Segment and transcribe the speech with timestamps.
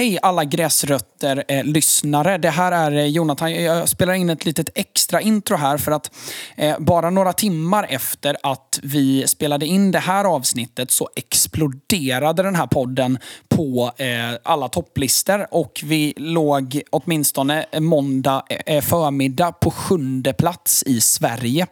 [0.00, 2.34] Hej alla gräsrötter-lyssnare.
[2.34, 3.52] Eh, det här är eh, Jonathan.
[3.52, 6.10] Jag spelar in ett litet extra intro här för att
[6.56, 12.54] eh, bara några timmar efter att vi spelade in det här avsnittet så exploderade den
[12.54, 13.18] här podden
[13.48, 14.06] på eh,
[14.42, 21.00] alla topplistor och vi låg åtminstone eh, måndag eh, eh, förmiddag på sjunde plats i
[21.00, 21.66] Sverige.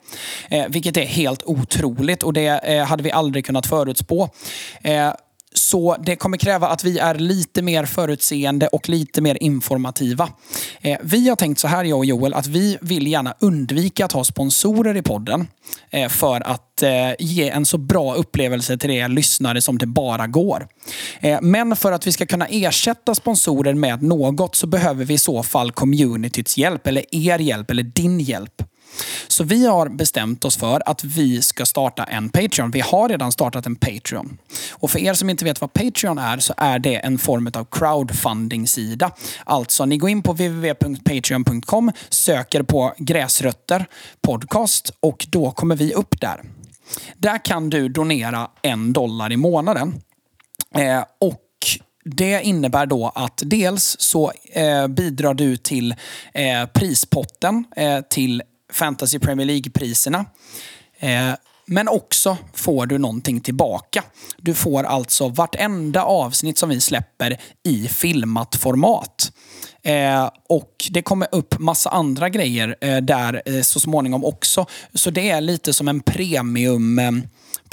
[0.51, 4.31] Eh, vilket är helt otroligt och det eh, hade vi aldrig kunnat förutspå.
[5.55, 10.29] Så det kommer kräva att vi är lite mer förutseende och lite mer informativa.
[10.81, 14.13] Eh, vi har tänkt så här, jag och Joel, att vi vill gärna undvika att
[14.13, 15.49] ha sponsorer i podden.
[15.91, 20.27] Eh, för att eh, ge en så bra upplevelse till er lyssnare som det bara
[20.27, 20.69] går.
[21.21, 25.19] Eh, men för att vi ska kunna ersätta sponsorer med något så behöver vi i
[25.19, 28.63] så fall communityts hjälp, eller er hjälp, eller din hjälp.
[29.29, 32.71] Så vi har bestämt oss för att vi ska starta en Patreon.
[32.71, 34.39] Vi har redan startat en Patreon.
[34.73, 37.65] Och för er som inte vet vad Patreon är så är det en form av
[37.71, 39.11] crowdfunding-sida.
[39.45, 43.87] Alltså, ni går in på www.patreon.com, söker på Gräsrötter
[44.23, 46.41] podcast och då kommer vi upp där.
[47.17, 50.01] Där kan du donera en dollar i månaden.
[50.75, 51.45] Eh, och
[52.05, 55.95] det innebär då att dels så eh, bidrar du till
[56.33, 60.25] eh, prispotten eh, till Fantasy Premier League-priserna.
[60.99, 61.35] Eh,
[61.71, 64.05] men också får du någonting tillbaka.
[64.37, 69.33] Du får alltså vartenda avsnitt som vi släpper i filmat format.
[69.83, 74.67] Eh, och det kommer upp massa andra grejer eh, där eh, så småningom också.
[74.95, 77.13] Så det är lite som en premium eh,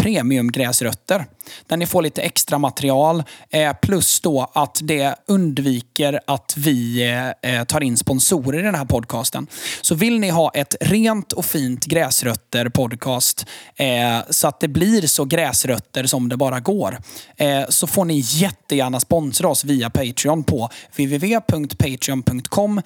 [0.05, 1.25] premiumgräsrötter.
[1.67, 3.23] Där ni får lite extra material.
[3.49, 7.03] Eh, plus då att det undviker att vi
[7.41, 9.47] eh, eh, tar in sponsorer i den här podcasten.
[9.81, 13.45] Så vill ni ha ett rent och fint gräsrötter podcast
[13.75, 16.97] eh, så att det blir så gräsrötter som det bara går.
[17.37, 22.81] Eh, så får ni jättegärna sponsra oss via Patreon på www.patreon.com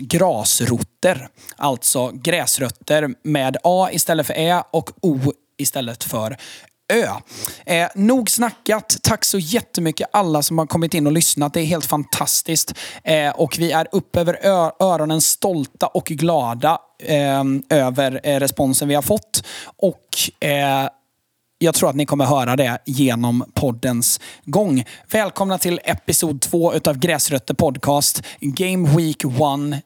[0.00, 1.28] grasrotter.
[1.56, 6.36] Alltså gräsrötter med A istället för Ä och O istället för
[6.92, 7.06] Ö.
[7.66, 8.96] Eh, nog snackat.
[9.02, 11.54] Tack så jättemycket alla som har kommit in och lyssnat.
[11.54, 12.74] Det är helt fantastiskt.
[13.04, 14.38] Eh, och vi är upp över
[14.80, 19.44] öronen stolta och glada eh, över eh, responsen vi har fått.
[19.76, 20.88] Och eh,
[21.58, 24.84] jag tror att ni kommer höra det genom poddens gång.
[25.10, 28.22] Välkomna till episod två utav Gräsrötter Podcast.
[28.40, 29.30] Game Week 1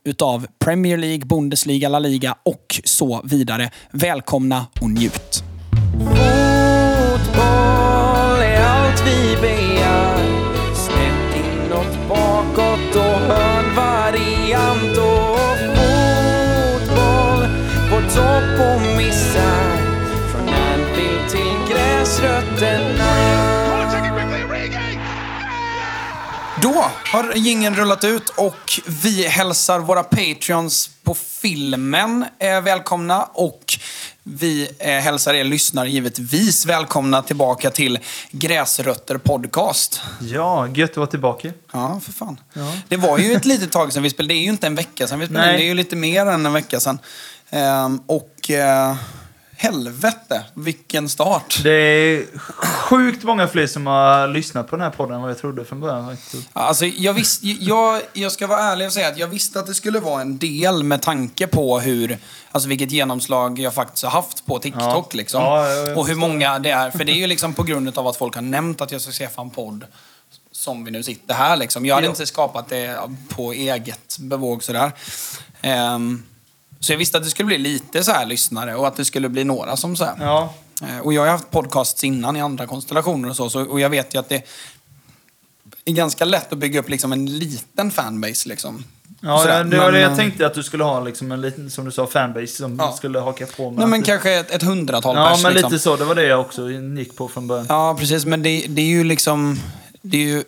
[0.05, 3.71] utav Premier League, Bundesliga, La Liga och så vidare.
[3.91, 5.46] Välkomna och njut!
[6.05, 7.47] Fotboll
[8.43, 10.25] är allt vi begär.
[10.75, 14.99] Snett inåt, bakåt och hörnvariant.
[14.99, 17.49] Och fotboll,
[17.91, 19.67] vår topp och missar.
[20.33, 23.47] Från Anfield till gräsrötterna.
[26.63, 33.23] Då har gingen rullat ut och vi hälsar våra patreons på filmen eh, välkomna.
[33.23, 33.79] Och
[34.29, 37.99] vi eh, hälsar er lyssnare givetvis välkomna tillbaka till
[38.31, 40.01] Gräsrötter Podcast.
[40.21, 41.53] Ja, gött att vara tillbaka.
[41.73, 42.41] Ja, för fan.
[42.53, 42.73] Ja.
[42.89, 44.35] Det var ju ett litet tag sedan vi spelade.
[44.35, 45.47] Det är ju inte en vecka sedan vi spelade.
[45.47, 45.57] Nej.
[45.57, 46.99] Det är ju lite mer än en vecka sedan.
[47.51, 48.51] Ehm, och...
[48.51, 48.97] Eh,
[49.57, 51.61] helvete, vilken start.
[51.63, 55.39] Det är sjukt många fler som har lyssnat på den här podden än vad jag
[55.39, 56.17] trodde från början.
[56.53, 59.75] Alltså, jag, visst, jag, jag ska vara ärlig och säga att jag visste att det
[59.75, 62.19] skulle vara en del med tanke på hur,
[62.51, 65.15] alltså vilket genomslag jag faktiskt har haft på TikTok.
[65.15, 65.17] Ja.
[65.17, 65.43] Liksom.
[65.43, 66.91] Ja, och hur många det är.
[66.91, 69.13] För det är ju liksom på grund av att folk har nämnt att jag ska
[69.13, 69.85] skaffa en podd
[70.53, 71.57] som vi nu sitter här.
[71.57, 71.87] Liksom.
[71.87, 72.11] Jag hade ja.
[72.11, 74.93] inte skapat det på eget bevåg sådär.
[75.95, 76.23] Um,
[76.81, 79.29] så jag visste att det skulle bli lite så här lyssnare och att det skulle
[79.29, 80.17] bli några som så här.
[80.21, 80.55] Ja.
[80.83, 83.91] Eh, och jag har haft podcasts innan i andra konstellationer och så, så och jag
[83.91, 84.43] vet ju att det
[85.85, 88.49] är ganska lätt att bygga upp liksom en liten fanbase.
[88.49, 88.85] Liksom.
[89.21, 89.65] Ja, Sådär.
[89.65, 92.07] det var det jag tänkte att du skulle ha, liksom en liten, som du sa,
[92.07, 92.93] fanbase som ja.
[92.93, 93.71] skulle haka på.
[93.71, 95.73] Med Nej, men kanske ett, ett hundratal Ja, pers, men liksom.
[95.73, 95.97] lite så.
[95.97, 97.67] Det var det jag också gick på från början.
[97.69, 98.27] Ja, precis.
[98.27, 99.61] Men det, det är ju liksom
[100.11, 100.45] det är ju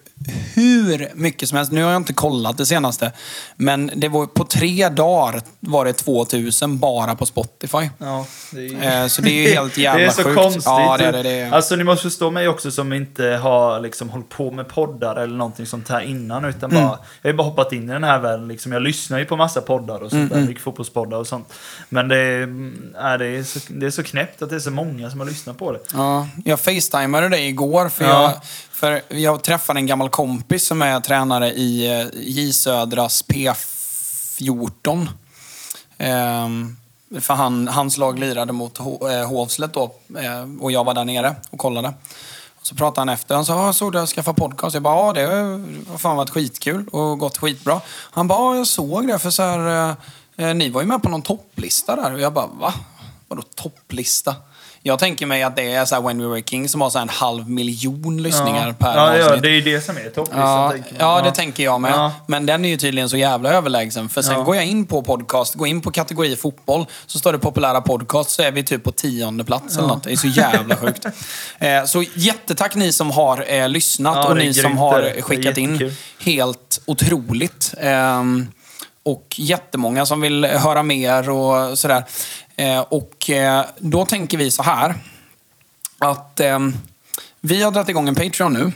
[0.55, 1.73] hur mycket som helst.
[1.73, 3.13] Nu har jag inte kollat det senaste.
[3.57, 7.91] Men det var på tre dagar var det 2000 bara på Spotify.
[7.99, 9.03] Ja, det är...
[9.03, 10.17] Eh, så det är ju helt jävla sjukt.
[10.17, 10.43] Det är så sjukt.
[10.43, 10.65] konstigt.
[10.67, 14.09] Ja, det är det, det Alltså ni måste förstå mig också som inte har liksom
[14.09, 16.45] hållit på med poddar eller någonting sånt här innan.
[16.45, 16.85] Utan mm.
[16.85, 18.49] bara, jag har bara hoppat in i den här världen.
[18.49, 18.73] Liksom.
[18.73, 20.37] Jag lyssnar ju på massa poddar och sånt mm, där.
[20.37, 20.49] Mm.
[20.49, 21.53] Mycket fotbollspoddar och sånt.
[21.89, 24.71] Men det är, äh, det, är så, det är så knäppt att det är så
[24.71, 25.81] många som har lyssnat på det.
[25.93, 27.89] Ja, jag facetimade dig igår.
[27.89, 28.23] För ja.
[28.23, 28.41] jag
[28.79, 35.09] för jag träffade en gammal kompis som är tränare i eh, J Södras P14.
[35.99, 36.77] Ehm,
[37.21, 41.37] för han, hans lag lirade mot eh, Hovslätt då eh, och jag var där nere
[41.51, 41.95] och kollade.
[42.63, 43.35] Så pratade han efter.
[43.35, 44.75] Han sa, ah, jag såg du jag skaffade podcast.
[44.75, 45.27] Jag bara, ja det
[45.91, 47.81] har fan varit skitkul och gått skitbra.
[48.11, 49.97] Han bara, ja, jag såg det för så här,
[50.37, 52.13] eh, ni var ju med på någon topplista där.
[52.13, 52.75] Och jag bara, va?
[53.29, 54.35] Vadå topplista?
[54.83, 56.99] Jag tänker mig att det är så här When We Were King som har så
[56.99, 58.73] en halv miljon lyssningar ja.
[58.87, 59.27] per ja, avsnitt.
[59.29, 60.41] Ja, det är ju det som är topplistan.
[60.41, 61.01] Ja, tänker man.
[61.01, 61.93] ja, det tänker jag med.
[61.93, 62.13] Ja.
[62.27, 64.09] Men den är ju tydligen så jävla överlägsen.
[64.09, 64.43] För sen Ja.
[64.43, 68.31] går jag in på podcast, går in på kategori fotboll, så står det populära podcast,
[68.31, 70.03] så är vi typ på tionde plats eller något.
[70.05, 71.07] Det är så jävla sjukt.
[71.59, 75.95] Eh, så jättetack ni som har eh, lyssnat Ja, och ni som har skickat in.
[76.25, 77.75] Helt otroligt.
[77.81, 78.49] Ehm,
[79.03, 82.05] och jättemånga som vill höra mer och sådär.
[82.59, 84.95] Eh, och eh, då tänker vi så här
[85.99, 86.77] att ehm,
[87.41, 88.73] vi har dragit igång en Patreon nu.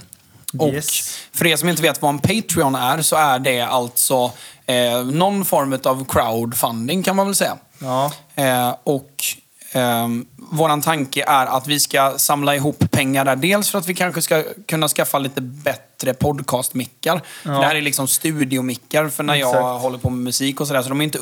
[0.59, 1.19] Och Yes.
[1.33, 4.33] för er som inte vet vad en Patreon är så är det alltså
[4.67, 7.57] eh, någon form av crowdfunding kan man väl säga.
[7.79, 8.13] Ja.
[8.35, 9.25] Eh, och
[9.73, 13.37] eh, våran tanke är att vi ska samla ihop pengar där.
[13.37, 17.21] Dels för att vi kanske ska kunna skaffa lite bättre podcastmickar.
[17.43, 19.83] För Det här är liksom studiomickar för när jag Exakt.
[19.83, 20.83] håller på med musik och sådär.
[20.83, 21.19] Så de är inte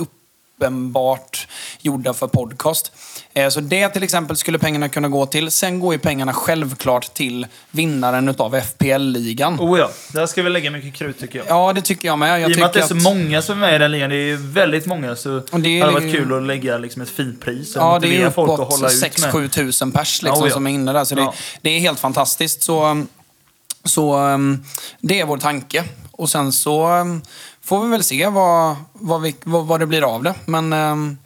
[0.65, 1.49] uppenbart
[1.81, 2.93] gjorda för podcast.
[3.35, 5.51] Eh, Så det till exempel skulle pengarna kunna gå till.
[5.51, 9.61] Sen går ju pengarna självklart till vinnaren utav FPL-ligan.
[9.61, 11.47] Oh ja, där ska vi lägga mycket krut tycker jag.
[11.49, 12.41] Ja, det tycker jag med.
[12.41, 13.91] Jag I och med att det är så tycker många som är med i den
[13.93, 16.79] ligan, det är väldigt många, så Och det är hade varit ju- kul att lägga
[16.79, 19.33] liksom ett fint pris Ja, det är ju folk att uppåt hålla ut med.
[19.33, 20.55] 6-7 tusen pers liksom, Ja, ja.
[20.55, 21.05] som är inne där.
[21.05, 21.35] Så det, Ja.
[21.63, 22.63] det är helt fantastiskt.
[22.63, 23.09] Så, um,
[23.85, 24.65] så um,
[25.01, 25.85] det är vår tanke.
[26.13, 27.23] Och sen så um,
[27.71, 30.35] får vi väl se vad, vad, vi, vad, vad det blir av det.
[30.45, 31.19] Men um,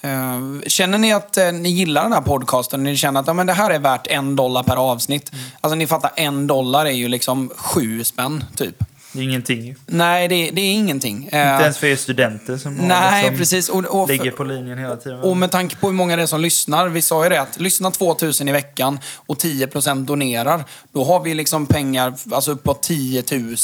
[0.00, 2.84] eh, känner ni att eh, ni gillar den här podcasten?
[2.84, 5.32] Ni känner att ja, men det här är värt en dollar per avsnitt.
[5.32, 5.44] Mm.
[5.60, 8.84] Alltså ni fattar, en dollar är ju liksom sju spänn typ.
[9.12, 9.68] Det är ingenting.
[9.68, 11.28] Inte Nej, det, det är ingenting.
[11.32, 13.68] Eh, ens för er studenter som nej, liksom precis.
[13.68, 15.20] Och, och ligger på linjen hela tiden.
[15.20, 16.88] och med tanke på hur många det är som lyssnar.
[16.88, 20.64] Vi sa ju det att lyssna 2000 i veckan och 10% donerar.
[20.92, 23.56] Då har vi liksom pengar, alltså uppåt 10 000.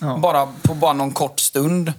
[0.00, 0.18] Ja.
[0.22, 1.92] Bara på bara någon kort stund.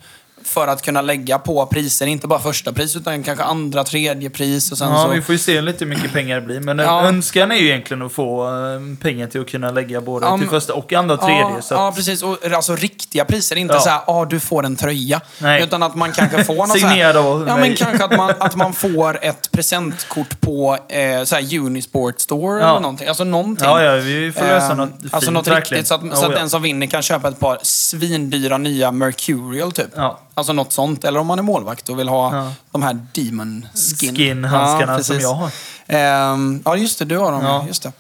[0.46, 4.72] För att kunna lägga på priser, inte bara första pris utan kanske andra, tredje pris
[4.72, 5.08] och sen Ja, så...
[5.10, 6.60] vi får ju se lite hur mycket pengar det blir.
[6.60, 7.04] Men Ja.
[7.04, 10.50] önskan är ju egentligen att få eh, pengar till att kunna lägga både Ja, till
[10.50, 11.42] första och andra tredje.
[11.42, 12.24] Ja, så ja, att, precis.
[12.24, 13.56] Och, alltså riktiga priser.
[13.56, 13.80] Inte Ja.
[13.80, 15.22] så här, ah, du får en tröja.
[15.42, 15.64] Nej.
[15.64, 17.76] Utan att man kanske får något Signerad av Ja, men mig.
[17.76, 22.80] kanske att man, att man får ett presentkort på eh, så här Unisport Store eller
[22.80, 23.08] någonting.
[23.08, 23.66] Alltså någonting.
[23.68, 25.80] ja, ja, vi får lösa Ehm, något Alltså fint, något verkligen.
[25.80, 25.88] riktigt.
[25.88, 29.72] Så att, Ja, så att den som vinner kan köpa ett par svindyra nya Mercurial
[29.72, 29.88] typ.
[29.96, 30.20] Ja.
[30.36, 31.04] Alltså något sånt.
[31.04, 32.52] Eller om man är målvakt och vill ha Ja.
[32.72, 33.66] de här Demon
[34.00, 34.16] Skin.
[34.16, 35.52] Skin-handskarna Ja, som jag har.
[35.88, 37.06] Ehm, ja, just det.
[37.06, 37.44] Du har dem.
[37.44, 37.66] Ja.
[37.68, 37.92] Just det.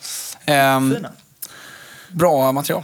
[0.45, 1.09] Ehm, Fina.
[2.13, 2.83] Bra material.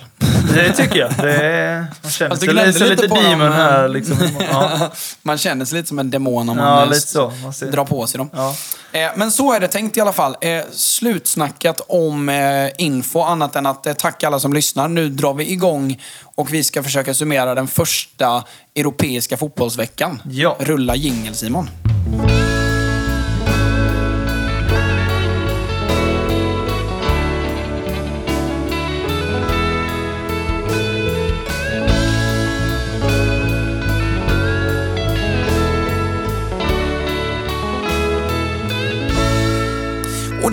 [0.54, 1.12] Det tycker jag.
[1.18, 3.88] Det är, man känner du sig lite, lite på dem, demon här.
[3.88, 4.18] Liksom.
[4.52, 4.92] Ja,
[5.22, 7.34] Man känner sig lite som en demon om man ja lite så.
[7.44, 8.30] Man drar på sig dem.
[8.34, 8.56] Ja.
[8.92, 10.36] Eh, Men så är det tänkt i alla fall.
[10.42, 14.88] Eh, Slutsnackat om eh, info, annat än att eh, tacka alla som lyssnar.
[14.88, 16.02] Nu drar vi igång
[16.36, 18.44] och vi ska försöka summera den första
[18.76, 20.22] europeiska fotbollsveckan.
[20.32, 20.56] Ja.
[20.60, 21.70] Rulla jingel Simon.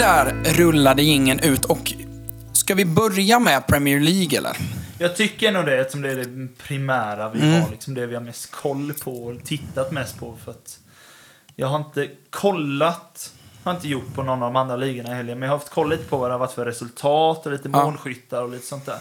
[0.06, 1.92] Där rullade jingeln ut och
[2.52, 4.56] ska vi börja med Premier League eller?
[4.98, 7.62] Jag tycker nog det, eftersom det är det primära vi Mm.
[7.62, 7.70] har.
[7.70, 10.36] Liksom det vi har mest koll på och tittat mest på.
[10.44, 10.78] För att
[11.56, 13.32] jag har inte kollat,
[13.66, 15.38] har inte gjort på någon av de andra ligorna i helgen.
[15.38, 17.68] Men jag har haft koll lite på vad det har varit för resultat och lite
[17.72, 17.84] Ja.
[17.84, 18.98] målskyttar och lite sånt där.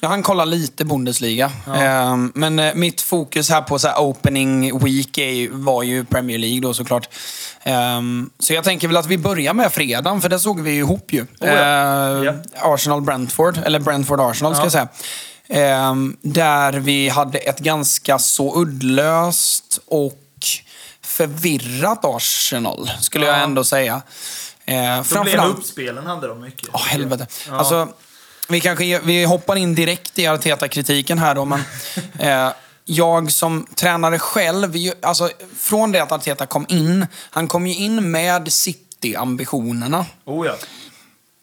[0.00, 1.52] Jag hann kolla lite Bundesliga.
[1.66, 1.74] Ja.
[1.76, 5.18] Ehm, men eh, mitt fokus här på så här opening week
[5.50, 7.08] var ju Premier League då såklart.
[7.62, 10.78] Ehm, så jag tänker väl att vi börjar med fredagen, för det såg vi ju
[10.78, 11.22] ihop ju.
[11.22, 11.46] Oh ja.
[11.46, 12.32] Ehm, Ja.
[12.74, 14.64] Arsenal-Brentford, eller Brentford-Arsenal ska Ja.
[14.64, 14.88] jag säga.
[15.50, 20.12] Ehm, där vi hade ett ganska så uddlöst och
[21.18, 23.42] förvirrat Arsenal, skulle jag Ja.
[23.42, 24.02] ändå säga.
[25.08, 26.68] Problem med uppspelen hade de mycket.
[26.72, 27.26] Ja, helvete.
[27.48, 27.58] Ja.
[27.58, 27.88] Alltså,
[28.48, 31.60] vi kanske vi hoppar in direkt i Arteta-kritiken här då, men
[32.18, 32.52] eh,
[32.84, 34.72] jag som tränare själv,
[35.02, 40.54] alltså från det att Arteta kom in, han kom ju in med City-ambitionerna Oh ja.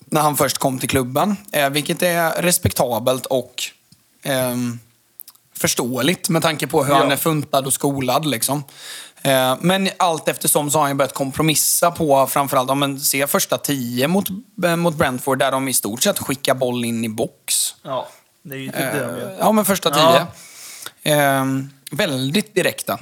[0.06, 3.64] när han först kom till klubben, eh, vilket är respektabelt och
[4.24, 4.80] ehm,
[5.58, 7.00] förståeligt med tanke på hur Ja.
[7.00, 8.26] han är funtad och skolad.
[8.26, 8.64] Liksom.
[9.26, 13.58] Eh, men allt eftersom så har han börjat kompromissa på framförallt, om man ser första
[13.58, 14.26] tio mot,
[14.66, 17.76] eh, mot Brentford där de i stort sett skickar boll in i box.
[17.84, 18.08] Ja,
[18.44, 19.36] det är ju typ det de Eh, gör.
[19.40, 20.28] ja, men första Ja.
[21.04, 21.16] tio.
[21.16, 21.46] Eh,
[21.92, 23.00] väldigt direkta.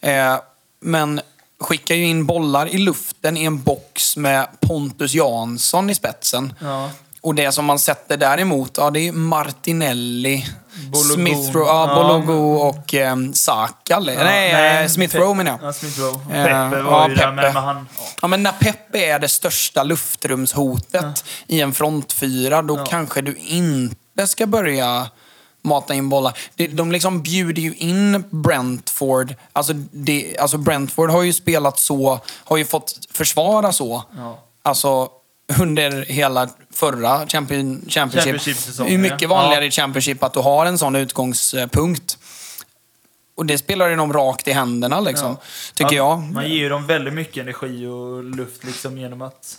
[0.00, 0.36] Eh,
[0.80, 1.20] men
[1.60, 6.54] skickar ju in bollar i luften i en box med Pontus Jansson i spetsen.
[6.60, 6.90] Ja.
[7.20, 10.46] och det som man sätter däremot, ja det är Martinelli,
[10.90, 11.14] Bologun.
[11.26, 11.94] Smith Rowe, ja, Ja.
[11.94, 13.96] Bologu och um, Saka.
[13.96, 15.68] eller- nej, nej, eh, Smith Rowe menar jag.
[15.68, 16.38] Ja, Smith Rowe.
[16.38, 17.32] Eh, Peppe var ja, ju där Peppe.
[17.34, 17.88] med, men han...
[17.98, 18.04] Ja.
[18.22, 22.84] Ja, men när Peppe är det största luftrumshotet i en frontfyra, då Ja.
[22.86, 25.06] kanske du inte ska börja
[25.64, 26.38] mata in bollar.
[26.54, 29.34] De, de liksom bjuder ju in Brentford.
[29.52, 34.04] Alltså, det, alltså Brentford har ju spelat så, har ju fått försvara så.
[34.16, 34.38] Ja.
[34.62, 35.08] Alltså
[35.60, 36.48] under hela
[36.82, 38.24] förra champion, Championship.
[38.24, 39.28] Championship-säsongen, det är mycket ja.
[39.28, 42.18] vanligare i Championship att du har en sån utgångspunkt.
[43.34, 45.36] Och det spelar ju dem rakt i händerna liksom,
[45.74, 46.18] tycker Ja, jag.
[46.18, 49.58] Man ger ju dem väldigt mycket energi och luft liksom genom att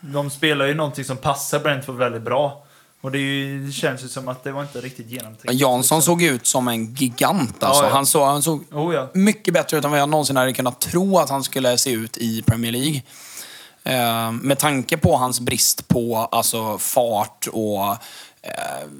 [0.00, 2.64] de spelar ju någonting som passar Brentford väldigt bra.
[3.00, 5.60] Och det, ju, det känns ju som att det var inte riktigt genomtänkt.
[5.60, 7.62] Jansson såg ut som en gigant.
[7.62, 7.82] Alltså.
[7.82, 7.94] Ja, ja.
[7.94, 9.10] Han, såg, han såg Oh, ja.
[9.14, 12.16] mycket bättre ut än vad jag någonsin hade kunnat tro att han skulle se ut
[12.16, 13.02] i Premier League.
[13.84, 17.90] Eh, med tanke på hans brist på alltså, fart och...
[18.42, 18.52] Eh,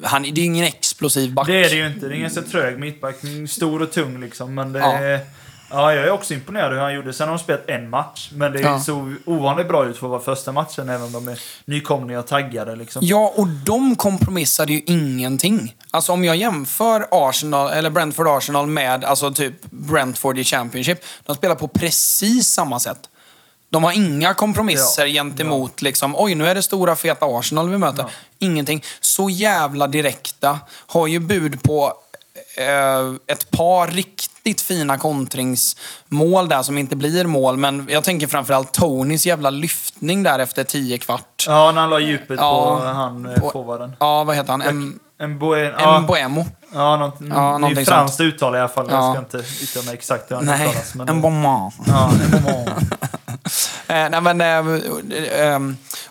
[0.03, 1.47] han, det är ju ingen explosiv back.
[1.47, 2.07] Det är det ju inte.
[2.09, 3.17] Det är ingen så trög mittback.
[3.49, 4.55] Stor och tung liksom.
[4.55, 4.93] Men det Ja.
[4.93, 5.21] är...
[5.71, 7.13] Ja, jag är också imponerad hur han gjorde.
[7.13, 8.31] Sen har de spelat en match.
[8.33, 8.81] Men det är Ja.
[8.81, 12.27] så ovanligt bra ut för att vara första matchen, även om de är nykomlingar och
[12.27, 13.03] taggade liksom.
[13.05, 15.75] Ja, och de kompromissade ju ingenting.
[15.91, 21.05] Alltså om jag jämför Arsenal, eller Brentford-Arsenal med alltså typ Brentford i Championship.
[21.27, 22.99] De spelar på precis samma sätt.
[23.71, 27.79] De har inga kompromisser Ja, gentemot liksom, oj nu är det stora feta Arsenal vi
[27.79, 28.03] möter.
[28.03, 28.09] Ja.
[28.39, 28.85] Ingenting.
[29.01, 30.59] Så jävla direkta.
[30.87, 31.93] Har ju bud på
[32.57, 37.57] eh, ett par riktigt fina kontringsmål där som inte blir mål.
[37.57, 41.45] Men jag tänker framförallt Tonys jävla lyftning där efter 10 kvart.
[41.47, 43.97] Ja, när han la djupet Ja, på han eh, på- forwarden.
[44.01, 44.63] Ja, vad heter han?
[44.63, 45.61] En, En boen...
[45.67, 46.47] en Ja, Boemo.
[46.75, 48.87] ja, något, Ja, det är någonting franskt uttal i alla fall.
[48.91, 48.97] Ja.
[49.17, 50.95] Jag ska inte yttra mig exakt hur han uttalas.
[51.09, 51.73] En Boemo.
[51.87, 52.69] Ja, en bon.
[53.87, 54.75] Eh, nej, men, eh,
[55.41, 55.59] eh,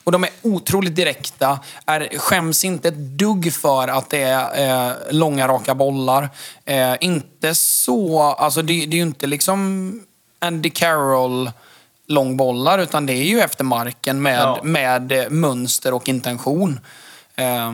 [0.04, 1.60] och de är otroligt direkta.
[1.86, 6.30] Är, skäms inte ett dugg för att det är eh, långa, raka bollar.
[6.66, 8.22] Eh, inte så...
[8.22, 9.92] Alltså det, det är ju inte liksom
[10.40, 11.52] Andy Carroll
[12.08, 14.60] långbollar, utan det är ju efter marken med, Ja.
[14.64, 16.80] med mönster och intention.
[17.36, 17.72] Eh,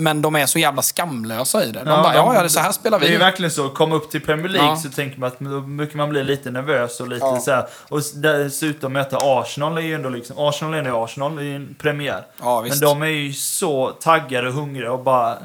[0.00, 1.78] men de är så jävla skamlösa i det.
[1.78, 3.22] De bara, ja, ja, det är så här spelar Det är ju vi.
[3.24, 3.68] verkligen så.
[3.68, 4.76] Komma upp till Premier League Ja.
[4.76, 7.40] så tänker man att då brukar man bli lite nervös och lite Ja.
[7.40, 7.66] så här.
[7.88, 10.38] Och dessutom möta Arsenal är ju ändå liksom...
[10.38, 12.22] Arsenal är ju Arsenal, ju en premiär.
[12.42, 12.80] Ja, visst.
[12.82, 15.38] Men de är ju så taggade och hungriga och bara...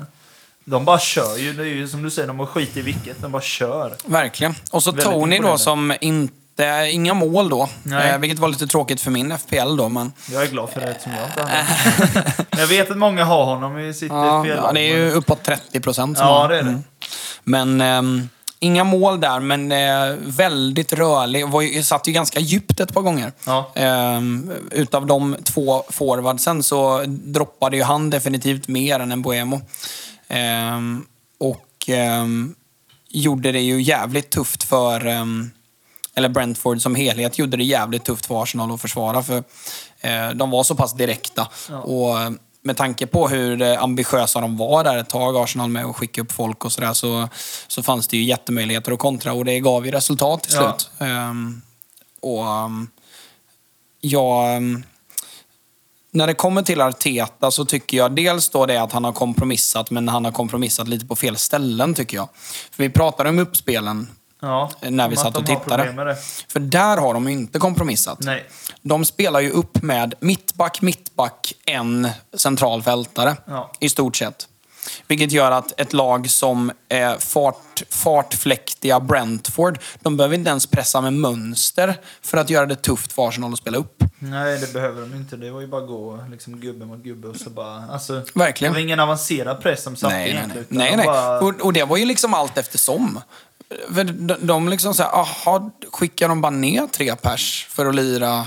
[0.67, 1.53] De bara kör ju.
[1.53, 3.21] Det är ju som du säger, de har skit i vilket.
[3.21, 3.93] De bara kör.
[4.05, 4.55] Verkligen.
[4.71, 6.33] Och så Väldigt Tony då som inte,
[6.91, 7.69] inga mål då.
[7.83, 8.09] Nej.
[8.11, 9.89] Eh, vilket var lite tråkigt för min FPL då.
[9.89, 12.33] Men, Jag är glad för det eftersom jag inte det.
[12.59, 14.57] Jag vet att många har honom i sitt ja, spel.
[14.63, 16.17] ja, det är ju uppåt 30 procent.
[16.17, 16.69] som Ja, det är det.
[16.69, 16.83] Mm.
[17.43, 21.47] Men ehm, inga mål där, men eh, väldigt rörlig.
[21.47, 23.31] Var ju, satt ju ganska djupt ett par gånger.
[23.45, 23.71] Ja.
[23.75, 29.61] Ehm, utav de två forwardsen så droppade ju han definitivt mer än en Boemo.
[30.27, 31.05] Ehm,
[31.39, 31.89] och
[33.09, 35.05] gjorde det ju jävligt tufft för...
[35.05, 35.51] ehm,
[36.15, 39.23] eller Brentford som helhet gjorde det jävligt tufft för Arsenal att försvara.
[39.23, 39.43] För
[40.01, 41.47] eh, de var så pass direkta.
[41.69, 41.79] Ja.
[41.79, 42.29] Och eh,
[42.61, 46.21] med tanke på hur eh, ambitiösa de var där ett tag, Arsenal, med att skicka
[46.21, 47.29] upp folk och sådär, så,
[47.67, 50.77] så fanns det ju jättemöjligheter att kontra och det gav ju resultat till Ja.
[50.77, 50.89] slut.
[51.09, 51.61] Ehm,
[52.21, 52.89] och um,
[54.01, 54.55] jag...
[54.55, 54.83] ehm,
[56.11, 59.91] när det kommer till Arteta så tycker jag dels då det att han har kompromissat,
[59.91, 62.29] men han har kompromissat lite på fel ställen tycker jag.
[62.71, 64.07] För vi pratade om uppspelen
[64.41, 66.17] Ja, när vi som att satt och tittade.
[66.47, 68.19] För där har de ju inte kompromissat.
[68.21, 68.45] Nej.
[68.81, 73.35] De spelar ju upp med mittback, mittback, en central fältare.
[73.45, 73.71] Ja.
[73.79, 74.47] I stort sett.
[75.07, 81.01] Vilket gör att ett lag som är fart, fartfläktiga Brentford, de behöver inte ens pressa
[81.01, 84.03] med mönster för att göra det tufft för Arsenal att spela upp.
[84.19, 85.37] Nej, det behöver de inte.
[85.37, 87.83] Det var ju bara att gå liksom, gubbe mot gubbe och så bara...
[87.91, 88.73] Alltså, Verkligen.
[88.73, 90.41] Det var ingen avancerad press de satte Nej, nej, nej.
[90.41, 90.65] egentligen.
[90.65, 91.05] utan nej, de nej.
[91.05, 93.19] Bara, Och, och det var ju liksom allt eftersom.
[93.93, 98.45] För de, de liksom såhär, aha, skickar de bara ner tre pers för att lira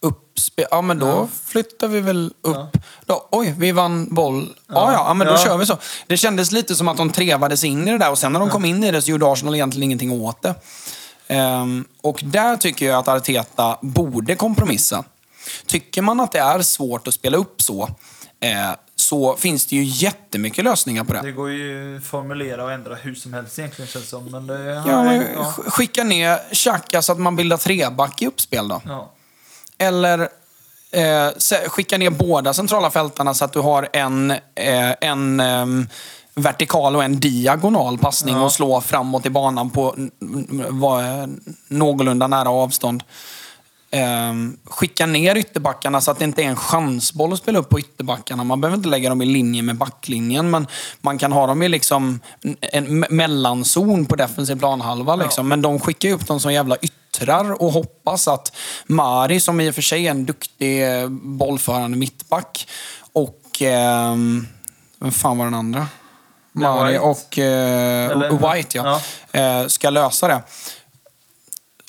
[0.00, 0.66] uppspel?
[0.70, 1.28] Ja, men då Ja.
[1.44, 2.76] flyttar vi väl upp.
[3.06, 4.54] Då, oj, vi vann boll.
[4.68, 5.38] Ja, ja, ja men då Ja.
[5.38, 5.78] kör vi så.
[6.06, 8.50] Det kändes lite som att de trevades in i det där och sen när de
[8.50, 10.54] kom in i det så gjorde Arsenal egentligen ingenting åt det.
[11.28, 15.04] Ehm, och där tycker jag att Arteta borde kompromissa.
[15.66, 17.88] Tycker man att det är svårt att spela upp så,
[18.40, 18.70] eh,
[19.12, 21.20] så finns det ju jättemycket lösningar på det.
[21.22, 24.24] Det går ju att formulera och ändra hur som helst egentligen känns som.
[24.30, 24.82] Men det...
[24.86, 25.54] Ja, men ja.
[25.56, 28.82] sk- Skicka ner Xhaka så att man bildar treback i uppspel då.
[28.86, 29.12] ja.
[29.78, 30.28] Eller
[30.90, 31.28] eh,
[31.68, 34.38] skicka ner båda centrala fältarna så att du har en, eh,
[35.00, 35.88] en ehm,
[36.34, 38.42] vertikal och en diagonal passning Ja.
[38.44, 39.94] och slå framåt i banan på
[41.00, 41.26] eh,
[41.68, 43.02] någorlunda nära avstånd.
[43.92, 44.32] Eh,
[44.64, 48.44] skicka ner ytterbackarna så att det inte är en chansboll att spela upp på ytterbackarna.
[48.44, 50.66] Man behöver inte lägga dem i linje med backlinjen, men
[51.00, 52.20] man kan ha dem i liksom
[52.60, 55.16] en mellanzon på defensiv planhalva.
[55.16, 55.46] Liksom.
[55.46, 55.48] Ja.
[55.48, 58.56] Men de skickar upp dem som jävla yttrar och hoppas att
[58.86, 62.68] Mari, som i och för sig är en duktig eh, bollförande mittback,
[63.12, 63.62] och...
[63.62, 64.16] Eh,
[64.98, 65.86] vem fan var den andra?
[66.52, 69.00] Mari och eh, White, ja.
[69.32, 69.40] ja.
[69.40, 70.42] Eh, ska lösa det.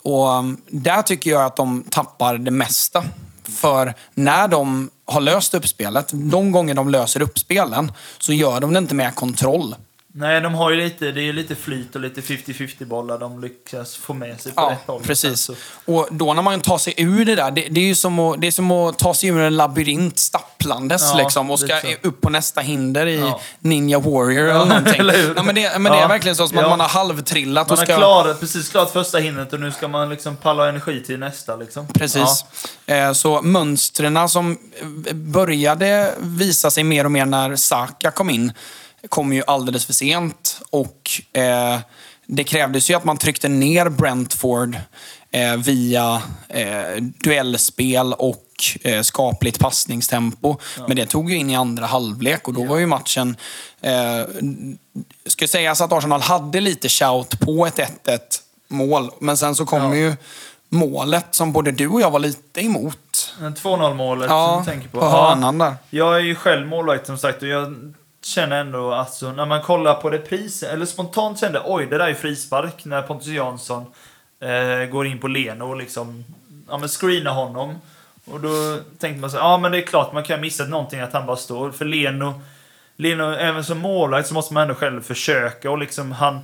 [0.03, 3.03] Och um, där tycker jag att de tappar det mesta.
[3.43, 8.79] För när de har löst uppspelet, de gånger de löser uppspelen, så gör de det
[8.79, 9.75] inte med kontroll.
[10.15, 13.96] Nej, de har ju lite, det är lite flyt och lite 50-50 bollar de lyckas
[13.96, 15.01] få med sig på ja, rätt håll.
[15.01, 15.50] precis.
[15.86, 18.41] Och då när man tar sig ur det där, det, det är ju som att,
[18.41, 22.22] det är som att ta sig ur en labyrint stapplandes ja, liksom, och ska upp
[22.22, 23.41] på nästa hinder i ja.
[23.60, 25.00] Ninja Warrior eller någonting.
[25.00, 27.70] eller ja, men det, men det är verkligen så att man har halvtrillat.
[27.70, 27.93] Man och ska...
[27.93, 31.55] har klarat, precis klarat första hindret och nu ska man liksom palla energi till nästa.
[31.55, 31.88] Liksom.
[31.88, 32.46] Precis.
[32.86, 34.58] Eh, så mönstren som
[35.13, 38.51] började visa sig mer och mer när Saka kom in,
[39.10, 40.62] kom ju alldeles för sent.
[40.69, 41.79] Och eh,
[42.25, 44.77] det krävdes ju att man tryckte ner Brentford
[45.31, 48.45] eh, via eh, duellspel och
[48.81, 50.57] eh, skapligt passningstempo.
[50.77, 50.88] Ja.
[50.88, 52.69] Men det tog ju in i andra halvlek och då ja.
[52.69, 53.36] var ju matchen...
[53.81, 54.22] Eh,
[55.25, 58.19] ska sägas att Arsenal hade lite shout på ett 1-1
[58.67, 59.12] mål.
[59.19, 59.95] Men sen så kom ja.
[59.95, 60.15] ju
[60.69, 63.33] målet som både du och jag var lite emot.
[63.39, 65.00] 2-0 målet ja, som du tänker på.
[65.00, 65.75] på hörnan där.
[65.89, 67.93] Jag är ju själv målvakt som sagt och jag
[68.25, 72.13] känner ändå alltså när man kollar på reprisen, eller spontant kände oj det där är
[72.13, 73.86] frispark när Pontus Jansson
[74.39, 76.25] eh, går in på Leno och liksom
[76.70, 77.75] ja, men screenar honom.
[78.25, 81.00] Och då tänkte man så ja men det är klart man kan ha missat någonting
[81.00, 81.72] att han bara står.
[81.72, 82.42] För Leno,
[82.96, 86.39] Leno även som målvakt så måste man ändå själv försöka och liksom han,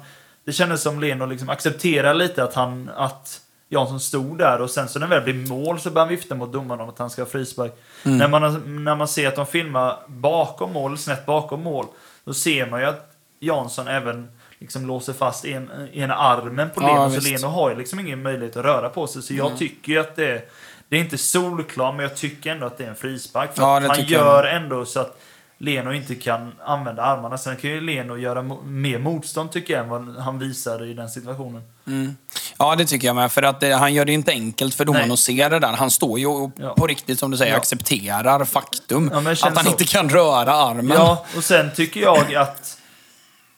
[0.45, 4.89] det kändes som Leno liksom accepterar lite att han, att Jansson stod där och sen
[4.89, 7.09] så när det väl blir mål så börjar han vifta mot domaren om att han
[7.09, 7.73] ska ha frispark.
[8.05, 8.17] Mm.
[8.17, 11.85] När, man, när man ser att de filmar bakom mål, snett bakom mål,
[12.23, 16.93] då ser man ju att Jansson även liksom låser fast en, ena armen på Leno.
[16.93, 19.21] Ja, så Leno har ju liksom ingen möjlighet att röra på sig.
[19.21, 19.57] Så jag mm.
[19.57, 20.43] tycker ju att det är,
[20.89, 23.55] det är inte solklart, men jag tycker ändå att det är en frispark.
[23.55, 24.55] För ja, han gör jag.
[24.55, 25.21] ändå så att
[25.61, 27.37] Leno inte kan använda armarna.
[27.37, 31.09] Sen kan ju Leno göra mer motstånd tycker jag än vad han visar i den
[31.09, 31.61] situationen.
[31.87, 32.15] Mm.
[32.57, 33.31] Ja, det tycker jag med.
[33.31, 35.73] För att det, han gör det inte enkelt för domaren att se det där.
[35.73, 36.73] Han står ju och ja.
[36.73, 37.57] på riktigt, som du säger, ja.
[37.57, 39.09] accepterar faktum.
[39.13, 39.71] Ja, att han så.
[39.71, 40.97] inte kan röra armen.
[40.97, 42.77] Ja, och sen tycker jag att,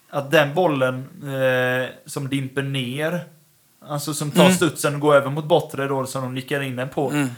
[0.09, 3.25] att den bollen eh, som dimper ner,
[3.87, 4.55] alltså som tar mm.
[4.55, 7.29] studsen och går över mot bortre då, som de nickar in den på, mm.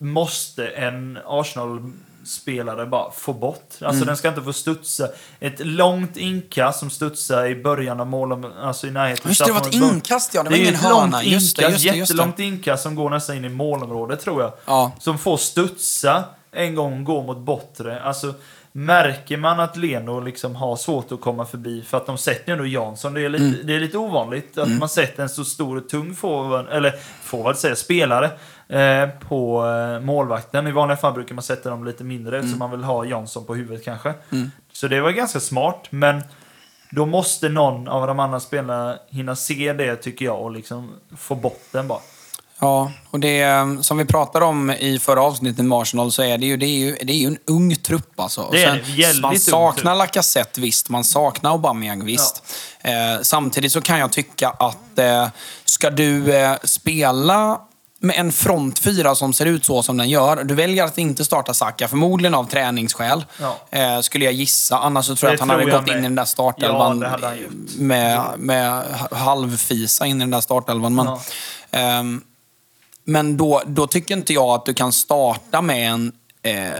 [0.00, 1.92] måste en Arsenal
[2.24, 3.58] spelare bara få bort.
[3.70, 4.06] Alltså mm.
[4.06, 5.08] den ska inte få studsa.
[5.40, 9.30] Ett långt inkast som studsar i början av målet, alltså i närheten.
[9.30, 11.24] Just det, var ett inkast ja, det var det ingen hörna.
[11.24, 14.52] Just det, just det, just jättelångt inkast som går nästan in i målområdet tror jag.
[14.64, 14.92] Ja.
[14.98, 18.02] Som får studsa en gång, gå mot bortre.
[18.02, 18.34] Alltså,
[18.74, 22.52] Märker man att Leno liksom har svårt att komma förbi, för att de sätter ju
[22.52, 23.66] ändå Jansson, det är lite, mm.
[23.66, 24.78] det är lite ovanligt att mm.
[24.78, 28.30] man sätter en så stor och tung forward, eller forward säger spelare,
[29.28, 30.66] på eh, målvakten.
[30.66, 32.40] I vanliga fall brukar man sätta dem lite mindre mm.
[32.40, 34.14] eftersom man vill ha Jansson på huvudet kanske.
[34.32, 34.50] Mm.
[34.72, 36.22] Så det var ganska smart, men
[36.90, 41.34] då måste någon av de andra spelarna hinna se det tycker jag och liksom få
[41.34, 42.00] bort den bara.
[42.58, 43.46] Ja, och det
[43.80, 46.78] som vi pratade om i förra avsnittet med Arsenal så är det ju, det är
[46.78, 48.48] ju, det är ju en ung trupp alltså.
[48.52, 52.44] Det är sen, man saknar Lacazette visst, man saknar Aubameyang visst.
[52.82, 52.90] Ja.
[52.90, 55.28] Eh, samtidigt så kan jag tycka att eh,
[55.64, 57.60] ska du eh, spela
[58.02, 60.44] med en frontfyra som ser ut så som den gör.
[60.44, 63.24] Du väljer att inte starta Saka, förmodligen av träningsskäl.
[63.40, 63.58] Ja.
[63.70, 64.78] Eh, skulle jag gissa.
[64.78, 67.30] Annars så tror jag att han hade gått in i den där startelvan ja,
[67.78, 70.94] med, med halvfisa in i den där startelvan.
[70.94, 71.20] Men, ja.
[71.70, 72.22] ehm,
[73.04, 76.12] men då, då tycker inte jag att du kan starta med en,
[76.42, 76.72] eh,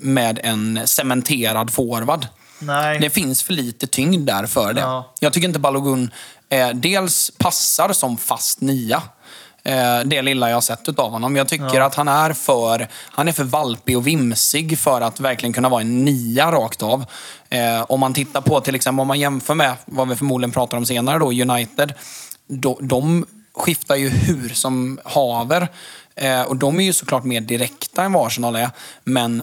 [0.00, 2.26] med en cementerad forward.
[2.58, 2.98] Nej.
[2.98, 4.80] Det finns för lite tyngd där för det.
[4.80, 5.12] Ja.
[5.20, 6.10] Jag tycker inte Balogun
[6.48, 9.02] eh, dels passar som fast nia.
[9.66, 11.36] Eh, det lilla jag har sett av honom.
[11.36, 11.84] Jag tycker ja.
[11.84, 15.80] att han är, för, han är för valpig och vimsig för att verkligen kunna vara
[15.80, 17.04] en nia rakt av.
[17.48, 20.76] Eh, om man tittar på till exempel, om man jämför med vad vi förmodligen pratar
[20.76, 21.94] om senare då, United.
[22.48, 25.68] Då, de skiftar ju hur som haver.
[26.14, 28.70] Eh, och de är ju såklart mer direkta än vad Arsenal är.
[29.04, 29.42] Men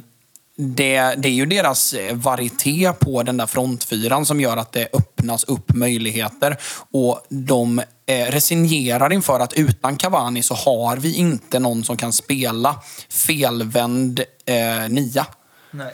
[0.58, 5.44] det, det, är ju deras varieté på den där frontfyran som gör att det öppnas
[5.44, 6.58] upp möjligheter.
[6.92, 12.14] Och de eh, resignerar inför att utan Cavani så har vi inte någon som kan
[12.14, 15.26] spela felvänd eh, nia.
[15.72, 15.94] Nej.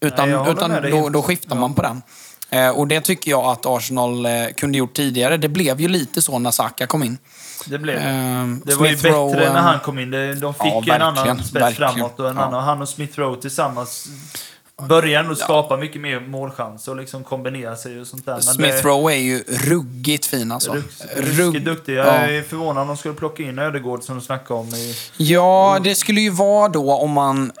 [0.00, 1.60] Utan, Nej, utan då, då, skiftar ja.
[1.60, 2.02] man på den.
[2.50, 5.36] Eh, och det tycker jag att Arsenal eh, kunde gjort tidigare.
[5.36, 7.18] Det blev ju lite så när Saka kom in.
[7.66, 8.02] Det blev det.
[8.02, 10.10] Ehm, Det var ju Rowe, bättre när han kom in.
[10.40, 12.42] De fick Ja, en annan spets framåt och en Ja.
[12.42, 12.64] annan.
[12.64, 14.06] Han och Smith Rowe tillsammans
[14.88, 18.32] börjar ändå skapa mycket mer målchans och liksom kombinera sig och sånt där.
[18.32, 20.72] Men Smith det- Rowe är ju ruggigt fin alltså.
[20.72, 21.94] Rugg- Ruskigt duktig.
[21.96, 22.12] Jag Ja.
[22.12, 24.66] är förvånad om de skulle plocka in Ödegård som du snackade om.
[24.68, 27.52] I, Ja, det skulle ju vara då om man...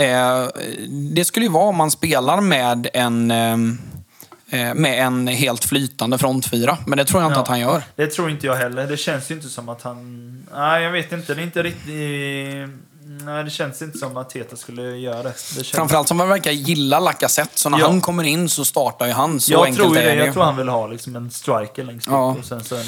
[0.00, 0.48] Eh,
[1.14, 3.30] det skulle ju vara om man spelar med en...
[3.30, 3.56] Eh,
[4.74, 6.78] med en helt flytande frontfyra.
[6.86, 7.42] Men det tror jag inte Ja.
[7.42, 7.82] att han gör.
[7.96, 8.86] det tror inte jag heller.
[8.86, 10.46] Det känns ju inte som att han...
[10.54, 11.34] Nej, jag vet inte.
[11.34, 12.74] Det är inte riktigt...
[13.24, 15.28] Nej, det känns inte som att Teta skulle göra det.
[15.28, 15.70] det känns...
[15.70, 17.50] Framförallt som man verkar gilla Lacazette.
[17.60, 17.86] Så när Ja.
[17.86, 19.40] han kommer in så startar ju han.
[19.40, 20.24] Så jag enkelt tror är det.
[20.24, 22.12] Jag tror han vill ha liksom en striker längst upp.
[22.12, 22.36] Ja.
[22.38, 22.84] Och sen så en...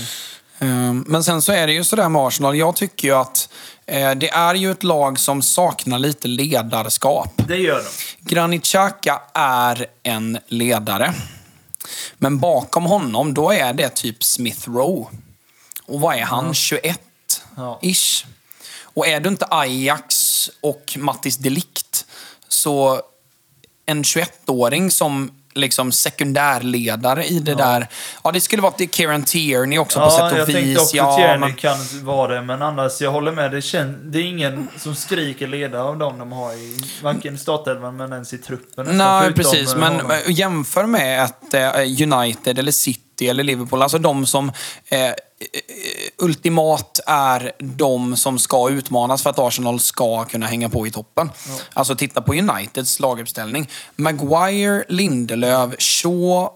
[0.59, 2.57] Ehm, Men sen så är det ju sådär med Arsenal.
[2.57, 3.49] Jag tycker ju att
[3.87, 7.33] eh, det är ju ett lag som saknar lite ledarskap.
[7.49, 8.35] Det gör de.
[8.35, 11.14] Granit Xhaka är en ledare.
[12.19, 15.11] Men bakom honom, då är det typ Smith Rowe.
[15.87, 16.55] Och vad är han?
[16.55, 17.01] 21?
[17.57, 17.79] Ja.
[17.83, 18.27] Ish.
[18.83, 22.07] Och är du inte Ajax och Mattis Delikt,
[22.49, 23.03] så
[23.87, 27.86] en 21-åring som liksom sekundärledare i det där.
[28.24, 30.78] Ja, det skulle vara till Kieran Tierney också på Ja, sätt jag och tänkte vis.
[30.78, 33.50] också ja, Tierney men- kan vara det, men annars, jag håller med.
[33.50, 37.96] Det, kän, det är ingen som skriker ledare av dem de har i varken startelvan
[37.96, 38.86] men ens i truppen.
[38.98, 39.72] Nej, precis.
[39.74, 40.10] eh, Men honom.
[40.10, 41.70] eh, jämför med att eh,
[42.12, 44.52] United eller City eller Liverpool, alltså de som
[44.88, 45.14] eh, eh,
[46.18, 51.30] ultimat är de som ska utmanas för att Arsenal ska kunna hänga på i toppen.
[51.72, 53.68] Alltså titta på Uniteds laguppställning.
[53.96, 56.48] Maguire, Lindelöf, Shaw,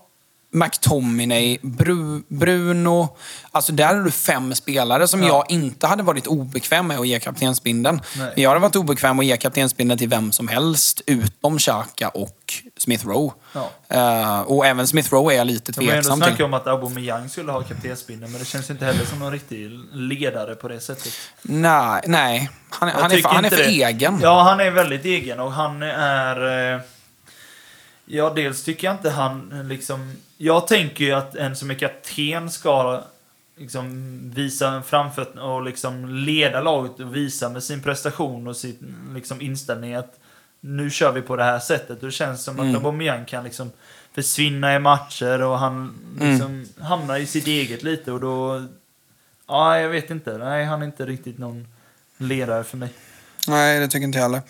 [0.51, 3.09] McTominay, Bru Bruno.
[3.51, 5.29] Alltså där är du fem spelare som Ja.
[5.29, 8.01] jag inte hade varit obekväm med att ge kaptensbindeln.
[8.37, 13.07] Jag hade varit obekväm att ge kaptensbindeln till vem som helst utom Xhaka och Smith
[13.07, 13.33] Rowe.
[13.53, 13.71] Ja.
[13.89, 16.45] Eh, och även Smith Rowe är jag lite tveksam till.
[16.45, 20.55] om att Aubameyang skulle ha kaptensbindeln, men det känns inte heller som någon riktig ledare
[20.55, 21.13] på det sättet.
[21.43, 22.51] Nej, nej.
[22.71, 24.19] Han, Jag han är, för, han är för egen.
[24.23, 26.75] Ja, han är väldigt egen och han är...
[26.75, 26.81] eh,
[28.07, 30.17] Ja, dels tycker jag inte han liksom...
[30.37, 33.03] Jag tänker ju att en som är kapten ska
[33.57, 39.41] liksom visa framfötterna och liksom leda laget och visa med sin prestation och sin liksom
[39.41, 40.19] inställning att
[40.67, 41.99] nu kör vi på det här sättet.
[42.01, 42.77] Och det känns som att Mm.
[42.77, 43.71] Aubameyang kan liksom
[44.15, 45.73] försvinna i matcher och han
[46.21, 46.31] Mm.
[46.31, 48.67] liksom hamnar i sitt eget lite och då...
[49.49, 50.39] Ja, jag vet inte.
[50.39, 51.67] Nej, han är inte riktigt någon
[52.19, 52.89] ledare för mig.
[53.49, 54.41] Nej, det tycker inte jag heller.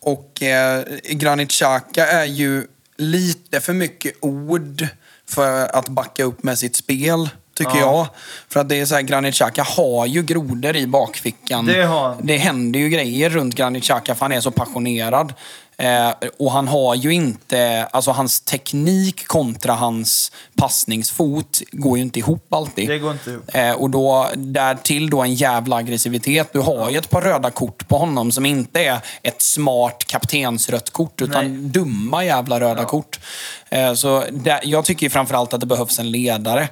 [0.00, 4.86] Och eh, Granit Xhaka är ju lite för mycket ord
[5.28, 7.80] för att backa upp med sitt spel, tycker Ja.
[7.80, 8.06] jag.
[8.48, 11.66] För att det är så här, Granit Xhaka har ju grodor i bakfickan.
[11.66, 12.16] Det har.
[12.22, 15.32] Det händer ju grejer runt Granit Xhaka för han är så passionerad.
[15.76, 22.18] Eh, och han har ju inte, alltså hans teknik kontra hans passningsfot går ju inte
[22.18, 22.88] ihop alltid.
[22.88, 23.54] Det går inte ihop.
[23.54, 26.52] Eh, och då, därtill då en jävla aggressivitet.
[26.52, 30.90] Du har ju ett par röda kort på honom som inte är ett smart kaptensrött
[30.90, 31.70] kort, utan Nej.
[31.70, 32.88] dumma jävla röda Ja.
[32.88, 33.20] kort.
[33.68, 36.68] Eh, så där, jag tycker framförallt att det behövs en ledare.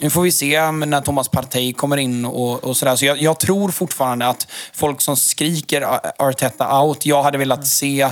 [0.00, 2.96] Nu får vi se när Thomas Partey kommer in och, och sådär.
[2.96, 7.66] Så jag, jag tror fortfarande att folk som skriker Ar- Arteta out, jag hade velat
[7.66, 8.08] se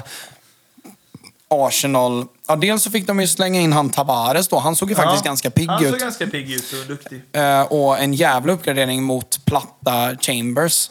[1.49, 2.25] Arsenal...
[2.49, 4.59] Ja, dels så fick de ju slänga in han Tavares då.
[4.59, 5.91] Han såg ju faktiskt Ja, ganska pigg Han ut.
[5.91, 7.23] såg ganska pigg ut och duktig.
[7.33, 10.91] Eh, och en jävla uppgradering mot platta Chambers.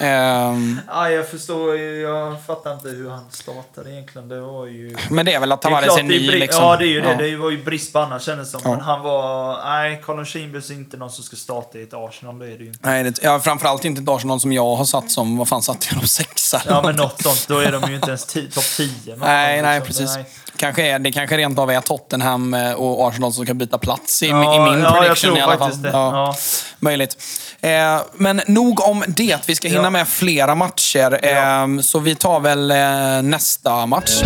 [0.00, 4.28] Ehm, Ja, jag förstår, jag fattar inte hur han startade egentligen.
[4.28, 4.96] Det var ju...
[5.10, 6.64] men det är väl att Tavares klart är, ny liksom.
[6.64, 7.10] Ja, det är ju det.
[7.10, 7.16] Ja.
[7.16, 8.60] Det var ju brist på annat kändes som.
[8.64, 8.70] Ja.
[8.70, 9.58] Men han var...
[9.64, 12.38] Nej, Colin Chambers är inte någon som ska starta i ett Arsenal.
[12.38, 12.88] Det är det ju inte.
[12.88, 15.86] Nej, det, ja, framförallt inte ett Arsenal som jag har satt som, vad fan satte
[15.90, 16.06] jag dem?
[16.08, 17.44] Sexa Ja, men något sånt.
[17.48, 18.88] Då är de ju inte ens topp 10.
[19.06, 19.86] med Nej, honom, nej, liksom.
[20.04, 20.16] precis.
[20.16, 20.24] Nej.
[20.56, 24.22] Kanske är, det kanske rent av är Tottenham eh, och Arsenal som kan byta plats
[24.22, 25.58] i, i Ja, min ja, jag prediction i alla fall.
[25.58, 25.90] faktiskt det.
[25.90, 26.36] Ja.
[26.78, 27.16] Möjligt.
[27.60, 29.38] Eh, men nog om det.
[29.46, 31.20] Vi ska hinna Med flera matcher.
[31.22, 31.28] Ja.
[31.28, 34.22] Eh, så vi tar väl eh, nästa match.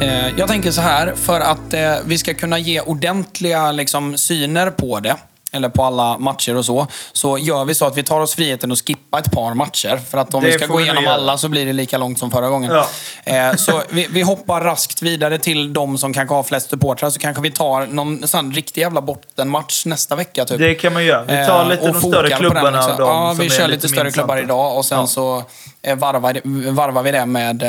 [0.00, 4.70] Eh, Jag tänker så här, för att eh, vi ska kunna ge ordentliga liksom, syner
[4.70, 5.16] på det,
[5.52, 8.72] eller på alla matcher och så, så gör vi så att vi tar oss friheten
[8.72, 10.00] att skippa ett par matcher.
[10.10, 12.30] För att om Det vi ska gå igenom alla så blir det lika långt som
[12.30, 12.70] förra gången.
[12.72, 12.86] Ja.
[13.24, 17.18] Eh, så vi, vi hoppar raskt vidare till de som kanske har flest supportrar, så
[17.18, 20.44] kanske vi tar någon sån riktig jävla bottenmatch nästa vecka.
[20.44, 20.58] Typ.
[20.58, 21.22] Det kan man göra.
[21.22, 22.94] Vi tar Eh, lite och de större klubbarna den, liksom.
[22.98, 25.06] Ja, vi kör lite större klubbar idag och sen Ja.
[25.06, 25.44] så
[25.82, 27.62] eh, varvar, varvar vi det med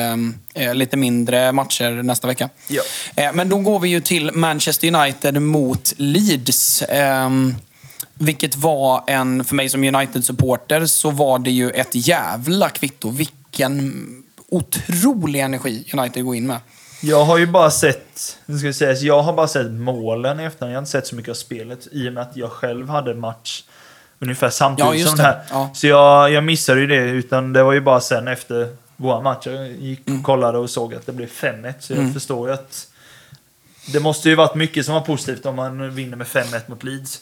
[0.55, 2.49] eh, lite mindre matcher nästa vecka.
[2.67, 2.81] Ja.
[3.15, 6.83] Eh, men då går vi ju till Manchester United mot Leeds.
[8.25, 13.09] Vilket var en, för mig som United-supporter, så var det ju ett jävla kvitto.
[13.09, 13.93] Vilken
[14.49, 16.59] otrolig energi United går in med.
[17.01, 20.43] Jag har ju bara sett, nu ska vi säga, jag har bara sett målen i
[20.43, 20.71] efterhand.
[20.73, 23.13] Jag har inte sett så mycket av spelet i och med att jag själv hade
[23.15, 23.63] match
[24.19, 25.23] ungefär samtidigt Ja, som det.
[25.23, 25.41] den här.
[25.49, 25.69] Ja.
[25.73, 29.45] Så jag, jag missade ju det, utan det var ju bara sen efter vår match.
[29.47, 30.19] Jag gick Mm.
[30.19, 31.73] och kollade och såg att det blev 5-1.
[31.79, 32.87] Så jag förstår ju att
[33.93, 37.21] det måste ju varit mycket som var positivt om man vinner med 5-1 mot Leeds.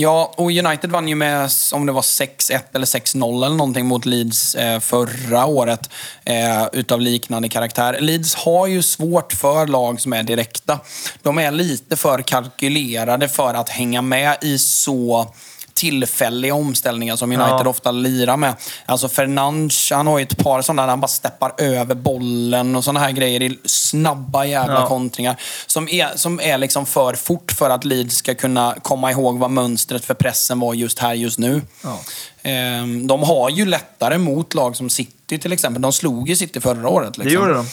[0.00, 4.06] Ja, och United vann ju med, om det var 6-1 eller 6-0 eller någonting mot
[4.06, 5.90] Leeds eh, förra året.
[6.24, 8.00] Eh, utav liknande karaktär.
[8.00, 10.80] Leeds har ju svårt för lag som är direkta.
[11.22, 15.34] De är lite för kalkylerade för att hänga med i så
[15.78, 17.68] tillfälliga omställningar som United Ja.
[17.68, 18.54] ofta lirar med.
[18.86, 22.84] Alltså Fernandes, han har ju ett par sådana där han bara steppar över bollen och
[22.84, 24.86] sådana här grejer i snabba jävla Ja.
[24.86, 25.36] kontringar.
[25.66, 29.50] Som är, som är liksom för fort för att Leeds ska kunna komma ihåg vad
[29.50, 31.62] mönstret för pressen var just här, just nu.
[31.84, 31.98] Ja.
[32.42, 35.82] Ehm, De har ju lättare mot lag som City till exempel.
[35.82, 37.18] De slog ju City förra året.
[37.18, 37.24] Liksom.
[37.24, 37.66] Det gjorde de.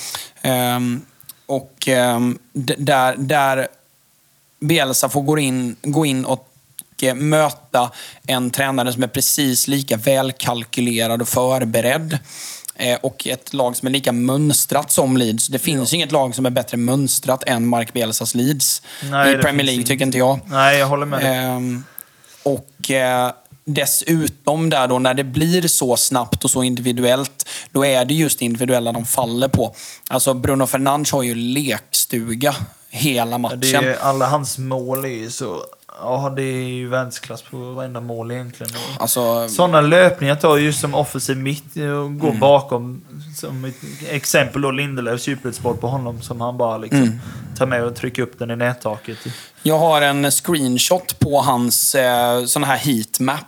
[0.49, 1.01] Ehm,
[1.45, 2.37] och ehm,
[2.77, 3.67] där, där
[4.59, 6.47] Bielsa får gå in, gå in och
[7.15, 7.91] möta
[8.27, 12.19] en tränare som är precis lika välkalkylerad och förberedd.
[12.75, 15.47] Eh, och ett lag som är lika mönstrat som Leeds.
[15.47, 18.81] Det finns inget lag som är bättre mönstrat än Mark Bielsas Leeds.
[19.03, 20.39] Nej, I Premier League tycker inte jag.
[20.45, 21.35] Nej, jag håller med dig.
[21.35, 21.83] Ehm,
[22.43, 23.31] och eh,
[23.65, 28.39] dessutom där då, när det blir så snabbt och så individuellt, då är det just
[28.39, 29.75] det individuella de faller på.
[30.09, 32.55] Alltså Bruno Fernandes har ju lekstuga
[32.89, 33.59] hela matchen.
[33.61, 35.63] Det är, alla hans mål är ju så...
[36.01, 38.73] Ja, det är ju världsklass på varenda mål egentligen.
[38.99, 42.39] Alltså, Sådana löpningar tar ju som offensiv mitt och går Mm.
[42.39, 43.01] bakom.
[43.37, 43.75] Som ett
[44.09, 47.19] exempel då Lindelöfs djupledsboll på honom som han bara liksom Mm.
[47.57, 49.17] tar med och trycker upp den i nättaket.
[49.63, 53.39] jag har en screenshot på hans eh, sån här heatmap.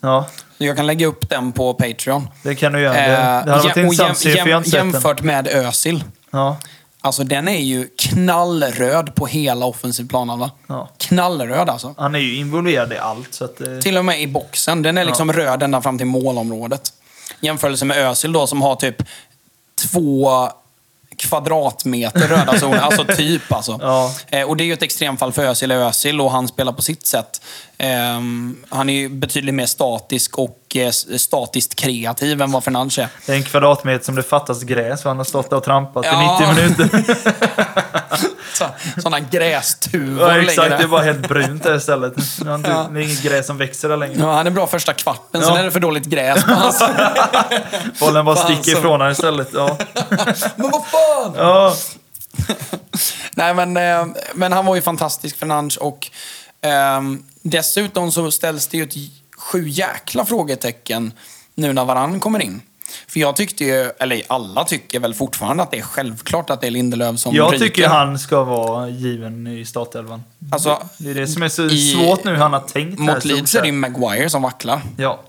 [0.00, 0.26] Ja,
[0.58, 2.28] Jag kan lägga upp den på Patreon.
[2.42, 2.92] det kan du göra.
[2.94, 4.62] det, Eh, det hade varit jäm- intressant den.
[4.92, 6.04] jämfört med Özil.
[6.30, 6.56] Ja,
[7.02, 10.50] Alltså den är ju knallröd på hela offensiv planhalva.
[10.66, 10.88] Ja.
[10.98, 11.94] Knallröd alltså.
[11.98, 13.34] han är ju involverad i allt.
[13.34, 14.82] Så att, eh, Till och med i boxen.
[14.82, 16.92] Den är liksom röd ända fram till målområdet.
[17.40, 19.02] Jämförelse med Özil då som har typ
[19.90, 20.48] två
[21.16, 22.78] kvadratmeter röda zoner.
[22.78, 23.78] Alltså typ alltså.
[23.82, 24.14] Ja.
[24.28, 27.06] Eh, och det är ju ett extremfall för Özil Özil och han spelar på sitt
[27.06, 27.42] sätt.
[27.82, 33.08] Ehm, han är ju betydligt mer statisk och eh, statiskt kreativ än vad Fernandes är.
[33.26, 36.06] det är en kvadratmeter som det fattas gräs för han har stått där och trampat
[36.06, 36.40] Ja.
[36.40, 37.04] i 90 minuter.
[38.54, 38.64] Så,
[39.02, 42.14] sådana grästuvor ja, exakt, det är bara helt brunt där istället.
[42.44, 44.16] Det är inget gräs som växer där längre.
[44.18, 45.58] Ja, han är bra första kvarten, sen Ja.
[45.58, 46.82] är det för dåligt gräs på hans...
[48.00, 49.48] Bollen bara sticker ifrån honom istället.
[49.54, 49.76] Ja.
[50.56, 51.32] Men vad fan!
[51.36, 51.74] Ja.
[53.34, 55.76] Nej, men, eh, men han var ju fantastisk, Fernandes.
[55.76, 56.10] Och
[56.62, 58.94] ehm, dessutom så ställs det ju ett
[59.38, 61.12] sju jäkla frågetecken
[61.54, 62.62] nu när Varann kommer in.
[63.08, 66.66] För jag tyckte ju, eller alla tycker väl fortfarande att det är självklart att det
[66.66, 67.64] är Lindelöf som Jag ryker.
[67.66, 70.22] tycker han ska vara given i startelvan.
[70.52, 73.54] Alltså, Det är det som är så i- svårt nu han har tänkt mot Leeds
[73.54, 74.82] är det ju Maguire som vacklar.
[74.98, 75.20] Ja.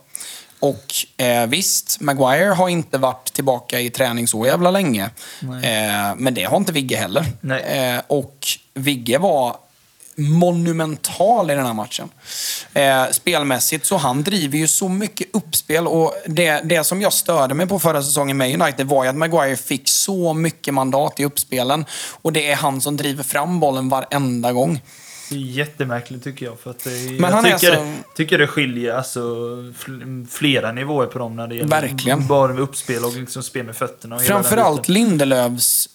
[0.59, 0.85] Och
[1.17, 5.03] eh, visst, Maguire har inte varit tillbaka i träning så jävla länge.
[5.41, 7.25] Eh, men det har inte Vigge heller.
[7.95, 8.37] Eh, och
[8.73, 9.55] Vigge var
[10.15, 12.09] monumental i den här matchen.
[12.73, 17.53] Eh, spelmässigt så han driver ju så mycket uppspel och det, det som jag störde
[17.53, 21.25] mig på förra säsongen med United var ju att Maguire fick så mycket mandat i
[21.25, 21.85] uppspelen
[22.21, 24.81] och det är han som driver fram bollen varenda gång.
[25.29, 26.59] Det är jättemärkligt tycker jag.
[26.59, 29.19] För att det, Men jag tycker, så- tycker det skiljer alltså,
[29.79, 32.27] fl- flera nivåer på dem när det gäller Verkligen.
[32.27, 34.15] bara med uppspel och liksom spel med fötterna.
[34.15, 34.87] och Framförallt.
[34.87, 35.89] Lindelövs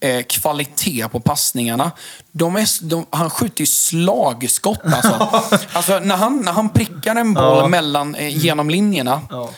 [0.00, 1.90] eh, kvalitet på passningarna.
[2.32, 5.40] De är, de, han skjuter ju slagskott alltså.
[5.72, 7.68] alltså när, han, när han prickar en boll Ja.
[7.68, 9.20] mellan, eh, genom linjerna.
[9.30, 9.50] Ja.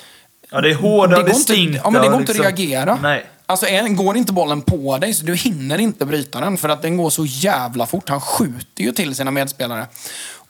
[0.50, 1.80] ja, det är hårda, det går inte, distinkta.
[1.84, 2.98] ja, men det går inte liksom- att reagera.
[3.02, 3.26] Nej.
[3.46, 6.82] Alltså, en, går inte bollen på dig så du hinner inte bryta den för att
[6.82, 8.08] den går så jävla fort.
[8.08, 9.86] Han skjuter ju till sina medspelare.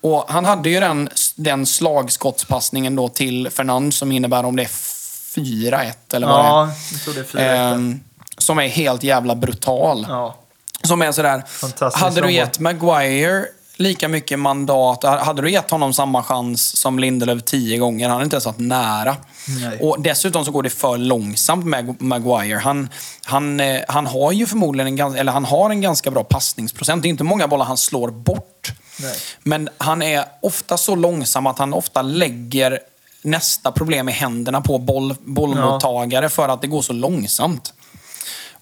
[0.01, 4.69] Och han hade ju den, den slagskottspassningen då till Fernand som innebär om det är
[5.37, 6.51] 4-1 eller vad det är.
[6.51, 8.01] Ja, jag tror det är fyra Ehm,
[8.43, 10.07] som är helt jävla brutal.
[10.09, 10.37] Ja.
[10.83, 11.43] Som är sådär,
[11.95, 13.45] hade du gett Maguire
[13.81, 18.25] lika mycket mandat, hade du gett honom samma chans som Lindelöf tio gånger, han hade
[18.25, 19.17] inte ens varit nära.
[19.61, 19.79] Nej.
[19.81, 22.59] Och dessutom så går det för långsamt med Maguire.
[22.59, 22.89] Han,
[23.25, 27.03] han, eh, han har ju förmodligen en, eller han har en ganska bra passningsprocent.
[27.03, 28.73] Det är inte många bollar han slår bort.
[29.01, 29.15] Nej.
[29.43, 32.79] Men han är ofta så långsam att han ofta lägger
[33.23, 37.75] nästa problem i händerna på boll, bollmottagare för att det går så långsamt.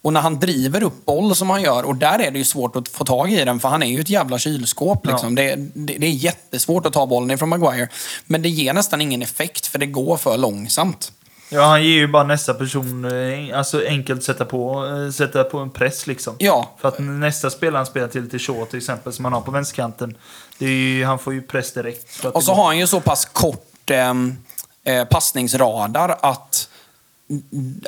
[0.02, 2.76] Och när han driver upp boll som han gör, och där är det ju svårt
[2.76, 5.06] att få tag i den för han är ju ett jävla kylskåp.
[5.06, 5.34] Liksom.
[5.34, 7.88] Det, det, det, är jättesvårt att ta bollen ifrån Maguire.
[8.26, 11.12] Men det ger nästan ingen effekt för det går för långsamt.
[11.50, 15.58] Ja, han ger ju bara nästa person, eh, alltså enkelt sätta på, eh, sätta på
[15.58, 16.34] en press liksom.
[16.38, 16.70] Ja.
[16.80, 19.50] För att nästa spelare han spelar till, till Shaw till exempel, som han har på
[19.50, 20.16] vänsterkanten,
[20.58, 22.24] det är ju, han får ju press direkt.
[22.24, 24.36] Och så har han ju så pass kort ehm,
[24.84, 26.67] eh, passningsradar att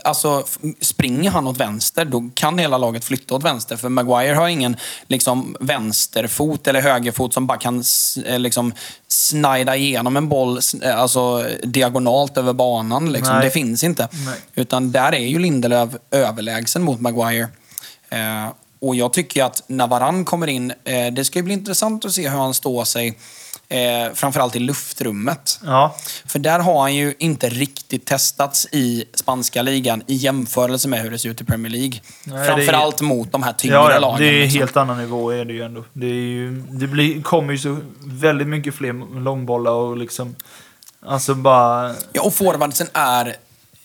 [0.05, 0.45] Alltså,
[0.81, 3.77] springer han åt vänster, då kan hela laget flytta åt vänster.
[3.77, 4.77] För Maguire har ingen
[5.07, 7.85] liksom, vänsterfot eller högerfot som bara kan
[8.25, 8.73] liksom,
[9.09, 10.61] snida igenom en boll
[10.95, 13.13] alltså, diagonalt över banan.
[13.13, 13.41] Liksom.
[13.41, 14.09] Det finns inte.
[14.27, 14.39] Nej.
[14.55, 17.49] Utan där är ju Lindelöf överlägsen mot Maguire.
[18.09, 18.49] Eh,
[18.81, 22.29] och jag tycker att när Varann kommer in, eh, det ska bli intressant att se
[22.29, 23.19] hur han står sig
[23.73, 25.61] Eh, framförallt i luftrummet.
[25.65, 25.97] Ja.
[26.27, 31.11] För där har han ju inte riktigt testats i spanska ligan i jämförelse med hur
[31.11, 32.01] det ser ut i Premier League.
[32.25, 33.05] Nej, framförallt är...
[33.05, 34.21] mot de här tyngre ja, ja, lagen.
[34.21, 34.59] Det är liksom.
[34.59, 35.85] helt annan nivå är det ju ändå.
[35.93, 40.37] Det, ju, det blir, kommer ju så väldigt mycket fler långbollar och liksom...
[41.07, 41.95] Alltså bara...
[42.13, 43.37] Ja, och forwardsen är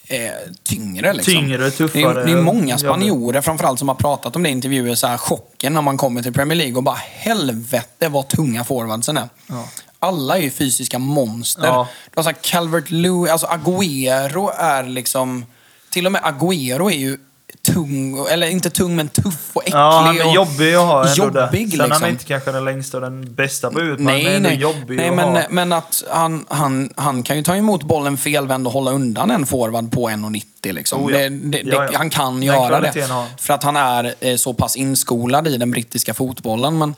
[0.07, 0.31] eh,
[0.63, 1.13] tyngre.
[1.13, 1.33] Liksom.
[1.33, 2.13] Tyngre, tuffare.
[2.13, 4.95] Det är, det är många spanjorer framförallt som har pratat om det i intervjuer.
[4.95, 9.17] Så här, chocken när man kommer till Premier League och bara helvete vad tunga forwardsen
[9.17, 9.29] är.
[9.47, 9.67] Ja.
[9.99, 11.65] Alla är ju fysiska monster.
[11.65, 11.87] Ja.
[12.13, 15.45] Du har Calvert Lewin, alltså Agüero är liksom...
[15.89, 17.17] Till och med Agüero är ju
[17.65, 19.79] tung, eller inte tung men tuff och äcklig.
[19.79, 21.79] Ja, han är jobbig att ha jobbig, Sen liksom.
[21.79, 22.09] han är liksom.
[22.09, 24.55] inte kanske den längsta och den bästa på ut, nej, men nej.
[24.55, 25.43] jobbig nej, att men, ha.
[25.49, 29.45] men att han, han, han kan ju ta emot bollen felvänd och hålla undan en
[29.45, 31.03] forward på 1,90 liksom.
[31.03, 31.17] Oh, ja.
[31.17, 31.97] det, det, ja, ja.
[31.97, 33.07] Han kan den göra det.
[33.37, 36.77] För att han är eh, så pass inskolad i den brittiska fotbollen.
[36.77, 36.95] Men,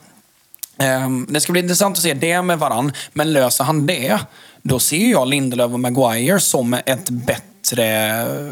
[0.79, 2.91] eh, det ska bli intressant att se det med varann.
[3.13, 4.19] Men löser han det,
[4.61, 7.85] då ser jag Lindelöf och Maguire som ett bättre,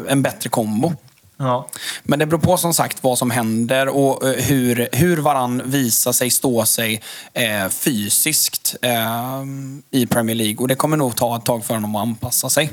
[0.08, 0.92] en bättre kombo.
[1.38, 1.68] Ja.
[2.02, 6.12] Men det beror på som sagt vad som händer och eh, hur, hur varann visar
[6.12, 9.44] sig stå sig eh, fysiskt eh,
[9.90, 10.56] i Premier League.
[10.56, 12.70] Och det kommer nog ta ett tag för honom att anpassa sig.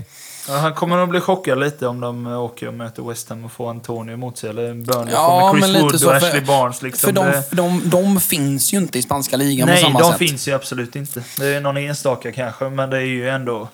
[0.47, 3.51] Ja, han kommer nog bli chockad lite om de åker och möter West Ham och
[3.51, 4.49] får Antonio emot sig.
[4.49, 6.81] Eller Burnley ja, får med Chris Wood och Ashley Barnes.
[6.81, 7.07] Liksom.
[7.07, 10.07] För, de, för de, de, finns ju inte i spanska ligan Nej, på samma sätt.
[10.09, 11.23] Nej, de finns ju absolut inte.
[11.37, 13.67] Det är någon enstaka kanske, men det är ju ändå...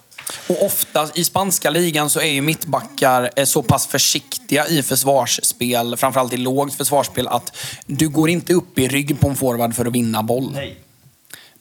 [0.48, 5.98] Och ofta i spanska ligan så är ju mittbackar eh, så pass försiktiga i försvarsspel,
[5.98, 9.86] framförallt i lågt försvarsspel, att du går inte upp i rygg på en forward för
[9.86, 10.52] att vinna boll.
[10.54, 10.78] Nej.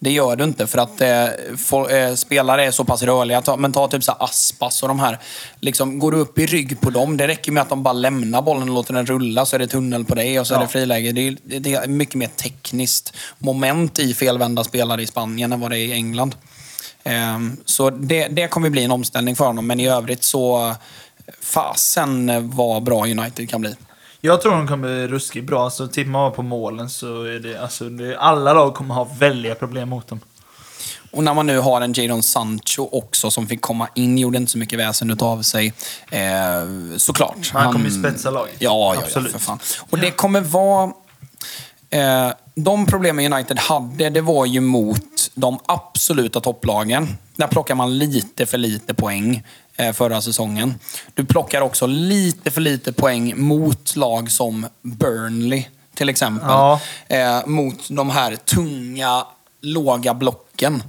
[0.01, 3.43] Det gör du inte för att eh, for, eh, spelare är så pass rörliga.
[3.43, 5.19] Ta, men ta typ så Aspas och de här.
[5.61, 8.43] Liksom, går du upp i rygg på dem, det räcker med att de bara lämnar
[8.43, 10.59] bollen och låter den rulla så är det tunnel på dig och så ja.
[10.59, 11.13] är det friläge.
[11.13, 15.71] Det är, det är mycket mer tekniskt moment i felvända spelare i Spanien än vad
[15.71, 16.35] det är i England.
[17.05, 20.75] Ehm, så det, det kommer bli en omställning för honom, men i övrigt så
[21.43, 23.75] fasen vad bra United kan bli.
[24.21, 25.65] Jag tror de kommer bli ruskigt bra.
[25.65, 29.55] Alltså, tittar man på målen så är det, alltså, det, alla lag kommer ha väldiga
[29.55, 30.21] problem mot dem.
[31.11, 34.53] Och när man nu har en Jadon Sancho också som fick komma in, gjorde inte
[34.53, 35.73] så mycket väsen av sig.
[36.11, 36.21] Eh,
[36.97, 37.51] såklart.
[37.53, 38.57] Han, han kommer ju spetsa laget.
[38.59, 39.33] Ja, ja, Absolut.
[39.33, 39.59] ja, för fan.
[39.91, 40.93] Och det kommer vara...
[41.91, 47.17] Eh, de problemen United hade, det var ju mot de absoluta topplagen.
[47.37, 49.43] Där plockar man lite för lite poäng
[49.77, 50.75] eh, förra säsongen.
[51.15, 56.49] Du plockar också lite för lite poäng mot lag som Burnley, till exempel.
[56.49, 56.81] Ja.
[57.09, 59.27] Eh, mot de här tunga,
[59.61, 60.83] låga blocken.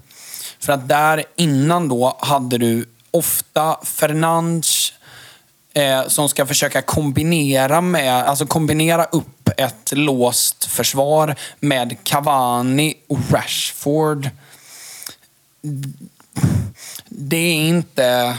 [0.59, 4.93] För att där innan då hade du ofta Fernandes
[5.73, 13.19] eh, som ska försöka kombinera med, alltså kombinera upp ett låst försvar med Cavani och
[13.31, 14.29] Rashford.
[17.09, 18.37] Det är inte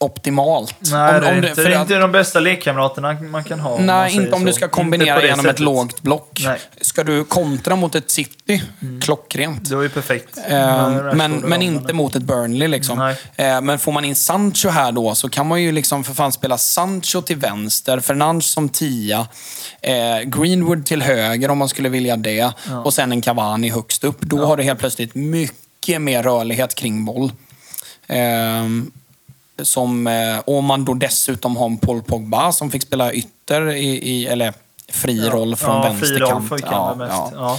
[0.00, 0.74] optimalt.
[0.80, 3.78] Nej, om, om det, det är inte de bästa lekkamraterna man kan ha.
[3.78, 4.46] Nej, inte om så.
[4.46, 5.54] du ska kombinera genom sättet.
[5.54, 6.40] ett lågt block.
[6.44, 6.58] Nej.
[6.80, 9.00] Ska du kontra mot ett City, mm.
[9.00, 9.68] klockrent.
[9.68, 10.38] Det var ju perfekt.
[10.48, 13.14] Eh, men, men inte mot ett Burnley liksom.
[13.36, 16.32] Eh, men får man in Sancho här då så kan man ju liksom för fan
[16.32, 19.26] spela Sancho till vänster, Fernandes som tia,
[19.82, 22.52] eh, Greenwood till höger om man skulle vilja det ja.
[22.84, 24.20] och sen en Cavani högst upp.
[24.20, 24.46] Då ja.
[24.46, 25.67] har du helt plötsligt mycket
[25.98, 27.32] mer rörlighet kring boll.
[28.08, 28.92] Um,
[29.62, 33.88] som, eh, om man då dessutom har en Paul Pogba som fick spela ytter, i,
[33.88, 34.54] i eller
[34.88, 35.32] fri ja.
[35.32, 36.48] roll från ja, vänsterkant.
[36.48, 37.58] Fri roll ja.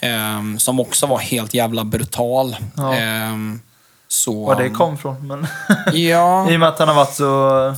[0.00, 0.38] Ja.
[0.38, 2.56] Um, som också var helt jävla brutal.
[2.76, 3.60] Um,
[4.08, 5.26] så, Var det kom från.
[5.26, 5.46] Men
[5.92, 6.50] ja.
[6.50, 7.74] I och med att han har varit så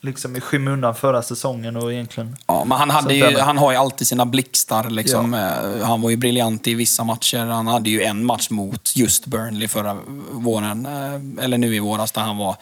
[0.00, 2.36] liksom i skymundan förra säsongen och egentligen...
[2.46, 4.90] Ja, men han, hade ju, han har ju alltid sina blixtar.
[4.90, 5.32] Liksom.
[5.32, 5.78] Ja.
[5.78, 7.38] Eh, han var ju briljant i vissa matcher.
[7.38, 9.96] Han hade ju en match mot just Burnley förra
[10.30, 12.56] våren, eh, eller nu i våras, där han var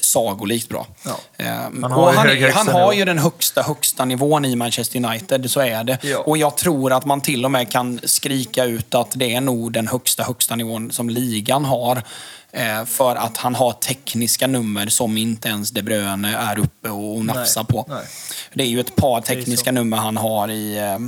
[0.00, 0.86] sagolikt bra.
[1.04, 1.18] Ja.
[1.36, 4.56] Ehm, Han och har ju han, högsta han har ju den högsta, högsta nivån i
[4.56, 5.98] Manchester United, så är det.
[6.02, 6.18] Ja.
[6.18, 9.72] Och jag tror att man till och med kan skrika ut att det är nog
[9.72, 12.02] den högsta, högsta nivån som ligan har.
[12.52, 17.24] Eh, för att han har tekniska nummer som inte ens De Bruyne är uppe och
[17.24, 17.84] nafsar på.
[17.88, 18.04] nej.
[18.54, 20.98] Det är ju ett par tekniska nummer han har i, eh,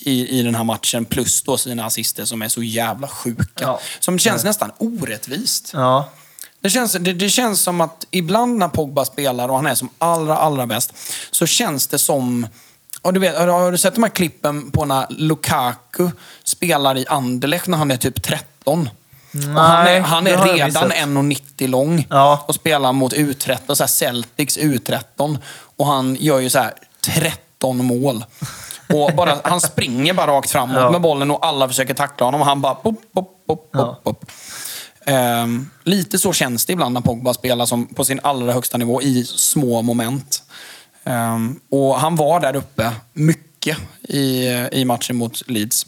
[0.00, 1.04] i, i den här matchen.
[1.04, 3.44] Plus då sina assister som är så jävla sjuka.
[3.54, 3.80] Ja.
[4.00, 5.70] Som känns nästan orättvist.
[5.74, 6.08] Ja.
[6.60, 9.88] Det känns, det, det känns som att ibland när Pogba spelar och han är som
[9.98, 10.94] allra, allra bäst,
[11.30, 12.46] så känns det som...
[13.02, 16.10] Och du vet, har, har du sett de här klippen på när Lukaku
[16.44, 18.88] spelar i Anderlecht när han är typ 13?
[19.32, 20.92] Och han är, Nej, han är redan missat.
[20.92, 22.44] 1,90 lång Ja.
[22.48, 25.38] och spelar mot U13, så Celtics U13.
[25.76, 26.72] Och han gör ju så här
[27.04, 28.24] 13 mål.
[28.92, 30.90] Och bara, han springer bara rakt framåt Ja.
[30.90, 34.00] med bollen och alla försöker tackla honom och han bara pop, pop, pop, Ja.
[34.04, 34.24] pop.
[35.06, 39.02] Ehm, lite så känns det ibland när Pogba spelar som på sin allra högsta nivå
[39.02, 40.42] i små moment.
[41.04, 45.86] Ehm, och han var där uppe mycket i, i matchen mot Leeds.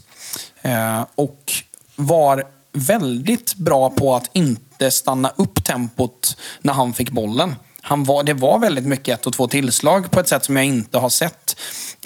[0.63, 1.53] Ehm, och
[1.97, 7.55] var väldigt bra på att inte stanna upp tempot när han fick bollen.
[7.85, 10.65] Han var, det var väldigt mycket ett och två tillslag på ett sätt som jag
[10.65, 11.57] inte har sett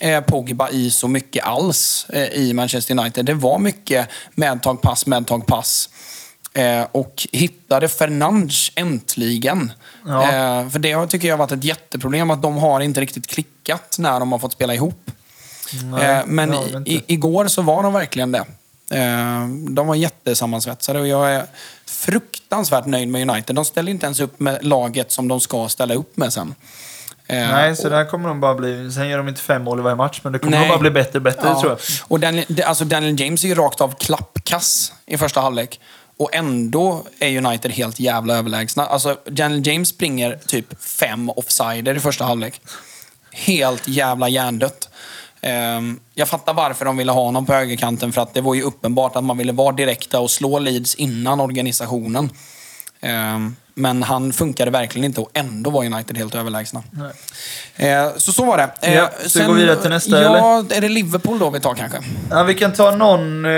[0.00, 3.24] eh, Pogba i så mycket alls eh, i Manchester United.
[3.24, 5.88] Det var mycket medtag, pass, medtag, pass.
[6.52, 9.72] Eh, och hittade Fernandes äntligen.
[10.06, 10.22] Ja.
[10.22, 13.96] Eh, för det tycker jag har varit ett jätteproblem, att de har inte riktigt klickat
[13.98, 15.10] när de har fått spela ihop.
[15.84, 18.44] Nej, Eh, men har i, igår så var de verkligen det.
[18.90, 21.46] Eh, de var jättesammansvetsade och jag är
[21.86, 23.56] fruktansvärt nöjd med United.
[23.56, 26.54] De ställer inte ens upp med laget som de ska ställa upp med sen.
[27.26, 28.92] Eh, Nej, så där kommer de bara bli...
[28.92, 30.90] Sen gör de inte fem mål i varje match, men det kommer nog bara bli
[30.90, 31.60] bättre och bättre, Ja.
[31.60, 31.78] tror jag.
[32.08, 35.80] Och Daniel, alltså Daniel James är ju rakt av klappkass i första halvlek.
[36.18, 38.86] Och ändå är United helt jävla överlägsna.
[38.86, 42.60] Alltså, Daniel James springer typ fem offsider i första halvlek.
[43.32, 44.88] Helt jävla hjärndött.
[45.46, 48.62] Ehm, jag fattar varför de ville ha honom på högerkanten, för att det var ju
[48.62, 52.30] uppenbart att man ville vara direkta och slå Leeds innan organisationen.
[53.00, 56.82] Ehm, men han funkade verkligen inte och ändå var United helt överlägsna.
[56.90, 57.90] Nej.
[57.90, 58.92] Eh, så så var det.
[58.92, 61.98] Ja, ska vi gå vidare till nästa, Ja, är det Liverpool då vi tar kanske?
[62.30, 63.44] Ja, vi kan ta någon...
[63.44, 63.52] Eh,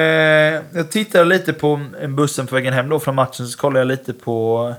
[0.72, 4.12] jag tittade lite på bussen på vägen hem då från matchen, så kollade jag lite
[4.12, 4.74] på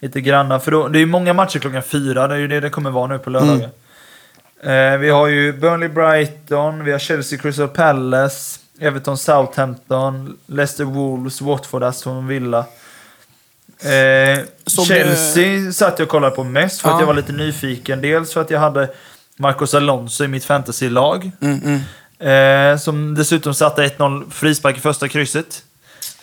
[0.00, 0.60] lite granna.
[0.60, 2.90] För då, det är ju många matcher klockan fyra, det är ju det det kommer
[2.90, 3.70] vara nu på lördagar.
[4.62, 11.40] Eh, vi har ju Burnley Brighton, vi har Chelsea Crystal Palace, Everton Southampton, Leicester Wolves,
[11.40, 12.64] Watford Aston Villa.
[13.80, 14.38] Eh,
[14.86, 17.00] Chelsea satt jag och kollade på mest för att Ja.
[17.00, 18.00] jag var lite nyfiken.
[18.00, 18.88] Dels för att jag hade
[19.36, 21.30] Marcos Alonso i mitt fantasylag.
[21.40, 21.80] Mm, mm.
[22.18, 25.62] Eh, som dessutom satte 1-0 frispark i första krysset.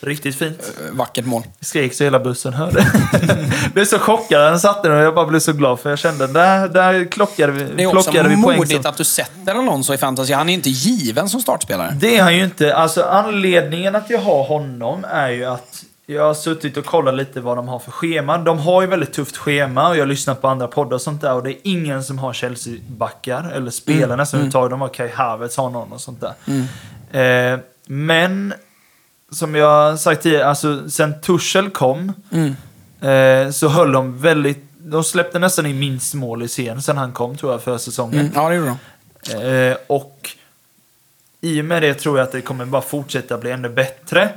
[0.00, 0.72] Riktigt fint.
[0.88, 1.42] Eh, Vackert mål.
[1.60, 2.86] Skrek så hela bussen hörde.
[3.74, 5.98] blev så chockad när han satte den och jag bara blev så glad för jag
[5.98, 8.40] kände där, där klockade vi, Det är också poäng.
[8.40, 10.32] modigt som- att du sätter Alonso i fantasy.
[10.32, 11.96] Han är inte given som startspelare.
[12.00, 12.74] Det är han ju inte.
[12.76, 17.40] Alltså anledningen att jag har honom är ju att jag har suttit och kollat lite
[17.40, 18.38] vad de har för schema.
[18.38, 21.20] De har ju väldigt tufft schema och jag har lyssnat på andra poddar och sånt
[21.20, 24.16] där och det är ingen som har Chelsea-backar eller spelare Mm.
[24.18, 24.70] nästan överhuvudtaget.
[24.70, 27.52] De har Kai Havertz, har någon och sånt där.
[27.52, 28.54] Eh, men
[29.34, 32.56] som jag sagt tidigare, alltså sen Tuchel kom Mm.
[33.00, 34.64] eh, så höll de väldigt...
[34.78, 38.20] De släppte nästan in minst mål i serien sen han kom tror jag för säsongen.
[38.20, 38.32] Mm.
[38.34, 38.76] Ja, det gjorde
[39.32, 39.68] de.
[39.70, 40.30] Eh, och
[41.40, 44.28] i och med det tror jag att det kommer bara fortsätta bli ännu bättre.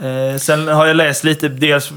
[0.00, 1.90] Eh, sen har jag läst lite, dels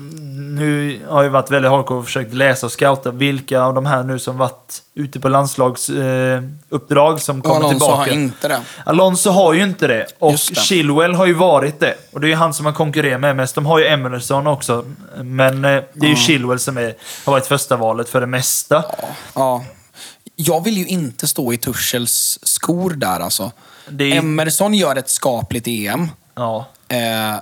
[0.59, 4.03] nu har jag varit väldigt hardcore och försökt läsa och scouta vilka av de här
[4.03, 7.95] nu som varit ute på landslagsuppdrag eh, som kommer Alonso tillbaka.
[7.95, 8.61] har inte det.
[8.85, 10.05] Alonso har ju inte det.
[10.19, 10.55] Och det.
[10.55, 11.95] Chilwell har ju varit det.
[12.13, 13.55] Och det är ju han som man konkurrerar med mest.
[13.55, 14.85] De har ju Emerson också.
[15.23, 16.93] Men eh, det är ju Chilwell som är,
[17.25, 18.83] har varit första valet för det mesta.
[19.33, 19.63] Ja.
[20.35, 23.51] Jag vill ju inte stå i Tuchels skor där alltså.
[23.99, 26.07] Är- Emerson gör ett skapligt EM.
[26.35, 26.65] Ja.
[26.87, 27.39] Eh,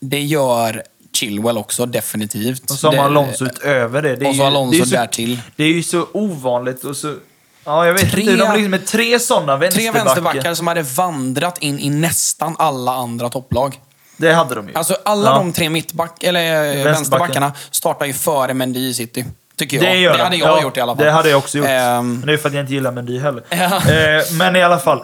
[0.00, 0.82] det gör
[1.14, 2.70] Chilwell också, definitivt.
[2.70, 4.16] Och så har det, man Alonso utöver det.
[4.16, 5.40] det och så ju- Alonso det så, därtill.
[5.56, 7.14] Det är ju så ovanligt och så...
[7.64, 8.36] Ja, jag vet Tre- inte.
[8.36, 10.04] De ligger med tre sådana Tre vänsterbackar.
[10.04, 13.80] vänsterbackar som hade vandrat in i nästan alla andra topplag.
[14.16, 14.74] Det hade de ju.
[14.74, 15.38] Alltså alla Ja.
[15.38, 19.24] de tre mittback, eller eh, vänsterbackarna startar ju före Mendy i City.
[19.56, 19.86] Tycker jag.
[19.86, 20.22] Det, gör de.
[20.24, 21.04] hade jag Ja, gjort i alla fall.
[21.04, 21.66] Det hade jag också gjort.
[21.68, 23.42] Ehm, Men det är för att jag inte gillar Mendy heller.
[23.50, 25.02] Eh, men i alla fall.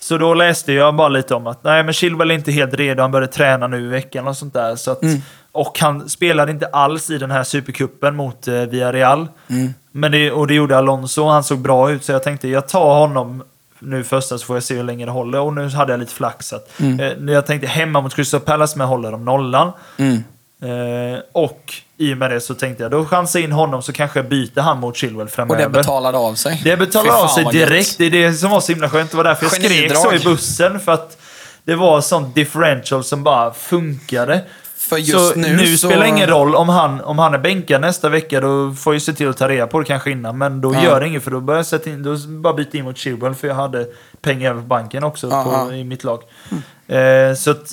[0.00, 3.02] Så då läste jag bara lite om att nej, men Chilwell är inte helt redo.
[3.02, 4.76] Han började träna nu i veckan och sånt där.
[4.76, 5.22] Så att, Mm.
[5.52, 9.28] Och han spelade inte alls i den här supercupen mot eh, Villarreal.
[9.50, 9.74] Mm.
[9.92, 11.28] Men det, och det gjorde Alonso.
[11.28, 12.04] Han såg bra ut.
[12.04, 13.42] Så jag tänkte jag tar honom
[13.78, 15.40] nu första så får jag se hur länge det håller.
[15.40, 16.52] Och nu hade jag lite flax.
[16.52, 17.00] Att, Mm.
[17.28, 19.72] eh, jag tänkte hemma mot Crystal Palace med håller de nollan.
[19.96, 20.24] mm.
[20.64, 23.92] Eh, och i och med det så tänkte jag, då chansar jag in honom så
[23.92, 25.62] kanske jag byter han mot Chilwell Och framöver.
[25.62, 26.60] det betalade av sig.
[26.64, 27.68] Det betalade av sig vad gött.
[27.68, 27.98] direkt.
[27.98, 29.10] Det är det som var så himla skönt.
[29.10, 29.96] Det var därför jag skrek Genidrag.
[29.98, 30.80] så i bussen.
[30.80, 31.16] För att
[31.64, 34.40] det var sånt differential som bara funkade.
[34.92, 35.86] För just så nu, nu så...
[35.86, 38.40] spelar det ingen roll om han, om han är bänkad nästa vecka.
[38.40, 40.38] Då får jag se till att ta reda på det kanske innan.
[40.38, 40.84] Men då Ja.
[40.84, 43.34] gör det inget för då börjar jag sätta in, då bara byta in mot Chilwell.
[43.34, 43.86] För jag hade
[44.20, 46.22] pengar över på banken också på, i mitt lag.
[46.88, 47.72] Eh, så att,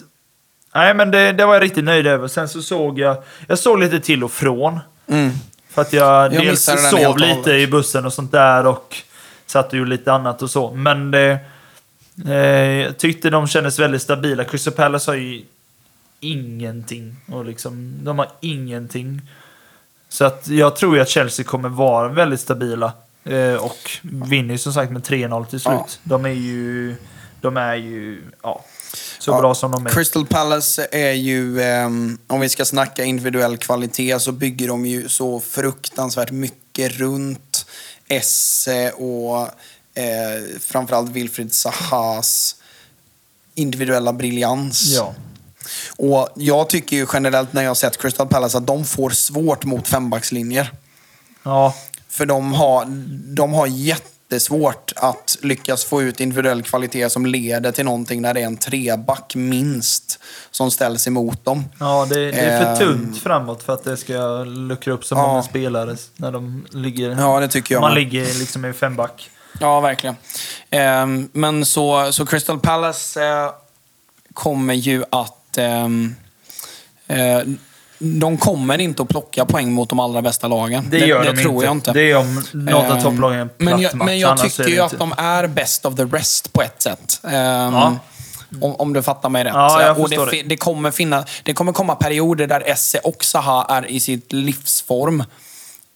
[0.75, 2.27] nej men det, det var jag riktigt nöjd över.
[2.27, 3.17] Sen så såg jag,
[3.47, 4.79] jag såg lite till och från.
[5.07, 5.31] Mm.
[5.69, 8.95] För att jag, dels den helt sov lite i bussen och sånt där och
[9.45, 10.71] satt och gjorde lite annat och så.
[10.71, 11.37] Men det,
[12.27, 14.43] eh, jag tyckte de kändes väldigt stabila.
[14.43, 15.41] Crystal Palace har ju
[16.19, 17.15] ingenting.
[17.31, 19.21] Och liksom, de har ingenting.
[20.09, 22.93] Så att jag tror ju att Chelsea kommer vara väldigt stabila.
[23.23, 25.73] Eh, och vinner ju som sagt med 3-0 till slut.
[25.73, 25.87] Ja.
[26.03, 26.95] De är ju,
[27.41, 28.65] de är ju ja,
[29.19, 29.89] så Ja, bra som de är.
[29.89, 35.09] Crystal Palace är ju, ehm, om vi ska snacka individuell kvalitet, så bygger de ju
[35.09, 37.65] så fruktansvärt mycket runt
[38.07, 39.41] Esse och
[39.93, 42.55] eh, framförallt Wilfried Sahas
[43.55, 44.95] individuella briljans.
[44.95, 45.15] Ja.
[45.97, 49.65] Och jag tycker ju generellt när jag har sett Crystal Palace att de får svårt
[49.65, 50.71] mot fembackslinjer.
[51.43, 51.75] ja,
[52.09, 52.85] För de har,
[53.35, 58.41] de har jättesvårt att lyckas få ut individuell kvalitet som leder till någonting när det
[58.41, 60.19] är en treback minst
[60.51, 61.65] som ställs emot dem.
[61.79, 62.93] Ja, det, det är för Ehm.
[62.97, 65.27] tunt framåt för att det ska luckra upp så Ja.
[65.27, 67.09] många spelare när de ligger...
[67.19, 68.03] Ja, det tycker jag man med.
[68.03, 69.29] ligger liksom i femback.
[69.59, 70.15] Ja, verkligen.
[70.69, 73.49] Ehm, men så, så Crystal Palace eh,
[74.33, 75.35] kommer ju att...
[75.57, 76.15] ehm,
[77.07, 77.39] eh,
[77.99, 80.87] de kommer inte att plocka poäng mot de allra bästa lagen.
[80.91, 81.65] Det gör det de tror inte.
[81.65, 81.91] jag inte.
[81.91, 84.69] Det är om något av Ehm, topplagen är en men jag, men jag tycker det
[84.69, 87.19] ju att de är best of the rest på ett sätt.
[87.23, 87.97] Ehm, Ja.
[88.61, 89.53] om, om du fattar mig rätt.
[89.53, 90.43] Ja, jag och det, det.
[90.43, 95.23] det, kommer finna, det kommer komma perioder där Esse och Zaha är i sitt livsform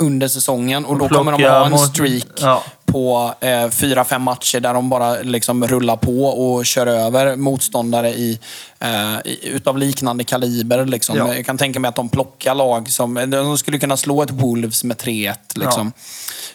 [0.05, 0.85] under säsongen.
[0.85, 2.63] Och då kommer de ha en streak Ja.
[2.85, 8.09] på eh, fyra, fem matcher där de bara liksom rullar på och kör över motståndare
[8.09, 8.39] i,
[8.79, 10.85] eh, i, utav liknande kaliber.
[10.85, 11.17] Liksom.
[11.17, 11.35] Ja.
[11.35, 13.13] Jag kan tänka mig att de plockar lag som...
[13.27, 15.35] De skulle kunna slå ett Wolves med 3-1.
[15.55, 15.91] Liksom.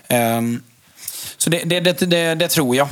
[0.09, 0.63] Ehm,
[1.37, 2.89] så det, det, det, det, det tror jag.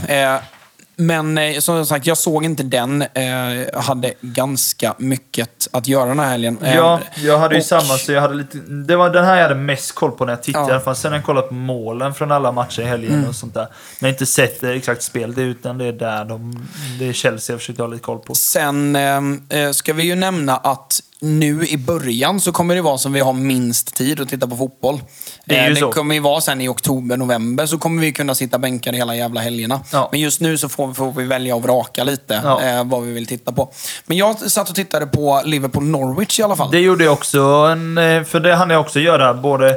[0.99, 3.03] Men eh, som sagt, jag såg inte den.
[3.03, 6.59] Eh, hade ganska mycket att göra den här helgen.
[6.63, 8.59] Eh, Ja, jag hade ju och- samma, så jag hade lite...
[8.59, 10.95] Det var den här jag hade mest koll på när jag tittade Ja.
[10.95, 13.29] Sen har jag kollat på målen från alla matcher i helgen Mm.
[13.29, 13.67] och sånt där.
[14.01, 16.67] Men inte sett exakt spel, det, utan det är där de...
[16.99, 18.35] Det är Chelsea jag försökte ha lite koll på.
[18.35, 19.21] Sen eh,
[19.61, 23.21] eh, ska vi ju nämna att nu i början så kommer det vara som vi
[23.21, 25.01] har minst tid att titta på fotboll.
[25.45, 25.93] Det är ju Eh, det så.
[25.93, 29.41] kommer ju vara sen i oktober, november så kommer vi kunna sitta bänkade hela jävla
[29.41, 29.81] helgerna.
[29.93, 30.09] Ja.
[30.13, 32.63] Men just nu så får, får vi välja och vraka lite Ja.
[32.63, 33.73] eh, vad vi vill titta på.
[34.07, 36.71] Men jag satt och tittade på Liverpool-Norwich i alla fall.
[36.71, 39.35] Det gjorde jag också, en, eh, för det hann jag också göra.
[39.35, 39.77] Både,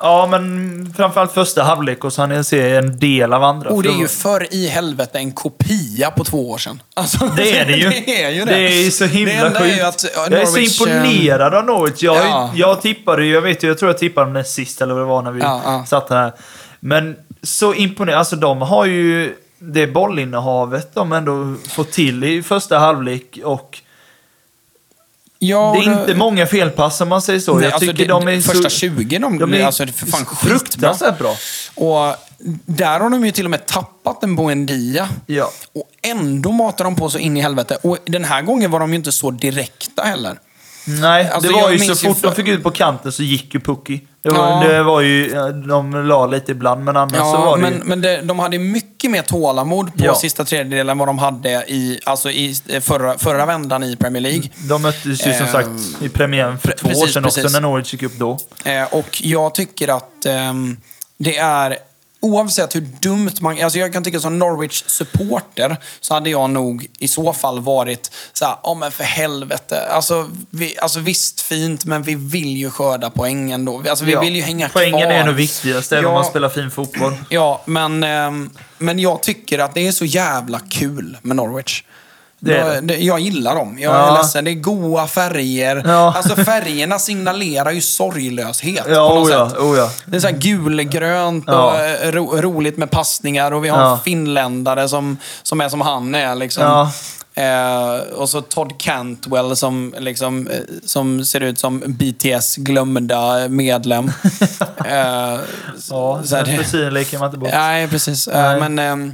[0.00, 3.70] ja men framförallt första halvlek och jag se en del av andra.
[3.70, 6.82] Och det är ju för i helvete en kopia på två år sedan.
[6.94, 7.88] Alltså, Det är det ju.
[8.06, 8.52] det är ju det.
[8.54, 9.84] Det är så himla Det är sjukt.
[9.84, 12.02] att, ja, jag är Norwich, så imponerad av Norwich.
[12.02, 12.50] Jag, Ja.
[12.54, 15.22] jag tippade jag vet jag tror jag tippade dem näst sist eller vad det var
[15.22, 15.84] när vi Ja, ja.
[15.86, 16.32] satt här.
[16.80, 18.18] Men så imponerad.
[18.18, 23.78] Alltså de har ju det bollinnehavet de ändå fått till i första halvlek och
[25.48, 27.54] Ja, det är inte många felpass om man säger så.
[27.54, 30.06] Nej, jag alltså tycker det- de är första så, 20, de, de är alltså, för
[30.06, 31.36] fan fruktansvärt bra.
[31.74, 32.16] Och
[32.66, 35.08] där har de ju till och med tappat en Buendia.
[35.26, 35.50] Ja.
[35.74, 37.78] Och ändå matar de på så in i helvete.
[37.82, 40.38] Och den här gången var de ju inte så direkta heller.
[40.86, 43.54] Nej, Alltså, det var ju så fort för- de fick ut på kanten så gick
[43.54, 44.00] ju Pucky.
[44.24, 44.68] Det var, Ja.
[44.68, 45.28] det var ju,
[45.68, 47.80] de la lite ibland, men annars så Ja, var det men, ju...
[47.84, 50.14] men det, de hade mycket mer tålamod på Ja.
[50.14, 54.48] sista tredjedelen än vad de hade i, alltså i förra, förra vändan i Premier League.
[54.68, 57.40] De möttes ju som Ehm, sagt i premiären för pre- två år precis, sedan också,
[57.40, 57.52] precis.
[57.52, 58.38] när Norwich gick upp då.
[58.64, 60.76] Eh, och jag tycker att ehm,
[61.18, 61.76] det är,
[62.24, 63.62] oavsett hur dumt man...
[63.62, 68.44] Alltså jag kan tycka som Norwich-supporter så hade jag nog i så fall varit så
[68.44, 69.86] här, ja men för helvete.
[69.90, 73.82] Alltså, vi, alltså visst fint, men vi vill ju skörda poäng ändå.
[73.90, 74.20] Alltså vi Ja.
[74.20, 75.10] vill ju hänga Poängen kvar.
[75.12, 76.18] är nog viktigast, även om Ja.
[76.18, 77.16] man spelar fin fotboll.
[77.30, 81.82] Ja, men, ehm, men jag tycker att det är så jävla kul med Norwich.
[82.44, 83.78] Det är jag, det, jag gillar dem.
[83.80, 84.16] Jag Ja.
[84.16, 84.44] är ledsen.
[84.44, 85.82] Det är goa färger.
[85.86, 86.14] Ja.
[86.16, 89.58] Alltså färgerna signalerar ju sorglöshet Ja, på något oh ja, sätt.
[89.58, 89.90] oh ja.
[90.06, 91.84] Det är så här gulgrönt och Ja.
[91.84, 94.00] eh, ro, roligt med passningar och vi har Ja.
[94.04, 96.34] finländare som, som är som han är.
[96.34, 96.62] Liksom.
[96.64, 96.90] Ja.
[97.36, 104.04] Eh, och så Todd Cantwell som, liksom, eh, som ser ut som BTS glömda medlem.
[104.86, 105.38] eh,
[105.90, 107.50] Ja, så här, den det- frisyren leker man inte bort.
[107.52, 108.28] Nej, precis.
[108.28, 108.60] Eh, Nej.
[108.60, 109.12] Men, ehm,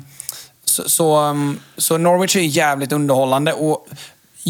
[0.82, 3.52] så, så, ehm, så Norwich är jävligt underhållande.
[3.52, 3.88] Och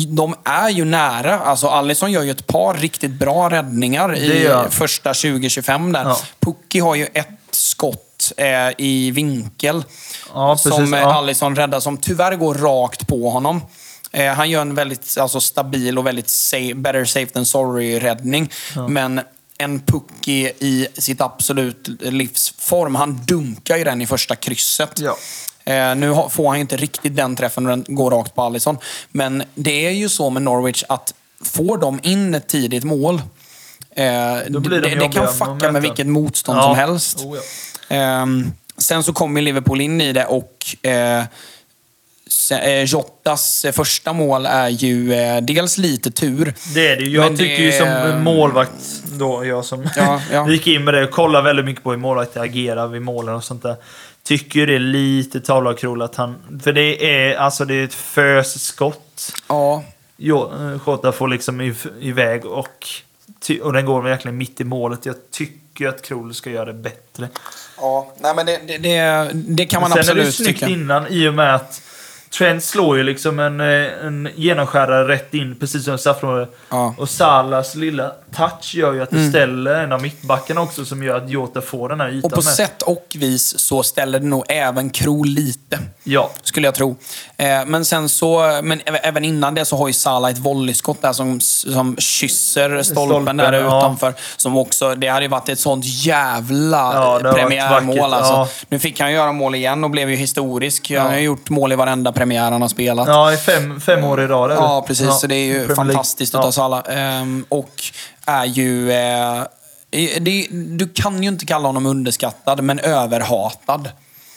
[0.09, 1.39] de är ju nära.
[1.39, 6.05] Alltså Alisson gör ju ett par riktigt bra räddningar i första 20-25 där.
[6.05, 6.19] Ja.
[6.41, 8.47] Pucki har ju ett skott eh,
[8.79, 9.85] i vinkel
[10.35, 11.15] Ja, precis, som eh, ja.
[11.15, 13.63] Alisson räddar, som tyvärr går rakt på honom.
[14.13, 18.51] Eh, han gör en väldigt alltså, stabil och väldigt safe, better safe than sorry-räddning.
[18.89, 19.21] Men
[19.59, 24.99] en Pucki i sitt absolut livsform, han dunkar ju den i första krysset.
[24.99, 25.17] Ja.
[25.71, 28.79] Eh, nu får han inte riktigt den träffen och den går rakt på Alisson.
[29.11, 31.15] Men det är ju så med Norwich att
[31.45, 33.15] får de in ett tidigt mål,
[33.97, 34.05] eh,
[34.49, 36.63] de det, kan fucka med vilket motstånd Ja.
[36.63, 37.19] som helst.
[37.25, 37.97] Oh, ja.
[37.97, 41.25] Ehm, sen så kommer Liverpool in i det och eh,
[42.63, 46.55] eh, Jotas eh, första mål är ju eh, dels lite tur.
[46.75, 47.05] Det är det.
[47.05, 50.49] Jag tycker det- ju som målvakt, då, jag som Ja, ja.
[50.51, 53.45] gick in med det och kollade väldigt mycket på hur målvakter agerar vid målen och
[53.45, 53.77] sånt där.
[54.23, 56.61] Tycker det är lite tavla och att han...
[56.63, 59.33] För det är, alltså det är ett fösskott.
[59.49, 59.85] Ja,
[60.23, 60.51] Jo,
[60.87, 62.89] Jota får liksom iväg och,
[63.63, 65.07] och den går verkligen mitt i målet.
[65.07, 67.29] Jag tycker att Krul ska göra det bättre.
[67.77, 68.15] ja.
[68.19, 70.73] Nej, men det, det, det, det kan man Sen är det absolut snyggt tycka.
[70.73, 71.83] innan i och med att
[72.39, 76.57] Trent slår ju liksom en, eh, en genomskärare rätt in, precis som straffområdet.
[76.69, 76.85] Ja.
[76.85, 76.99] Mm.
[76.99, 81.17] Och Salas lilla touch gör ju att det ställer en av mittbackarna också som gör
[81.17, 82.55] att Jota får den här ytan Och på med.
[82.55, 85.79] sätt och vis så ställer det nog även Kro lite.
[86.05, 86.31] Ja.
[86.43, 86.97] Skulle jag tro.
[87.37, 91.13] Eh, men sen så, men även innan det så har ju Salah ett volleyskott där
[91.13, 93.79] som, som kysser stolpen, Stolpen, där ja.
[93.79, 94.15] utanför.
[94.37, 98.49] Som också, det hade ju varit ett sånt jävla Ja, premiärmål alltså.
[98.69, 100.91] Nu fick han göra mål igen och blev ju historisk.
[100.91, 103.09] Han har gjort mål i varenda premiär han har spelat.
[103.09, 104.51] Ja, i fem, fem år i rad.
[104.51, 104.63] eller?
[104.63, 105.07] Ja, precis.
[105.07, 106.41] Ja, Så det är ju fantastiskt Ja.
[106.41, 106.83] utav Salah.
[106.89, 107.83] Ehm, och
[108.27, 108.93] är ju...
[108.93, 109.43] Eh,
[110.21, 113.89] det, du kan ju inte kalla honom underskattad, men överhatad.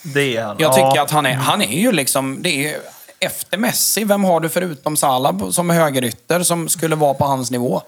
[0.03, 0.55] Det är han.
[0.59, 0.73] Jag ja.
[0.73, 2.38] tycker att han är, han är ju liksom...
[2.41, 2.77] Det är,
[3.19, 7.81] efter Messi, vem har du förutom Salah som högerytter som skulle vara på hans nivå?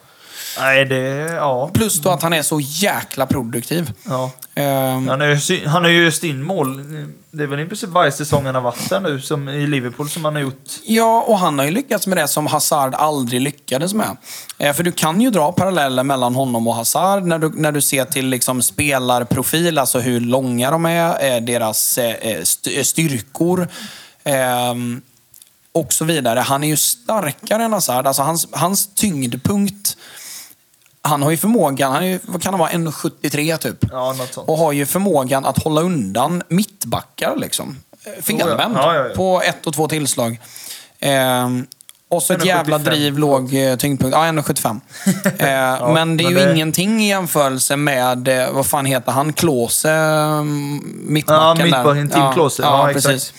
[0.59, 0.97] Nej, det...
[1.35, 1.69] Ja.
[1.73, 3.91] Plus då att han är så jäkla produktiv.
[4.03, 4.31] ja.
[4.55, 6.83] Ehm, Han sy- han har ju just in mål.
[7.31, 10.09] Det är väl i princip varje säsong han har varit där nu, som i Liverpool,
[10.09, 10.63] som han har gjort.
[10.85, 14.17] Ja, och han har ju lyckats med det som Hazard aldrig lyckades med.
[14.57, 17.81] Eh, för du kan ju dra paralleller mellan honom och Hazard när du, när du
[17.81, 23.67] ser till liksom spelarprofil, alltså hur långa de är, eh, deras eh, st- styrkor
[24.23, 25.01] ehm,
[25.71, 26.39] och så vidare.
[26.39, 28.07] Han är ju starkare än Hazard.
[28.07, 29.97] Alltså hans, hans tyngdpunkt
[31.05, 33.77] han har ju förmågan, han är ju, vad kan han vara, 1,73 typ.
[33.91, 34.49] Ja, något sånt.
[34.49, 37.77] Och har ju förmågan att hålla undan mittbackar liksom.
[38.05, 38.75] Eh, Felvänd.
[38.77, 39.15] Ja, ja, ja.
[39.15, 40.39] På ett och två tillslag.
[40.99, 41.67] Ehm,
[42.09, 42.45] och så ett 1,75.
[42.47, 44.15] jävla driv, låg eh, tyngdpunkt.
[44.17, 44.79] Ja, 1,75.
[45.79, 49.11] eh, men det är men ju det- ingenting i jämförelse med, eh, vad fan heter
[49.11, 52.09] han, Klose, eh, mittbacken Ja, mittbacken.
[52.09, 52.63] Tim Klose.
[52.63, 53.33] Ja, precis.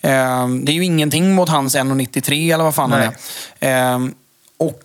[0.00, 3.10] Ehm, det är ju ingenting mot hans 1,93 eller vad fan han Nej.
[3.60, 3.92] är.
[3.94, 4.14] Ehm,
[4.58, 4.84] och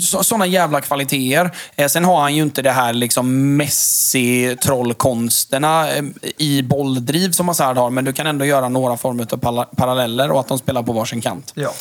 [0.00, 1.50] sådana jävla kvaliteter.
[1.76, 6.04] Eh, sen har han ju inte det här liksom Messi-trollkonsterna eh,
[6.38, 10.40] i bolldriv som Hazard har, men du kan ändå göra några former av paralleller och
[10.40, 11.52] att de spelar på varsin kant.
[11.54, 11.72] Ja.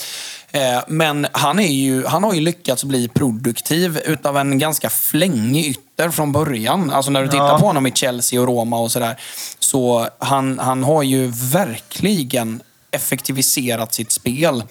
[0.52, 5.66] Eh, Men han, är ju, han har ju lyckats bli produktiv utav en ganska flängig
[5.66, 6.92] ytter från början.
[6.92, 7.60] Alltså när du tittar Ja.
[7.60, 9.16] på honom i Chelsea och Roma och sådär.
[9.60, 12.62] Så han, han har ju verkligen
[12.92, 14.64] effektiviserat sitt spel.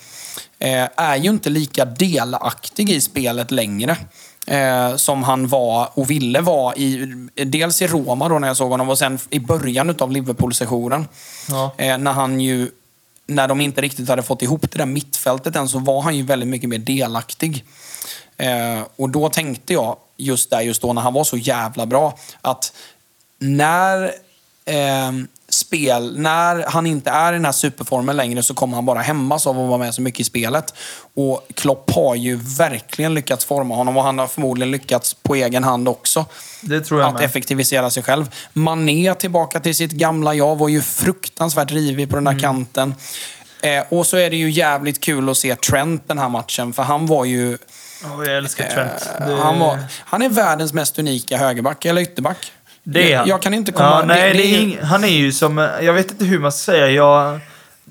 [0.59, 3.97] Eh, är ju inte lika delaktig i spelet längre.
[4.47, 8.71] Eh, som han var och ville vara i, dels i Roma då när jag såg
[8.71, 11.09] honom och sen i början utav Liverpool-sessionen.
[11.49, 11.75] Ja.
[11.79, 12.71] Eh, när han ju
[13.27, 16.23] när de inte riktigt hade fått ihop det där mittfältet än så var han ju
[16.23, 17.65] väldigt mycket mer delaktig.
[18.37, 22.19] Eh, och då tänkte jag, just där just då när han var så jävla bra,
[22.41, 22.73] att
[23.39, 24.05] när
[24.65, 25.13] eh,
[25.55, 29.47] spel, när han inte är i den här superformen längre så kommer han bara hämmas
[29.47, 30.75] av att vara med så mycket i spelet.
[31.15, 35.65] Och Klopp har ju verkligen lyckats forma honom och han har förmodligen lyckats på egen
[35.65, 36.25] hand också.
[36.61, 37.23] Det tror jag Att med.
[37.25, 38.31] effektivisera sig själv.
[38.53, 42.35] Mané tillbaka till sitt gamla jag, var ju fruktansvärt rivig på den Mm.
[42.35, 42.95] här kanten.
[43.63, 46.83] Eh, och så är det ju jävligt kul att se Trent den här matchen, för
[46.83, 47.59] han var ju...
[48.05, 49.09] Åh, jag älskar Trent.
[49.21, 52.53] Eh, Det- han, var, han är världens mest unika högerback, eller ytterback.
[52.83, 53.29] Det är han.
[53.29, 53.91] Jag kan inte komma...
[53.91, 56.89] Ja, nej, det, det är han är ju som, jag vet inte hur man säga,
[56.91, 57.41] jag,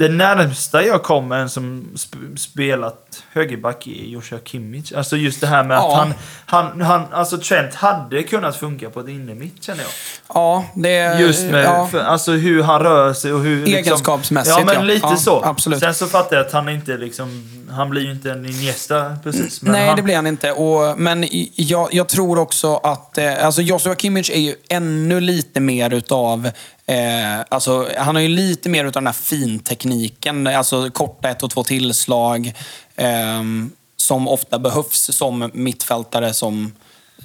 [0.02, 4.94] det närmsta jag kom en som sp spelat högerback är Joshua Kimmich.
[4.94, 5.92] Alltså just det här med Ja.
[5.92, 6.14] att han,
[6.46, 9.92] han, han, alltså Trent hade kunnat funka på ett innermitt känner jag.
[10.34, 11.20] ja, det...
[11.20, 11.88] Just med, ja.
[11.92, 13.68] för, alltså hur han rör sig och hur...
[13.68, 15.44] Egenskapsmässigt, Liksom, ja, men lite Ja, så.
[15.44, 15.80] absolut.
[15.80, 17.50] Sen så fattar jag att han inte liksom...
[17.72, 19.62] han blir ju inte en Iniesta precis.
[19.62, 20.52] Nej, han, det blir han inte.
[20.52, 21.26] Och, men
[21.56, 23.18] jag, jag tror också att...
[23.18, 26.50] Eh, alltså Joshua Kimmich är ju ännu lite mer utav...
[26.92, 30.48] Eh, alltså, han har ju lite mer utav den här fintekniken.
[30.48, 32.54] Alltså korta ett och två tillslag.
[32.96, 36.74] ehm, som ofta behövs som mittfältare som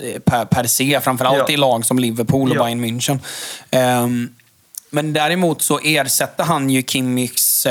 [0.00, 1.00] eh, per, per se.
[1.00, 1.54] Framförallt Ja.
[1.54, 2.62] i lag som Liverpool och Ja.
[2.64, 3.18] Bayern München.
[3.70, 4.28] Ehm,
[4.90, 7.66] men däremot så ersätter han ju Kimmichs...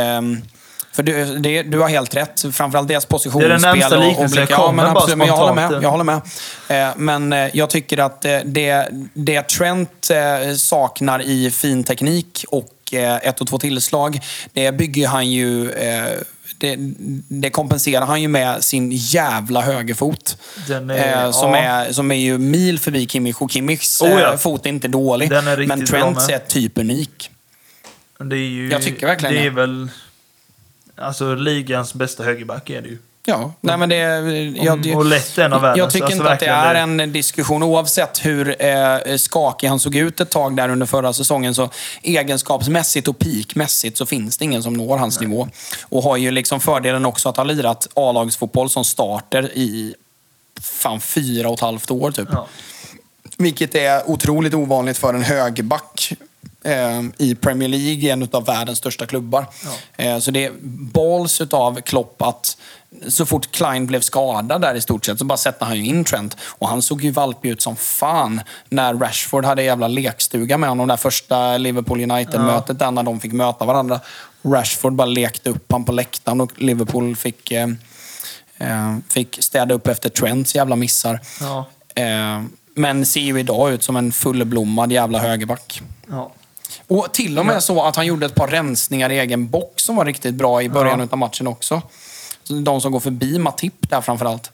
[0.96, 2.46] för du, det, du har helt rätt.
[2.54, 3.62] Framförallt deras positionsspel.
[3.62, 4.62] närmsta och- och liknelsen jag blickar.
[4.62, 5.84] Ja, kommer men absolut, men jag håller med.
[5.84, 6.22] Jag håller med.
[6.68, 12.46] Eh, Men eh, jag tycker att eh, det, det Trent eh, saknar i fin teknik
[12.50, 12.70] och
[13.22, 14.20] ett och två tillslag,
[14.54, 15.72] det bygger han ju...
[16.58, 16.76] Det,
[17.28, 20.38] det kompenserar han ju med sin jävla högerfot.
[20.68, 21.58] Den är- eh, som, ja.
[21.58, 23.36] är, som är ju mil förbi Kimmich.
[23.40, 24.32] Och Kimmichs Oh ja.
[24.32, 25.30] eh, fot är inte dålig.
[25.30, 27.30] Den är men Trents är typ unik.
[28.20, 29.42] Det är ju, Jag tycker verkligen det.
[29.42, 29.46] det.
[29.48, 29.90] är väl...
[30.98, 32.98] Alltså ligans bästa högerback är det ju.
[33.28, 33.98] Ja, nej men det...
[34.64, 35.78] Jag, och lätt en av världens.
[35.78, 39.96] Jag tycker alltså, inte att det är en diskussion oavsett hur eh, skakig han såg
[39.96, 41.56] ut ett tag där under förra säsongen.
[41.56, 41.70] Så
[42.02, 45.48] egenskapsmässigt och peakmässigt så finns det ingen som når hans nivå.
[45.84, 49.96] Och har ju liksom fördelen också att ha lirat A-lagsfotboll som starter i
[50.62, 52.30] fan fyra och ett halvt år typ.
[52.32, 52.48] Ja.
[53.38, 56.14] Vilket är otroligt ovanligt för en högerback
[57.18, 59.46] i Premier League, en av världens största klubbar.
[59.98, 60.52] Eh, så det är
[60.94, 62.58] balls utav Klopp att
[63.08, 66.04] så fort Klein blev skadad där i stort sett så bara sätter han ju in
[66.04, 66.38] Trent.
[66.42, 70.88] Och han såg ju valpig ut som fan när Rashford hade jävla lekstuga med honom.
[70.88, 74.00] Det första Liverpool United-mötet där när de fick möta varandra.
[74.44, 77.68] Rashford bara lekte upp han på läktaren och Liverpool fick, eh,
[79.10, 81.20] fick städa upp efter Trents jävla missar.
[81.42, 81.66] Ja.
[81.96, 82.44] Eh,
[82.76, 85.82] men ser ju idag ut som en fullblommad jävla högerback.
[86.10, 86.32] Ja.
[86.88, 89.96] Och till och med så att han gjorde ett par rensningar i egen box som
[89.96, 91.08] var riktigt bra i början Ja.
[91.12, 91.82] av matchen också.
[92.44, 94.52] Så De som går förbi Matip där framförallt.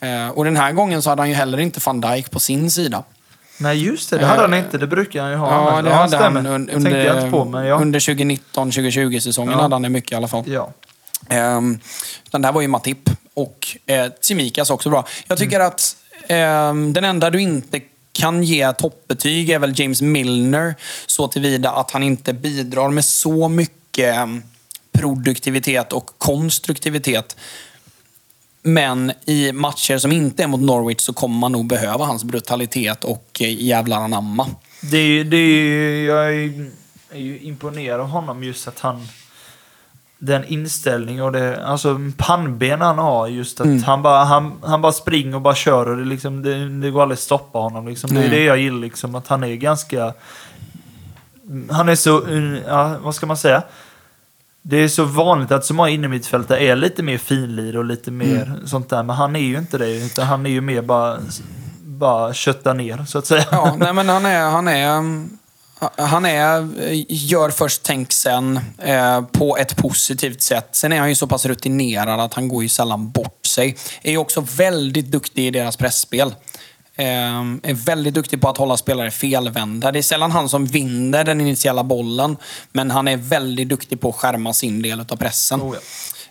[0.00, 2.70] Eh, och den här gången så hade han ju heller inte van Dijk på sin
[2.70, 3.02] sida.
[3.58, 4.18] Nej, just det.
[4.18, 4.78] Det hade han inte.
[4.78, 5.50] Det brukar han ju ha.
[5.50, 5.84] Ja, annars.
[5.84, 6.50] det hade han stämmer.
[6.58, 7.74] un- Det tänkte jag inte på, men ja.
[7.80, 9.62] under 2019-2020 säsongen Ja.
[9.62, 10.44] hade han det mycket i alla fall.
[10.46, 10.70] ja.
[11.30, 11.80] Um,
[12.30, 15.06] den där var ju Matip och eh, Tsimikas också bra.
[15.26, 15.66] Jag tycker Mm.
[15.68, 15.96] att
[16.28, 17.80] ehm, den enda du inte
[18.20, 20.74] kan ge toppbetyg är väl James Milner
[21.06, 24.42] så tillvida att han inte bidrar med så mycket mm,
[24.92, 27.36] produktivitet och konstruktivitet.
[28.62, 33.04] Men i matcher som inte är mot Norwich så kommer man nog behöva hans brutalitet
[33.04, 34.46] och eh, jävlar anamma.
[34.90, 36.34] Det är det är jag
[37.10, 39.08] är ju imponerad av honom just att han...
[40.22, 43.82] Den inställning och det, alltså pannben han har just att Mm.
[43.82, 47.02] han, bara, han, han bara springer och bara kör och det, liksom, det, det går
[47.02, 47.88] aldrig att stoppa honom.
[47.88, 48.14] Liksom.
[48.14, 50.12] Det är det jag gillar, liksom, att han är ganska...
[51.70, 53.62] Han är så, uh, ja, vad ska man säga?
[54.62, 58.42] Det är så vanligt att så många innermittfältare är lite mer finlir och lite mer
[58.46, 58.66] Mm.
[58.66, 59.02] sånt där.
[59.02, 61.18] Men han är ju inte det, utan han är ju mer bara,
[61.84, 63.44] bara kötta ner, så att säga.
[63.50, 64.50] Ja, nej men han är...
[64.50, 65.30] Han är mm,
[65.96, 66.68] han är,
[67.08, 70.68] gör först, tänk sen, eh, på ett positivt sätt.
[70.72, 73.76] Sen är han ju så pass rutinerad att han går ju sällan bort sig.
[74.02, 76.34] Är ju också väldigt duktig i deras pressspel.
[76.96, 77.06] Eh,
[77.62, 79.92] är väldigt duktig på att hålla spelare felvända.
[79.92, 82.36] Det är sällan han som vinner den initiala bollen,
[82.72, 85.60] men han är väldigt duktig på att skärma sin del av pressen.
[85.60, 85.76] Oh,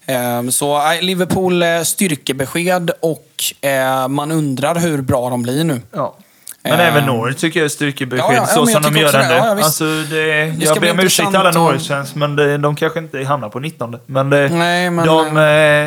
[0.09, 3.25] Eh, Så eh, Liverpool eh, styrkebesked och
[4.09, 5.81] man undrar hur bra de blir nu.
[5.91, 6.17] Ja.
[6.63, 9.21] Men Eh, även Norwich tycker jag är styrkebesked, ja, ja, så som de gör den
[9.21, 9.27] det.
[9.27, 9.33] nu.
[9.35, 12.99] Ja, ja, alltså, det, jag ber om ursäkt till alla Norwich-fans, men det, de kanske
[12.99, 13.97] inte hamnar på 19.
[14.05, 15.37] Men, det, Nej, men- de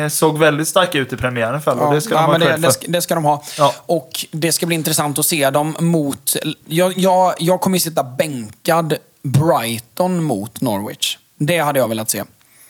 [0.03, 1.79] eh, såg väldigt starka ut i premiären fall.
[1.79, 2.71] och det ska ja, de ha det, det, för.
[2.71, 3.43] ska, det ska de ha.
[3.57, 3.73] Ja.
[3.85, 6.35] Och det ska bli intressant att se dem mot...
[6.65, 8.93] Jag, jag, jag kommer ju sitta bänkad
[9.23, 11.17] Brighton mot Norwich.
[11.39, 12.23] Det hade jag velat se.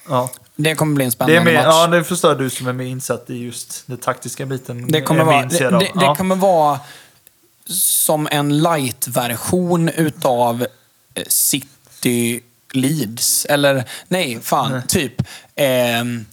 [0.09, 0.29] Ja.
[0.55, 1.65] Det kommer bli en Det, spännande är mer, match.
[1.75, 4.91] ja, det förstår du som är mer insatt i just den taktiska biten.
[4.91, 6.15] Det kommer, vara, det, det, det ja.
[6.15, 6.79] kommer vara
[7.69, 10.65] som en light-version utav
[11.15, 12.43] eh, City
[12.73, 13.45] Leeds.
[13.45, 15.13] Eller nej, fan, typ.
[15.55, 16.25] ehm,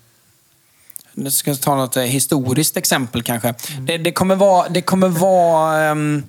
[1.13, 3.49] nu ska jag ta något eh, historiskt exempel kanske.
[3.71, 3.87] Mm.
[3.87, 6.23] Det, det kommer vara, det kommer vara ehm,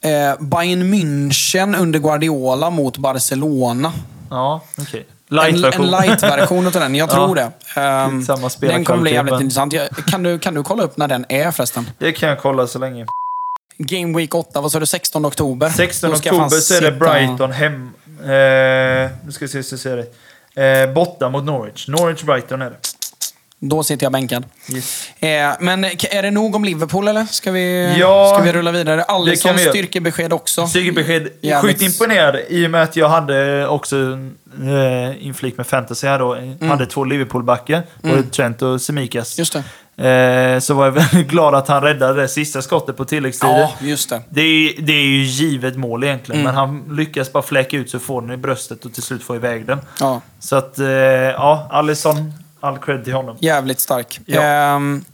[0.00, 3.92] eh, Bayern München under Guardiola mot Barcelona.
[4.30, 5.06] Ja, okej.
[5.30, 5.84] En, Light-version.
[5.84, 7.14] en light-version utav den, jag Ja.
[7.14, 7.50] tror det.
[7.80, 9.74] Ehm, Samma den kommer bli jävligt men- intressant.
[10.06, 11.90] Kan du, kan du kolla upp när den är förresten?
[11.98, 13.06] Det kan jag kolla så länge.
[13.78, 14.86] Game Week 8, vad sa du?
[14.86, 15.68] 16 oktober?
[15.68, 17.90] 16 Då ska jag fan oktober så är det Brighton hem...
[18.20, 20.82] Eh, nu ska vi se så ser det.
[20.82, 21.88] Eh, borta mot Norwich.
[21.88, 22.76] Norwich-Brighton är det.
[23.58, 24.44] Då sitter jag bänkad.
[24.74, 25.08] Yes.
[25.20, 27.24] Eh, men är det nog om Liverpool eller?
[27.24, 29.02] Ska vi, Ja, ska vi rulla vidare?
[29.02, 30.66] Alisson styrkebesked också.
[30.66, 31.28] Styrkebesked.
[31.40, 31.78] Jävligt.
[31.78, 33.96] Sjukt imponerad i och med att jag hade också
[34.62, 36.38] eh, inflik med fantasy här då.
[36.66, 37.82] Hade två Liverpool-backar.
[38.02, 39.38] Både Trent och Semikas.
[39.38, 39.64] Just det.
[39.96, 43.56] Eh, så var jag väldigt glad att han räddade det sista skottet på tilläggstiden.
[43.58, 44.22] Ja, just det.
[44.28, 46.54] Det är, det är ju givet mål egentligen, Mm.
[46.54, 49.36] men han lyckas bara fläcka ut så får den i bröstet och till slut få
[49.36, 49.78] iväg den.
[50.00, 53.36] Ja, Så att, eh, ja, Alisson, all cred till honom.
[53.40, 54.20] jävligt stark.
[54.26, 54.42] Ja.
[54.42, 55.04] Ehm,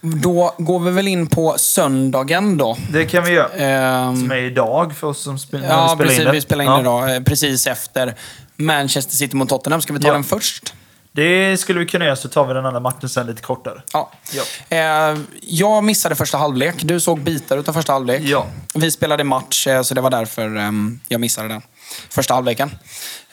[0.00, 2.76] då går vi väl in på söndagen då.
[2.92, 3.48] Det kan vi göra.
[3.48, 6.18] Ehm, Som är idag för oss som vi ja, spelar precis.
[6.18, 6.32] in det.
[6.32, 6.80] Vi spelar in Ja.
[6.80, 7.14] idag.
[7.16, 8.14] eh, Precis efter
[8.56, 9.80] Manchester City mot Tottenham.
[9.80, 10.12] Ska vi ta Ja.
[10.12, 10.74] den först?
[11.16, 13.82] Det skulle vi kunna göra, så tar vi den andra matchen sen lite kortare.
[13.92, 14.10] Ja.
[14.32, 14.42] Ja.
[14.76, 16.74] Eh, jag missade första halvlek.
[16.82, 18.22] Du såg bitar av första halvlek.
[18.22, 18.46] Ja.
[18.74, 21.62] Vi spelade match, eh, så det var därför ehm, jag missade den.
[22.10, 22.70] Första halvleken.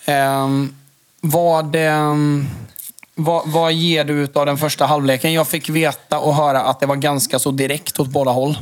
[0.08, 0.76] Um,
[1.22, 2.48] vad, ehm,
[3.16, 5.34] vad, vad ger du av den första halvleken?
[5.34, 8.58] Jag fick veta och höra att det var ganska så direkt åt båda håll.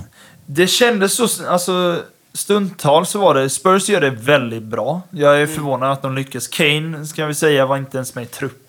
[0.46, 2.04] Det kändes så, alltså
[2.34, 5.02] stundtal så var det, Spurs gör det väldigt bra.
[5.12, 5.50] Jag Mm.
[5.50, 6.48] är förvånad att de lyckas.
[6.48, 8.61] Kane, ska vi säga, var inte ens med i truppen.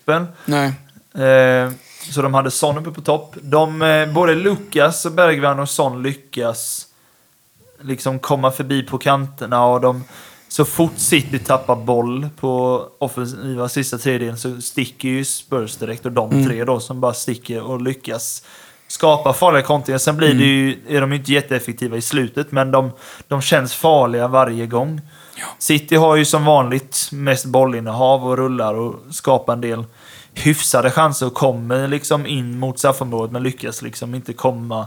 [0.44, 0.72] Nej.
[1.14, 1.70] Eh,
[2.10, 3.36] så de hade Son uppe på topp.
[3.42, 6.86] De, eh, både Lukas, Bergvall och Son lyckas
[7.80, 10.04] liksom komma förbi på kanterna och de
[10.48, 16.12] så fort City tappar boll på offensiva sista tredjedelen så sticker ju Spurs direkt och
[16.12, 18.42] de tre då som bara sticker och lyckas
[18.88, 19.98] skapa farliga kontringar.
[19.98, 22.90] Sen blir det ju, är de ju inte jätteeffektiva i slutet men de,
[23.28, 25.00] de känns farliga varje gång.
[25.58, 29.84] City har ju som vanligt mest bollinnehav och rullar och skapar en del
[30.34, 34.86] hyfsade chanser och kommer liksom in mot straffområdet men lyckas liksom inte komma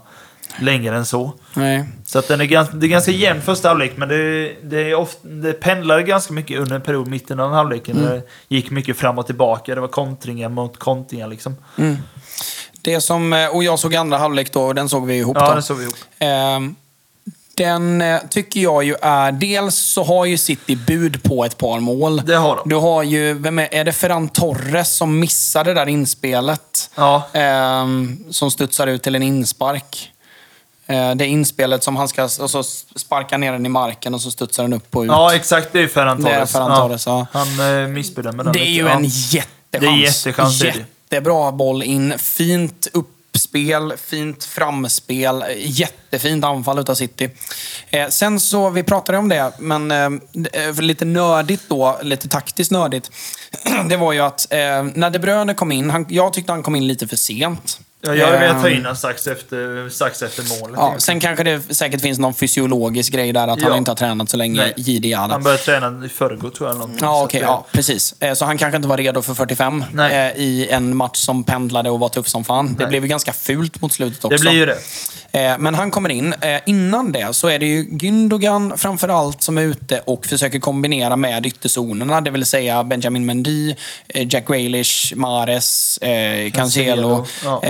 [0.60, 1.34] längre än så.
[1.53, 1.86] Nej.
[2.06, 4.95] Så att den är ganska, det är ganska jämn första halvlek, men det, det, är
[4.95, 7.97] ofta, det pendlade ganska mycket under en period, mitten av halvleken.
[7.97, 8.10] Mm.
[8.10, 9.76] Det gick mycket fram och tillbaka.
[9.76, 11.56] Det var kontringar mot kontringar liksom.
[12.82, 15.49] Det som, eh, och jag såg andra halvlek då, och den såg vi ihop Ja,
[15.49, 15.56] då.
[15.56, 15.95] det såg vi ihop.
[16.20, 16.76] Ehm,
[17.58, 19.32] Den eh, tycker jag ju är...
[19.32, 22.22] Dels så har ju City bud på ett par mål.
[22.26, 22.70] Det har de.
[22.70, 23.34] Du har ju...
[23.34, 26.89] Vem är, är det Ferran Torres som missade det där inspelet?
[26.95, 27.24] Ja.
[27.34, 30.12] Ehm, som studsar ut till en inspark.
[30.88, 32.24] Eh, det inspelet som han ska...
[32.24, 32.64] Och så
[32.95, 35.08] sparkar ner den i marken och så studsar den upp och ut.
[35.08, 35.70] Ja, exakt.
[35.72, 36.51] Det är Ferran Det är Torres.
[36.51, 37.28] Ferran Torres, ja.
[37.32, 38.72] Han eh, missbedömer den Det är lite.
[38.72, 38.89] ju ja.
[38.89, 39.49] en jättechans.
[39.70, 40.64] Det är jättechans.
[40.64, 42.14] Jättebra boll in.
[42.20, 42.88] Fint
[43.36, 45.44] uppspel, fint framspel.
[45.58, 47.30] Jättefint anfall utav City.
[47.90, 50.10] Eh, sen så, vi pratade om det, men eh,
[50.80, 53.12] lite nördigt då, lite taktiskt nördigt.
[53.90, 56.76] Det var ju att eh, när De Bruyne kom in, han, jag tyckte han kom
[56.76, 57.80] in lite för sent.
[58.02, 60.76] Ja, jag hade velat ta Ehm, in honom strax efter, strax efter målet.
[60.80, 63.78] Ja, sen kanske det säkert finns någon fysiologisk grej där, att han Ja.
[63.78, 65.34] inte har tränat så länge, Jada.
[65.34, 66.76] Han började träna i förrgår tror jag.
[66.78, 67.00] någonting.
[67.02, 68.16] Ja, att, ja, precis.
[68.20, 70.32] Eh, Så han kanske inte var redo för 45 Nej.
[70.36, 72.68] eh, i en match som pendlade och var tuff som fan.
[72.68, 72.88] Det Nej.
[72.88, 74.38] blev ju ganska fult mot slutet också.
[74.38, 74.78] Det blir ju det.
[75.36, 76.34] Eh, Men han kommer in.
[76.42, 80.60] Eh, Innan det så är det ju Gündogan framför allt som är ute och försöker
[80.60, 82.22] kombinera med ytterzonerna.
[82.22, 83.76] Det vill säga Benjamin Mendy,
[84.08, 87.62] eh, Jack Grealish, Mahrez, eh, Cancelo, ja.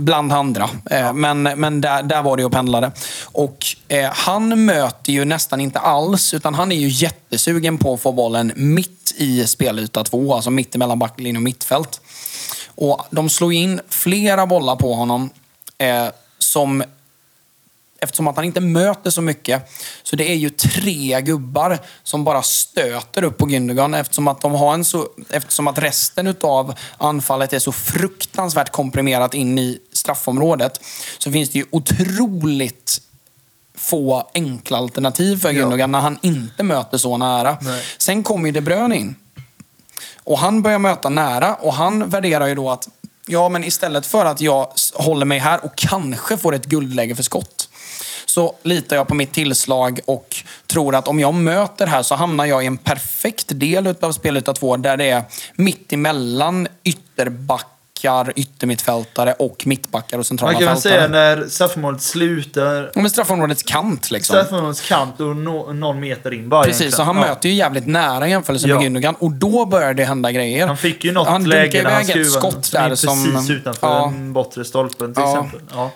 [0.00, 0.70] bland andra.
[1.14, 2.92] Men, men där, där var det ju och pendlade.
[3.24, 3.66] Och
[4.12, 8.52] han möter ju nästan inte alls, utan han är ju jättesugen på att få bollen
[8.56, 12.00] mitt i spelyta två, alltså mitt emellan backlinje och mittfält.
[12.74, 15.30] Och de slår in flera bollar på honom
[16.42, 16.84] som
[18.04, 19.70] Eftersom att han inte möter så mycket,
[20.02, 24.52] så det är ju tre gubbar som bara stöter upp på Gündogan eftersom att, de
[24.52, 30.80] har en så, eftersom att resten utav anfallet är så fruktansvärt komprimerat in i straffområdet
[31.18, 33.00] så finns det ju otroligt
[33.74, 35.62] få enkla alternativ för Ja.
[35.62, 37.58] Gündogan när han inte möter så nära.
[37.60, 37.84] Nej.
[37.98, 39.16] Sen kommer ju De Bruyne in.
[40.24, 42.88] Och han börjar möta nära och han värderar ju då att
[43.26, 47.22] ja, men istället för att jag håller mig här och kanske får ett guldläge för
[47.22, 47.68] skott
[48.26, 52.46] så litar jag på mitt tillslag och tror att om jag möter här så hamnar
[52.46, 57.71] jag i en perfekt del utav spelet två där det är mitt emellan ytterback
[58.02, 60.92] ytterbackar, yttermittfältare och mittbackar och centrala Man kan fältare.
[60.92, 64.34] säga när straffområdet slutar, Ja, men straffområdets kant liksom.
[64.36, 66.96] straffområdets kant och no, någon meter in bara Precis, egentligen.
[66.96, 67.22] så han Ja.
[67.22, 68.80] möter ju jävligt nära i jämförelse med Ja.
[68.80, 70.66] Gündogan och då börjar det hända grejer.
[70.66, 73.46] Han fick ju något Han läge när han iväg ett skruvade skott som är precis
[73.46, 73.50] som...
[73.56, 75.30] utanför Ja, den bortre stolpen till Ja.
[75.44, 75.60] exempel.
[75.74, 75.90] Ja.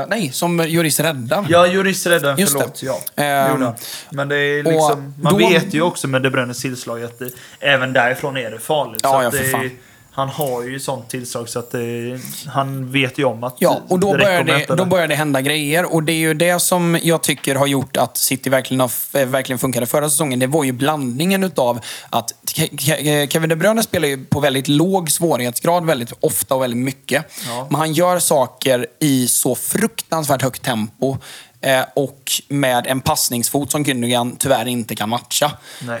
[0.00, 1.46] eh, nej, som Juris räddar.
[1.48, 2.80] Ja, Juris räddaren, Just förlåt.
[3.14, 3.22] det.
[3.24, 3.74] Ja, han.
[4.10, 7.30] Men det är liksom, man då- vet ju också med De Bruynes tillslag att det,
[7.60, 9.00] även därifrån är det farligt.
[9.04, 9.70] Ja, så ja, för det, fan.
[10.12, 14.00] Han har ju sånt tillslag så att det, han vet ju om att Ja, och
[14.00, 15.94] då börjar, det, då börjar det hända grejer.
[15.94, 19.26] Och det är ju det som jag tycker har gjort att City verkligen, har, eh,
[19.26, 20.38] verkligen funkade förra säsongen.
[20.38, 21.80] Det var ju blandningen utav
[22.10, 26.84] att Ke- Kevin De Bruyne spelar ju på väldigt låg svårighetsgrad väldigt ofta och väldigt
[26.84, 27.24] mycket.
[27.46, 27.66] Ja.
[27.70, 31.16] Men han gör saker i så fruktansvärt högt tempo.
[31.60, 35.52] Eh, och med en passningsfot som Gündogan tyvärr inte kan matcha.
[35.82, 36.00] Nej.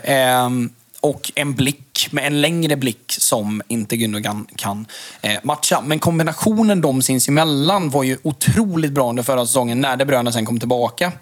[1.00, 4.86] Och en blick, med en längre blick som inte Gündogan kan
[5.22, 5.80] eh, matcha.
[5.80, 10.46] Men kombinationen de sinsemellan var ju otroligt bra under förra säsongen när De Bruyne sen
[10.46, 11.12] kom tillbaka.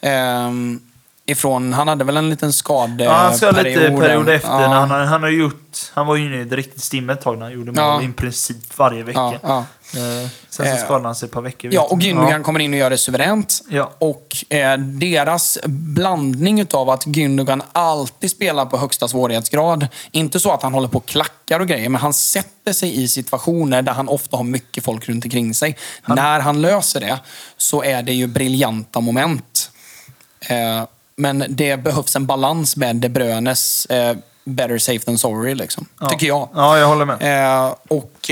[0.00, 0.80] Ehm,
[1.26, 3.12] ifrån, han hade väl en liten skadeperiod.
[3.12, 4.48] Ja, han ska lite period efter.
[4.48, 4.58] Ja.
[4.58, 7.38] När han, han har gjort, han var ju inne i ett riktigt stim ett tag
[7.38, 8.02] när han gjorde mål Ja.
[8.02, 9.32] i princip varje vecka.
[9.42, 9.64] Ja.
[9.94, 11.74] Eh, sen så Eh, skadade han sig ett par veckor.
[11.74, 11.98] Ja, och.
[12.00, 13.62] Gündogan kommer in och gör det suveränt.
[13.68, 13.90] Ja.
[13.98, 19.88] Och eh, deras blandning utav att Gündogan alltid spelar på högsta svårighetsgrad.
[20.10, 23.08] Inte så att han håller på och klackar och grejer, men han sätter sig i
[23.08, 25.76] situationer där han ofta har mycket folk runt omkring sig.
[26.06, 27.18] När han löser det
[27.56, 29.70] så är det ju briljanta moment.
[30.40, 30.84] Eh,
[31.16, 35.86] men det behövs en balans med De Bruynes eh, better safe than sorry, liksom.
[36.00, 36.08] Ja.
[36.08, 36.48] tycker jag.
[36.54, 37.16] Ja, jag håller med.
[37.66, 38.30] Eh, och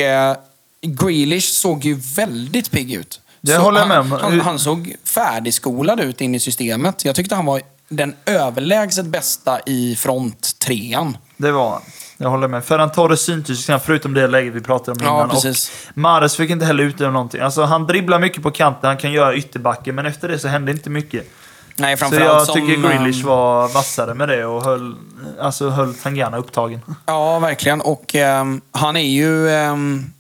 [0.86, 3.20] Grealish såg ju väldigt pigg ut.
[3.40, 4.20] Det Så håller jag med han, om.
[4.20, 7.04] Han, han såg färdigskolad ut in i systemet.
[7.04, 11.16] Jag tyckte han var den överlägset bästa i fronttrean.
[11.36, 11.82] Det var han.
[12.18, 12.64] Jag håller med.
[12.64, 15.30] Ferran Torres syntes ju förutom det läget vi pratade om Ja, innan.
[15.30, 15.72] precis.
[15.90, 17.40] Och Mares fick inte heller ut över någonting.
[17.40, 20.72] Alltså, han dribblar mycket på kanten, han kan göra ytterbacken, men efter det så hände
[20.72, 21.30] inte mycket.
[21.76, 22.54] Nej, Så jag som...
[22.54, 24.94] tycker Grealish eh, var vassare med det och höll,
[25.40, 26.80] alltså, höll Tangana upptagen.
[27.06, 27.80] Ja, verkligen.
[27.80, 29.50] Och ehm, han är ju...
[29.50, 30.12] ehm,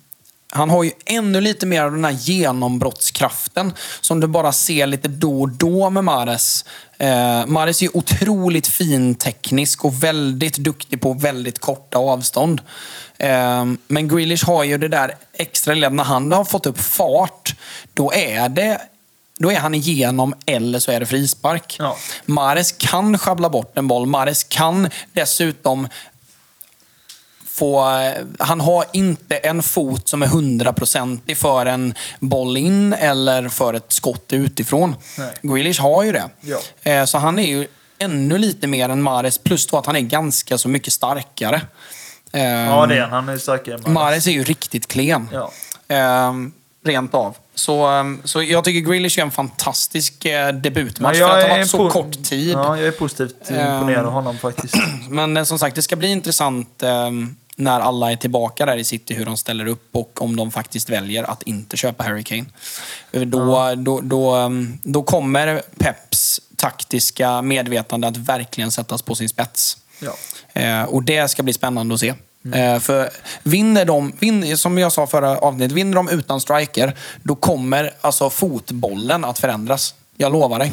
[0.56, 5.08] han har ju ännu lite mer av den här genombrottskraften som du bara ser lite
[5.08, 6.64] då och då med Mares.
[6.98, 12.60] Eh, Mares är ju otroligt fin teknisk och väldigt duktig på väldigt korta avstånd.
[13.18, 17.54] Eh, men Grealish har ju det där extra lilla, när han har fått upp fart,
[17.94, 18.80] då är det
[19.38, 21.76] då är han igenom eller så är det frispark.
[21.78, 21.96] Ja.
[22.24, 24.06] Mares kan schabbla bort en boll.
[24.06, 25.88] Mares kan dessutom
[27.58, 27.84] få...
[28.38, 33.92] Han har inte en fot som är hundraprocentig för en boll in eller för ett
[33.92, 34.96] skott utifrån.
[35.18, 35.32] Nej.
[35.42, 36.24] Grealish har ju det.
[36.40, 36.90] Ja.
[36.92, 37.66] Eh, Så han är ju
[37.98, 39.38] ännu lite mer än Mares.
[39.38, 41.60] Plus då att han är ganska så mycket starkare.
[42.32, 43.10] Ja, det är han.
[43.10, 43.94] Han är starkare än Mares.
[43.94, 45.28] Mares är ju riktigt klen.
[45.32, 45.50] Ja.
[45.88, 46.52] Ehm,
[46.84, 47.36] rent av.
[47.54, 51.48] Så, ehm, så jag tycker Grealish är en fantastisk eh, debutmatch Ja, för att jag
[51.48, 52.50] ha varit så kort tid.
[52.52, 53.74] Ja, jag är positivt Ehm.
[53.74, 54.74] imponerad av honom faktiskt.
[55.08, 59.14] Men som sagt, det ska bli intressant ehm, när alla är tillbaka där i City,
[59.14, 62.44] hur de ställer upp och om de faktiskt väljer att inte köpa Harry Kane.
[63.12, 69.28] Eh, Då, då, då, ehm, då kommer Peps taktiska medvetande att verkligen sättas på sin
[69.28, 69.76] spets.
[69.98, 70.14] Ja.
[70.60, 72.14] Eh, och det ska bli spännande att se.
[72.54, 73.10] Eh, för
[73.42, 78.30] vinner de, vinner, som jag sa förra avsnittet, vinner de utan striker, då kommer alltså
[78.30, 79.94] fotbollen att förändras.
[80.16, 80.72] Jag lovar dig.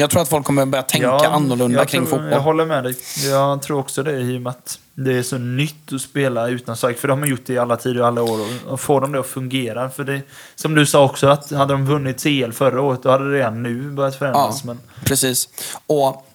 [0.00, 2.32] Jag tror att folk kommer börja tänka Ja, annorlunda kring tror, fotboll.
[2.32, 2.96] Jag håller med dig.
[3.30, 6.76] Jag tror också det i och med att det är så nytt att spela utan
[6.76, 7.00] strike.
[7.00, 8.40] För de har gjort det i alla tider och alla år.
[8.68, 9.90] Och- får de det att fungera.
[9.90, 10.20] För det,
[10.54, 13.62] som du sa också, att hade de vunnit CL förra året, då hade det redan
[13.62, 14.64] nu börjat förändras.
[14.64, 15.48] Men, Precis.
[15.86, 16.26] Och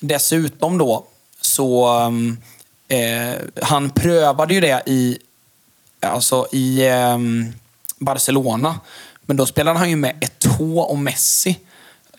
[0.00, 1.04] dessutom då
[1.40, 1.98] så...
[2.06, 2.36] um,
[2.88, 5.18] Eh, han prövade ju det i,
[6.00, 7.52] alltså i ehm,
[7.98, 8.80] Barcelona.
[9.26, 11.58] Men då spelade han ju med Eto'o och Messi.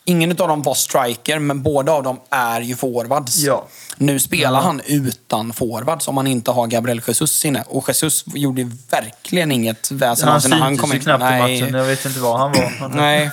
[0.06, 3.38] Ingen av dem var striker, men båda av dem är ju forwards.
[3.38, 3.66] Ja.
[3.98, 7.64] Nu spelar han utan forwards om han inte har Gabriel Jesus inne.
[7.68, 11.02] Och Jesus gjorde verkligen inget väsen av sig när han kom ju in.
[11.02, 11.62] knappt i Nej.
[11.62, 11.76] matchen.
[11.76, 12.90] Jag vet inte vad han var.
[12.96, 13.24] Nej,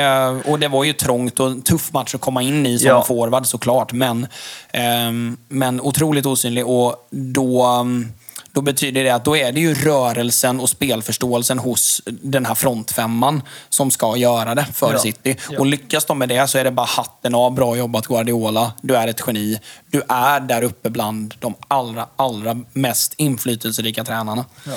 [0.00, 2.88] eh, och det var ju trångt och en tuff match att komma in i som
[2.88, 3.02] Ja.
[3.04, 3.92] forward såklart.
[3.92, 4.26] Men,
[4.72, 8.12] ehm, men otroligt osynlig och då, ehm,
[8.52, 13.42] då betyder det att då är det ju rörelsen och spelförståelsen hos den här frontfemman
[13.68, 14.98] som ska göra det för Ja.
[14.98, 15.36] City.
[15.50, 15.58] Ja.
[15.58, 17.54] Och lyckas de med det så är det bara hatten av.
[17.54, 18.72] Bra jobbat Guardiola.
[18.82, 19.60] Du är ett geni.
[19.86, 24.44] Du är där uppe bland de allra, allra mest inflytelserika tränarna.
[24.64, 24.72] Ja.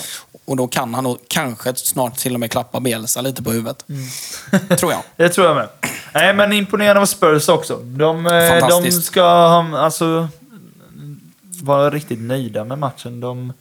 [0.45, 3.85] Och då kan han nog kanske snart till och med klappa Bielsa lite på huvudet.
[3.89, 4.67] Mm.
[4.77, 5.01] Tror jag.
[5.15, 5.69] Det tror jag med.
[6.13, 7.75] Nej, men imponerande av Spurs också.
[7.77, 9.23] De, eh, de ska
[9.77, 10.27] alltså,
[11.61, 13.19] vara riktigt nöjda med matchen.
[13.19, 13.53] De,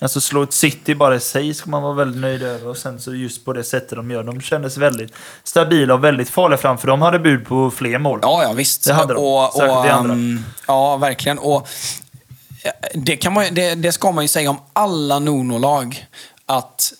[0.00, 2.68] alltså slå ett City bara i sig ska man vara väldigt nöjd över.
[2.68, 4.22] Och sen så just på det sättet de gör.
[4.22, 5.12] De kändes väldigt
[5.44, 6.88] stabila och väldigt farliga framför.
[6.88, 8.18] De hade bud på fler mål.
[8.22, 8.84] Ja, ja visst.
[8.84, 9.22] Det hade de.
[9.22, 10.12] Och, och, andra.
[10.12, 11.38] ehm, ja, verkligen.
[11.38, 11.68] Och,
[12.94, 16.06] det, kan man, det, det ska man ju säga om alla Nuno-lag.
[16.46, 16.92] Att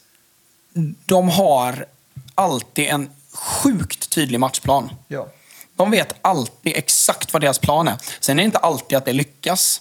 [1.07, 1.87] de har
[2.35, 4.91] alltid en sjukt tydlig matchplan.
[5.09, 5.27] Ja.
[5.77, 7.97] De vet alltid exakt vad deras plan är.
[8.21, 9.81] Sen är det inte alltid att det lyckas.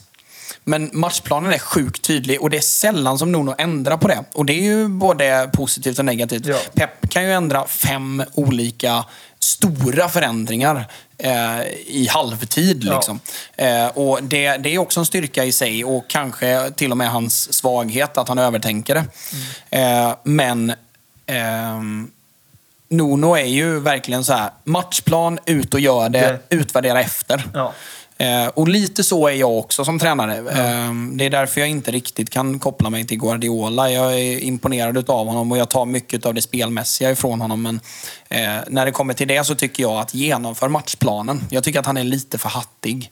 [0.63, 4.23] Men matchplanen är sjukt tydlig och det är sällan som Nuno ändrar på det.
[4.33, 6.45] Och det är ju både positivt och negativt.
[6.45, 6.57] Ja.
[6.73, 9.05] Pep kan ju ändra fem olika
[9.39, 10.85] stora förändringar
[11.17, 12.83] eh, i halvtid.
[12.83, 12.95] Ja.
[12.95, 13.19] Liksom.
[13.55, 17.11] Eh, och det, det är också en styrka i sig och kanske till och med
[17.11, 19.05] hans svaghet att han övertänker det.
[19.71, 20.07] Mm.
[20.07, 20.73] Eh, men
[21.25, 22.11] ehm,
[22.89, 27.43] Nuno är ju verkligen så här, matchplan, ut och gör det, utvärdera efter.
[27.53, 27.73] Ja.
[28.23, 30.37] Eh, och lite så är jag också som tränare.
[30.37, 33.91] Eh, det är därför jag inte riktigt kan koppla mig till Guardiola.
[33.91, 37.61] Jag är imponerad av honom och jag tar mycket av det spelmässiga ifrån honom.
[37.61, 37.79] Men
[38.29, 41.43] eh, när det kommer till det så tycker jag att genomför matchplanen.
[41.49, 43.11] Jag tycker att han är lite för hattig.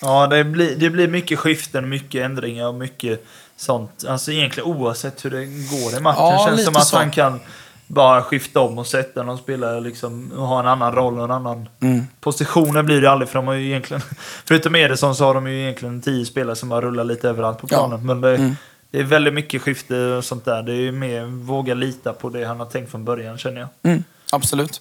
[0.00, 3.24] Ja, det blir, det blir mycket skiften, mycket ändringar och mycket
[3.56, 4.04] sånt.
[4.08, 6.22] Alltså egentligen oavsett hur det går i matchen.
[6.22, 6.96] Ja, känns som att så.
[6.96, 7.40] han kan
[7.88, 11.30] bara skifta om och sätta någon spelare liksom, och ha en annan roll och en
[11.30, 12.06] annan Mm.
[12.20, 13.28] positioner blir det aldrig.
[13.28, 14.02] För de har ju egentligen,
[14.44, 17.66] förutom Ederson så har de ju egentligen tio spelare som bara rullar lite överallt på
[17.70, 17.76] Ja.
[17.78, 18.06] planen.
[18.06, 18.56] Men det, Mm.
[18.90, 20.62] det är väldigt mycket skifte och sånt där.
[20.62, 23.68] Det är ju mer våga lita på det han har tänkt från början känner jag.
[23.82, 24.80] Mm, absolut.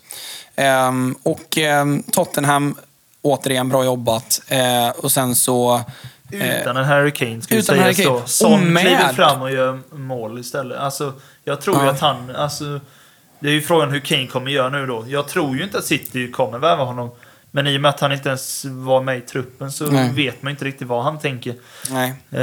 [0.56, 2.76] Ehm, och ehm, Tottenham,
[3.22, 4.42] återigen bra jobbat.
[4.48, 5.82] Eh, och sen så...
[6.32, 8.56] eh, Utan en Harry Kane ska utan ju Harry sägas Kane.
[8.58, 8.62] då.
[8.66, 10.80] Med- kliver fram och gör mål istället.
[10.80, 11.90] Alltså, jag tror Ja.
[11.92, 12.36] att han...
[12.36, 12.80] Alltså,
[13.40, 15.06] det är ju frågan hur Kane kommer göra nu då.
[15.08, 17.12] Jag tror ju inte att City kommer värva honom.
[17.52, 20.10] Men i och med att han inte ens var med i truppen så Nej.
[20.14, 21.56] vet man inte riktigt vad han tänker.
[21.92, 22.38] nej, Eh,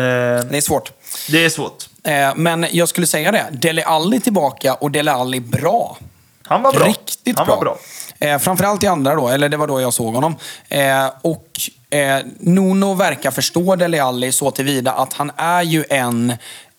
[0.50, 0.92] det är svårt.
[1.30, 1.84] det är svårt.
[2.04, 3.46] Eh, men jag skulle säga det.
[3.52, 5.98] Dele Alli tillbaka och Dele Alli bra.
[6.46, 6.86] Han var bra.
[6.86, 7.54] Riktigt han bra.
[7.56, 7.78] var bra.
[8.18, 10.36] Eh, framförallt i andra då, eller det var då jag såg honom.
[10.68, 11.48] Eh, och
[11.90, 16.30] eh, Nuno verkar förstå Dele Alli så tillvida att han är ju en,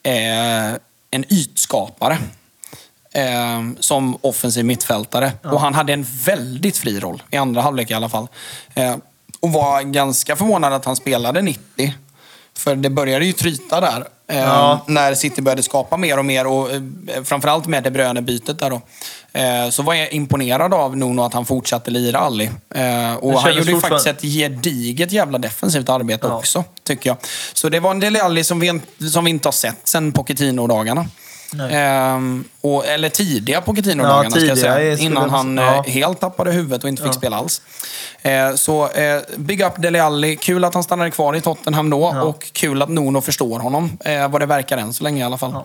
[0.04, 0.74] eh,
[1.12, 2.18] en ytskapare.
[3.16, 5.32] Eh, som offensiv mittfältare.
[5.44, 8.28] Och han hade en väldigt fri roll, i andra halvlek i alla fall.
[8.74, 8.96] Eh,
[9.40, 11.94] och var ganska förvånad att han spelade 90.
[12.58, 14.06] För det började ju tryta där.
[14.28, 14.80] Eh, Ja.
[14.88, 16.82] När City började skapa mer och mer och eh,
[17.24, 18.82] framförallt med De Bruyne-bytet där då.
[19.40, 22.46] Eh, så var jag imponerad av Nuno att han fortsatte lira Alli.
[22.76, 26.38] Eh, och han gjorde ju faktiskt ett gediget jävla defensivt arbete Ja.
[26.38, 27.18] också, tycker jag.
[27.54, 28.80] Så det var en del Alli som vi,
[29.12, 31.06] som vi inte har sett sen Pochettino-dagarna.
[31.62, 34.98] Ehm, och, eller tidiga Pochettino-dagarna Ja, ska jag säga.
[34.98, 35.58] Innan han.
[35.58, 35.76] Ja.
[35.76, 37.14] eh, helt tappade huvudet och inte fick Ja.
[37.14, 37.62] spela alls.
[38.22, 40.36] Eh, så eh, big up Dele Alli.
[40.36, 42.06] Kul att han stannade kvar i Tottenham då.
[42.24, 43.98] Och kul att Nuno förstår honom.
[44.06, 45.56] Eh, vad det verkar än så länge i alla fall.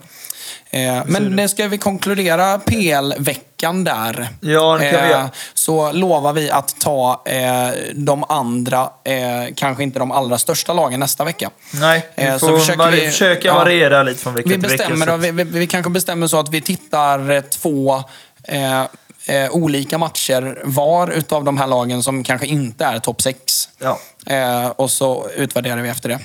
[0.70, 4.28] Eh, men nu ska vi konkludera PL-veckan där.
[4.40, 5.30] Ja, det kan vi göra.
[5.54, 11.00] Så lovar vi att ta eh, de andra, eh, kanske inte de allra största lagen
[11.00, 11.50] nästa vecka.
[11.74, 13.54] Nej, vi Eh, så får försöker vari- vi- försöka ja.
[13.54, 15.06] variera lite från vecka Vi till vecka.
[15.06, 18.02] så vi, vi, vi kanske bestämmer så att vi tittar eh, två
[18.44, 18.80] eh,
[19.26, 23.68] eh, olika matcher var utav de här lagen som kanske inte är topp 6.
[23.78, 26.18] Ja, Eh, och så utvärderar vi efter det.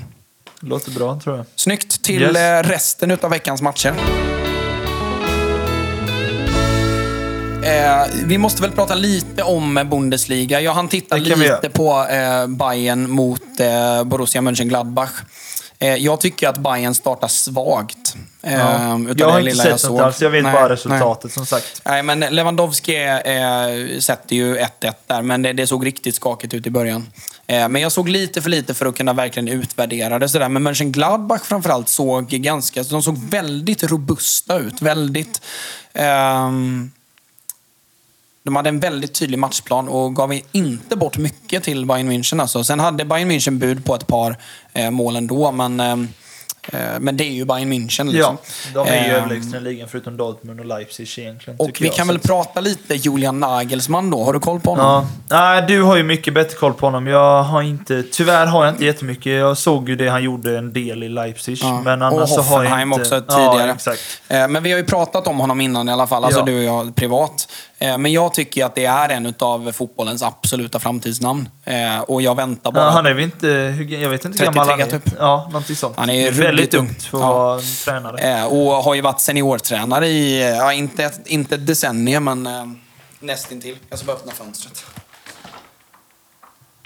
[0.66, 1.46] Låter bra tror jag.
[1.56, 2.02] Snyggt.
[2.04, 2.38] Till Yes.
[2.38, 3.94] eh, resten utav veckans matcher.
[7.64, 10.62] Eh, vi måste väl prata lite om Bundesliga.
[10.62, 15.12] Jag hann titta vi lite på eh, Bayern mot eh, Borussia Mönchengladbach.
[15.86, 18.16] Eh, jag tycker att Bayern startar svagt.
[18.44, 19.00] Eh, Ja.
[19.00, 19.92] utav Jag har inte sett såg.
[19.92, 20.72] något alls, jag vet Nej, bara nej.
[20.72, 21.82] resultatet som sagt.
[21.86, 26.68] Nej, men Lewandowski eh, sätter ju 1-1 där, men det, det såg riktigt skakigt ut
[26.68, 27.08] i början.
[27.48, 30.30] Eh, men jag såg lite för lite för att kunna verkligen utvärdera det.
[30.30, 30.50] Sådär.
[30.50, 32.84] Men Mönchengladbach framförallt såg ganska...
[32.84, 34.82] De såg väldigt robusta ut.
[34.82, 35.42] Väldigt...
[35.94, 36.92] ehm,
[38.46, 42.42] de hade en väldigt tydlig matchplan och gav inte bort mycket till Bayern München.
[42.42, 42.64] Alltså.
[42.64, 44.38] Sen hade Bayern München bud på ett par
[44.74, 46.08] eh, mål ändå, men, ehm,
[46.72, 48.12] eh, men det är ju Bayern München.
[48.12, 48.38] Liksom.
[48.74, 51.60] Ja, de är ju Ehm, överlägsna ligan förutom Dortmund och Leipzig egentligen.
[51.60, 54.24] och vi jag, kan så väl att- prata lite Julian Nagelsmann då.
[54.24, 54.86] Har du koll på honom?
[54.86, 55.08] Ja.
[55.40, 57.08] Nej, du har ju mycket bättre koll på honom.
[57.08, 58.04] Jag har inte...
[58.12, 59.26] Tyvärr har jag inte jättemycket.
[59.34, 61.58] Jag såg ju det han gjorde en del i Leipzig.
[61.62, 61.82] Ja.
[61.86, 63.02] Men annars och så har jag inte...
[63.02, 63.76] också tidigare.
[63.86, 63.94] Ja.
[64.38, 66.46] Eh, Men vi har ju pratat om honom innan i alla fall, alltså Ja.
[66.46, 67.48] du och jag privat.
[67.90, 71.50] Eh, Men jag tycker att det är en av fotbollens absoluta framtidsnamn.
[71.64, 72.84] Eh, Och jag väntar bara.
[72.84, 73.48] Ja, han är väl inte...
[74.02, 74.86] Jag vet inte hur gammal han är.
[74.86, 75.18] 33 typ.
[75.20, 75.98] Ja, någonting sånt.
[75.98, 76.88] Han är väldigt ung.
[76.90, 77.34] för att Ja.
[77.34, 78.18] vara tränare.
[78.40, 82.50] Eh, Och har ju varit seniortränare i, ja, inte, inte ett decennium, men
[83.20, 83.76] nästintill.
[83.90, 84.86] Jag ska bara öppna fönstret.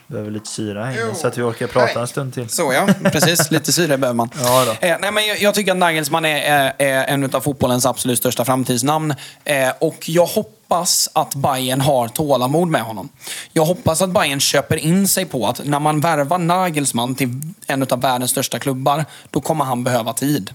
[0.09, 2.01] Behöver lite syra här så att vi orkar prata Nej.
[2.01, 2.49] en stund till.
[2.49, 3.51] Så ja, precis.
[3.51, 4.29] Lite syre behöver man.
[4.43, 4.87] Ja då.
[4.87, 8.17] Eh, nej, men jag, jag tycker att Nagelsmann är, är, är en av fotbollens absolut
[8.17, 9.13] största framtidsnamn.
[9.43, 13.09] Eh, och jag hoppas att Bayern har tålamod med honom.
[13.53, 17.29] Jag hoppas att Bayern köper in sig på att när man värvar Nagelsmann till
[17.67, 20.53] en av världens största klubbar, då kommer han behöva tid.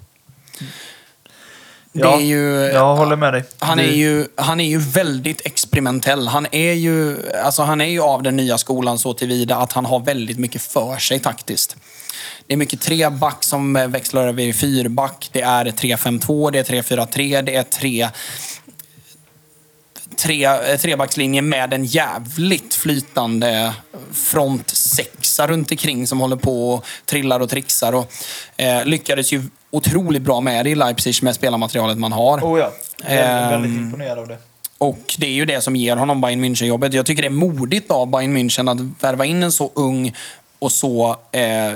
[1.97, 3.45] Ja, är ju, jag håller med dig.
[3.59, 6.29] Han är, ju, han är ju väldigt experimentell.
[6.29, 9.85] Han är ju, alltså han är ju av den nya skolan så tillvida att han
[9.85, 11.77] har väldigt mycket för sig taktiskt.
[12.47, 15.31] Det är mycket treback som växlar över i fyrback.
[15.33, 18.09] Det är 3-5-2, det är 3-4-3, det är tre
[20.16, 23.75] tre, trebackslinje med en jävligt flytande
[24.12, 27.93] front sexa runt omkring som håller på och trillar och trixar.
[27.93, 28.12] Och,
[28.57, 29.43] eh, lyckades ju
[29.76, 32.38] otroligt bra med det i Leipzig med spelarmaterialet man har.
[32.38, 32.72] Oh ja,
[33.09, 34.38] väldigt, väldigt Ehm, imponerad av det.
[34.78, 36.92] Och det är ju det som ger honom Bayern München-jobbet.
[36.94, 40.14] Jag tycker det är modigt av Bayern München att värva in en så ung
[40.59, 41.72] och så eh,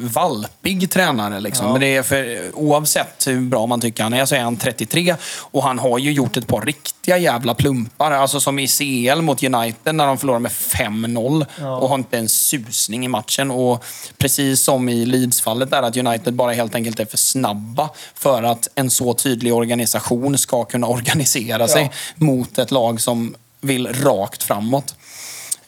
[0.00, 1.40] valpig tränare.
[1.40, 1.66] Liksom.
[1.66, 1.72] Ja.
[1.72, 5.16] Men det är för, oavsett hur bra man tycker han är så är han 33
[5.38, 8.10] och han har ju gjort ett par riktiga jävla plumpar.
[8.10, 11.76] Alltså som i CL mot United när de förlorade med 5-0 Ja.
[11.76, 13.50] och har inte en susning i matchen.
[13.50, 13.84] Och
[14.18, 18.68] precis som i Leeds-fallet där att United bara helt enkelt är för snabba för att
[18.74, 21.90] en så tydlig organisation ska kunna organisera sig Ja.
[22.26, 24.94] mot ett lag som vill rakt framåt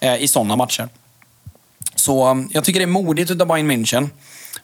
[0.01, 0.89] eh, i sådana matcher.
[2.03, 4.09] Så um, jag tycker det är modigt utav Bayern München.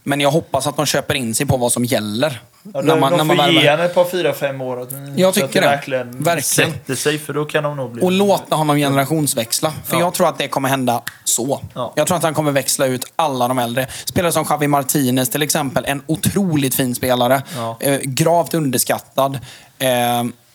[0.02, 2.40] Men jag hoppas att de köper in sig på vad som gäller.
[2.74, 4.82] Ja, de, de får ge henne ett par, fyra, fem år.
[4.82, 5.66] att- Jag att tycker det.
[5.66, 6.72] verkligen, Verkligen.
[6.72, 8.02] sätter sig, för då kan de nog bli...
[8.02, 9.72] Och låta honom generationsväxla.
[9.84, 10.00] För Ja.
[10.00, 11.60] jag tror att det kommer hända så.
[11.74, 11.92] Ja.
[11.96, 13.86] Jag tror att han kommer växla ut alla de äldre.
[14.04, 15.84] Spelare som Javi Martinez till exempel.
[15.86, 17.42] En otroligt fin spelare.
[17.80, 19.38] Eh, gravt underskattad.
[19.78, 19.88] Eh,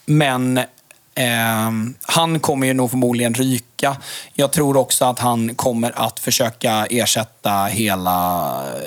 [0.06, 0.60] men
[1.16, 1.26] eh,
[2.02, 3.98] han kommer ju nog förmodligen ryka.
[4.34, 8.46] Jag tror också att han kommer att försöka ersätta hela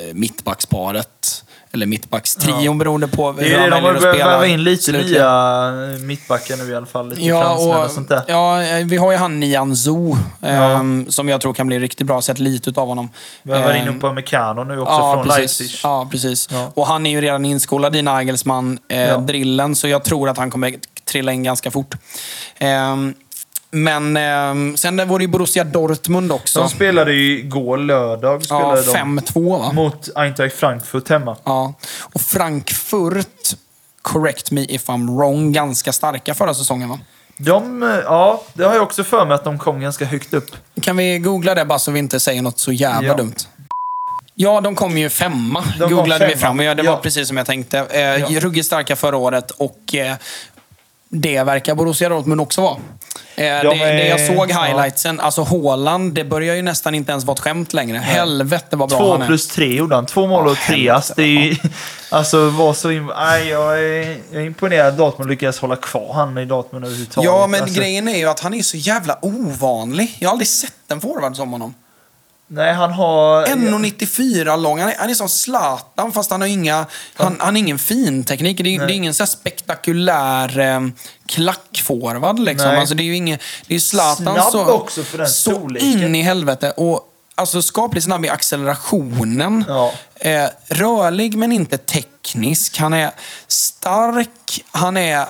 [0.09, 1.43] eh, mittbacksparet.
[1.73, 2.73] Eller mittbackstrion Ja.
[2.75, 4.31] beroende på hur han det, de väljer att spela.
[4.31, 5.13] värvat in lite slutligen.
[5.23, 7.09] nya mittbackar nu i alla fall.
[7.09, 8.23] Lite Ja, och och, sånt där.
[8.29, 12.07] ja, eh, vi har ju han Nian Zhu, ehm, som jag tror kan bli riktigt
[12.07, 12.23] bra.
[12.23, 13.09] Sett lite av honom.
[13.43, 15.61] Värvar in Ehm, upp på Mekano nu också ja, från precis.
[15.61, 15.81] Leipzig.
[15.83, 16.49] Ja, precis.
[16.53, 16.71] Ja.
[16.75, 19.75] Och han är ju redan inskolad i Nagelsmann, eh, Ja.
[19.75, 20.75] så jag tror att han kommer
[21.11, 21.95] trilla in ganska fort.
[22.59, 23.15] Ehm,
[23.71, 26.61] men ehm, sen var det ju Borussia Dortmund också.
[26.61, 29.73] De spelade ju igår, lördag, ja, spelade de 5-2 va?
[29.73, 31.37] mot Eintracht Frankfurt hemma.
[31.45, 31.75] Ja.
[32.01, 33.57] Och Frankfurt,
[34.03, 36.99] correct me if I'm wrong, ganska starka förra säsongen va?
[37.39, 40.51] De, eh, ja, det har jag också för mig att de kom ganska högt upp.
[40.81, 43.15] Kan vi googla det bara så vi inte säger något så jävla Ja.
[43.15, 43.35] dumt?
[44.35, 45.65] Ja, de kom ju femma.
[45.79, 46.41] De Googlade vi femma.
[46.41, 46.61] fram.
[46.61, 46.91] Ja, det Ja.
[46.95, 47.79] var precis som jag tänkte.
[47.79, 48.41] Eh, Ja.
[48.41, 50.17] Ruggigt starka förra året och eh,
[51.21, 52.75] det verkar Borussia Dortmund också vara.
[52.75, 52.81] Eh,
[53.37, 54.63] det, är- det jag såg ja.
[54.63, 57.99] highlightsen, alltså Haaland, det börjar ju nästan inte ens vara ett skämt längre.
[57.99, 59.27] Helvete vad bra Två han är.
[59.27, 60.07] plus tre gjorde han.
[60.07, 61.13] Två mål och Ja, tre ass.
[61.17, 61.57] Det är ju,
[62.11, 66.39] alltså, var så Nej, jag, är, jag är imponerad att Dortmund lyckades hålla kvar han
[66.39, 67.31] i Dortmund överhuvudtaget.
[67.31, 70.17] Ja, men alltså, grejen är ju att han är så jävla ovanlig.
[70.19, 71.75] Jag har aldrig sett en forward som honom.
[72.49, 73.47] Nej, han har...
[73.47, 74.81] 1,94 lång.
[74.81, 76.87] Han är, han är som Zlatan fast han har inga...
[77.15, 78.59] Han, han har ingen fin teknik.
[78.59, 80.81] Det är, det är ingen så spektakulär eh,
[81.27, 82.69] klackforward liksom.
[82.69, 82.79] Nej.
[82.79, 83.39] Alltså, det är ju ingen...
[83.67, 84.65] Det är Zlatan Snabb så...
[84.65, 85.89] också för den så storleken.
[85.89, 86.71] in i helvete.
[86.71, 89.65] Och alltså skapligt snabb i accelerationen.
[89.69, 89.93] Ja.
[90.15, 92.79] Eh, rörlig men inte teknisk.
[92.79, 93.11] Han är
[93.49, 94.65] stark.
[94.71, 95.27] Han är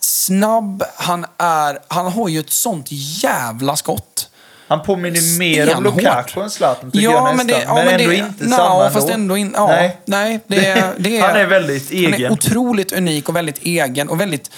[0.00, 0.84] snabb.
[0.96, 1.78] Han är...
[1.88, 4.30] Han har ju ett sånt jävla skott.
[4.76, 5.84] Han påminner mer om.
[5.84, 7.36] Lukaku än Zlatan, tycker Ja, jag nästan.
[7.36, 9.98] men, det, ja, men, men ändå det, inte no, samma fast ändå in, ja, Nej.
[10.04, 10.40] nej.
[10.46, 10.56] det,
[10.98, 12.32] det är, Han är väldigt Han är egen.
[12.32, 14.50] otroligt unik och väldigt egen och väldigt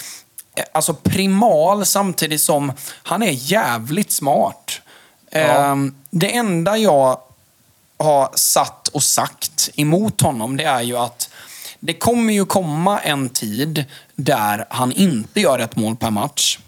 [0.57, 2.73] eh, alltså primal samtidigt som
[3.03, 4.81] han är jävligt smart.
[5.33, 7.19] Ehm, det enda jag
[7.99, 11.31] har satt och sagt emot honom, det är ju att
[11.81, 13.85] det kommer ju komma en tid
[14.15, 16.59] där han inte gör ett mål per match.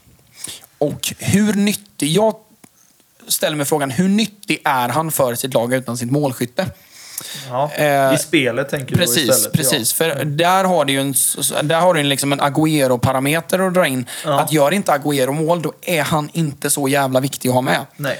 [0.79, 2.11] Och hur nyttig...
[2.11, 2.35] Jag
[3.29, 6.67] ställer mig frågan, hur nyttig är han för sitt lag utan sitt målskytte?
[7.51, 9.53] Ja, Eh, I spelet tänker du Precis, istället.
[9.53, 9.93] precis.
[9.93, 11.15] För där har du ju en,
[11.63, 14.07] där har du liksom en Agüero-parameter att dra in.
[14.25, 14.41] Ja.
[14.41, 17.75] Att gör inte Agüero mål, då är han inte så jävla viktig att ha med.
[17.75, 17.87] Ja.
[17.97, 18.19] Nej.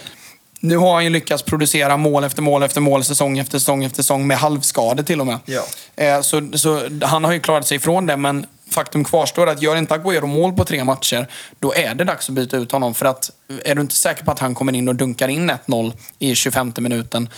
[0.61, 4.03] Nu har han ju lyckats producera mål efter mål efter mål, säsong efter säsong efter
[4.03, 5.39] säsong med halvskador till och med.
[5.45, 5.63] Ja.
[5.97, 9.77] Eh, Så, så han har ju klarat sig ifrån det, men faktum kvarstår att gör
[9.77, 11.27] inte Agüero mål på tre matcher,
[11.59, 12.95] då är det dags att byta ut honom.
[12.95, 13.31] För att
[13.65, 16.73] är du inte säker på att han kommer in och dunkar in 1-0 i 25
[16.77, 17.29] minuten,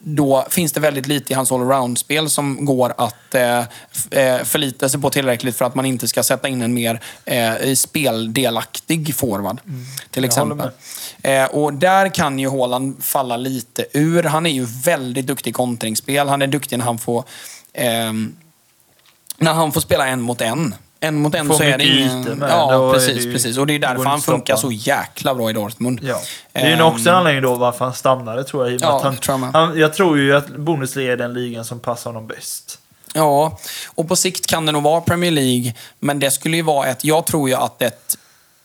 [0.00, 3.58] då finns det väldigt lite i hans allround-spel som går att eh,
[4.10, 7.74] eh, förlita sig på tillräckligt för att man inte ska sätta in en mer eh,
[7.74, 9.60] speldelaktig forward.
[9.60, 9.86] Till Mm.
[10.14, 10.70] Håller exempel.
[11.22, 14.22] Eh, och där kan ju Haaland falla lite ur.
[14.22, 16.28] Han är ju väldigt duktig i kontringsspel.
[16.28, 17.24] Han är duktig när han får,
[17.72, 18.36] ehm,
[19.42, 20.74] när han får spela en mot en.
[21.00, 22.22] En mot en Får så är det ingen...
[22.22, 22.50] med.
[22.50, 23.58] Ja, precis, ju- precis.
[23.58, 26.00] Och det är därför han funkar så jäkla bra i Dortmund.
[26.02, 26.20] Ja.
[26.52, 28.80] Det är ju nog också en anledning då varför han stannade tror jag.
[28.80, 32.10] Ja, han, tror jag han, jag tror ju att Bundesliga är den ligan som passar
[32.10, 32.78] honom bäst.
[33.14, 33.58] Ja,
[33.94, 35.74] och på sikt kan det nog vara Premier League.
[35.98, 37.04] Men det skulle ju vara ett...
[37.04, 38.18] Jag tror ju att ett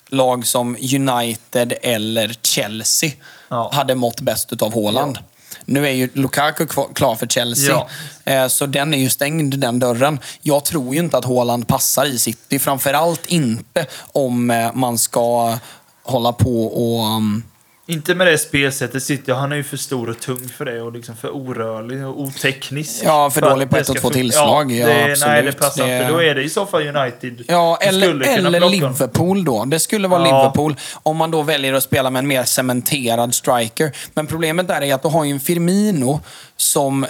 [0.10, 3.12] lag som United eller Chelsea
[3.50, 3.72] Ja.
[3.74, 5.20] hade mått bäst utav Haaland.
[5.70, 7.86] Nu är ju Lukaku klar för Chelsea,
[8.26, 10.20] eh, så den är ju stängd, den dörren.
[10.42, 12.60] Jag tror ju inte att Haaland passar i City.
[12.60, 15.58] Framförallt inte om eh, man ska
[16.04, 17.22] hålla på och...
[17.90, 19.32] Inte med det spelsättet City.
[19.32, 23.02] Han är ju för stor och tung för det och liksom för orörlig och oteknisk.
[23.06, 24.72] Ja, för dålig att på ett och två tillslag.
[24.72, 25.60] Ja, det, Nej, det absolut.
[25.60, 26.12] passar Det- inte.
[26.12, 27.44] Då är det i så fall United.
[27.48, 28.70] Ja, eller, eller.
[28.70, 29.66] Liverpool då.
[29.66, 30.42] Det skulle vara Ja.
[30.42, 33.92] Liverpool om man då väljer att spela med en mer cementerad striker.
[34.14, 36.20] Men problemet där är att du har ju en Firmino
[36.58, 37.06] som...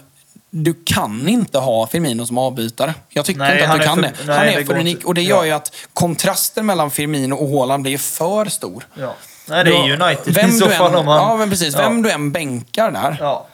[0.49, 2.93] Du kan inte ha Firmino som avbytare.
[3.09, 4.13] Jag tycker Nej, inte att du kan för- det.
[4.25, 5.05] nej, han det är för unik.
[5.05, 5.45] Och det gör Ja.
[5.45, 8.87] ju att kontrasten mellan Firmino och Haaland blir för stor.
[8.93, 9.15] Ja.
[9.47, 11.17] Nej, det är United vem i så fall än, om han...
[11.17, 11.75] Ja, men precis.
[11.75, 13.17] Vem du än bänkar där.
[13.19, 13.47] Ja.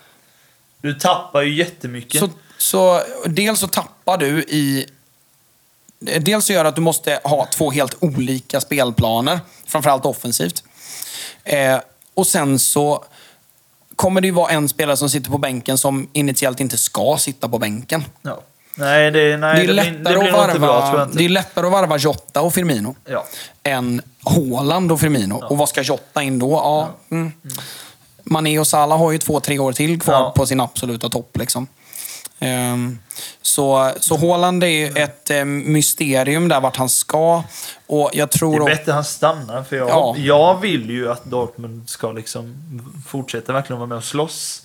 [0.81, 2.19] Du tappar ju jättemycket.
[2.19, 4.85] Så, så dels så tappar du i...
[5.99, 10.63] Dels så gör det att du måste ha två helt olika spelplaner, framförallt offensivt.
[11.43, 11.79] Eh,
[12.13, 13.05] och sen så
[13.95, 17.49] kommer det ju vara en spelare som sitter på bänken som initiellt inte ska sitta
[17.49, 18.03] på bänken.
[18.21, 18.41] Ja.
[18.75, 20.81] Nej, det, nej, det är det, blir, det blir att nog inte bra tror jag
[20.91, 21.17] varva, inte.
[21.17, 23.25] det är lättare att varva Jota och Firmino Ja.
[23.63, 25.35] än Haaland och Firmino.
[25.49, 26.51] Och vad ska Jota in då?
[26.51, 27.31] Ja, mm.
[28.23, 30.33] Mané och Salah har ju två, tre år till kvar Ja.
[30.35, 31.37] på sin absoluta topp.
[31.37, 31.67] Liksom.
[32.39, 32.99] Ehm,
[33.41, 37.43] så, så Haaland är ju ett eh, mysterium där vart han ska.
[37.87, 38.55] Och jag Det tror...
[38.55, 40.15] är och- bättre han stannar, för jag, Ja.
[40.17, 42.55] jag vill ju att Dortmund ska liksom
[43.07, 44.61] fortsätta verkligen vara med och slåss.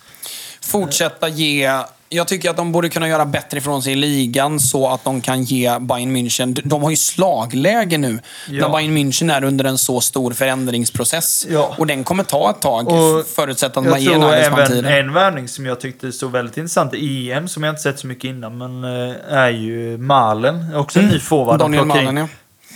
[0.61, 1.73] fortsätta ge...
[2.11, 5.21] Jag tycker att de borde kunna göra bättre ifrån sig i ligan så att de
[5.21, 6.61] kan ge Bayern München...
[6.65, 8.19] De har ju slagläge nu
[8.49, 8.69] Ja.
[8.69, 11.47] när Bayern München är under en så stor förändringsprocess.
[11.51, 11.75] Ja.
[11.79, 14.85] Och den kommer ta ett tag, Och förutsatt att man ger Nagelsmann tiden.
[14.93, 18.07] en värvning som jag tyckte såg väldigt intressant i EM, som jag inte sett så
[18.07, 20.75] mycket innan, men eh, är ju Malen.
[20.75, 21.61] Också en ny forward.
[21.63, 21.73] Mm.
[21.73, 21.85] Daniel.
[22.05, 22.29] Malen, ja.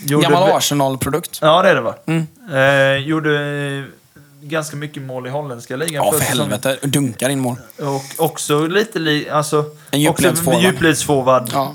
[0.07, 1.39] Gjorde Gammal Arsenal-produkt.
[1.43, 1.95] Ja, det är det va?
[2.07, 2.27] Mm.
[2.53, 3.85] Eh, gjorde
[4.43, 5.95] ganska mycket mål i holländska ligan.
[6.05, 6.79] Ja, för helvete.
[6.83, 7.57] Dunkar in mål.
[7.79, 11.51] Och också lite li, alltså, En djupledsforward.
[11.53, 11.75] Ja.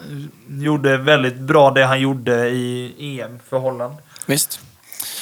[0.49, 3.93] Gjorde väldigt bra det han gjorde i EM för Holland.
[4.25, 4.59] Visst.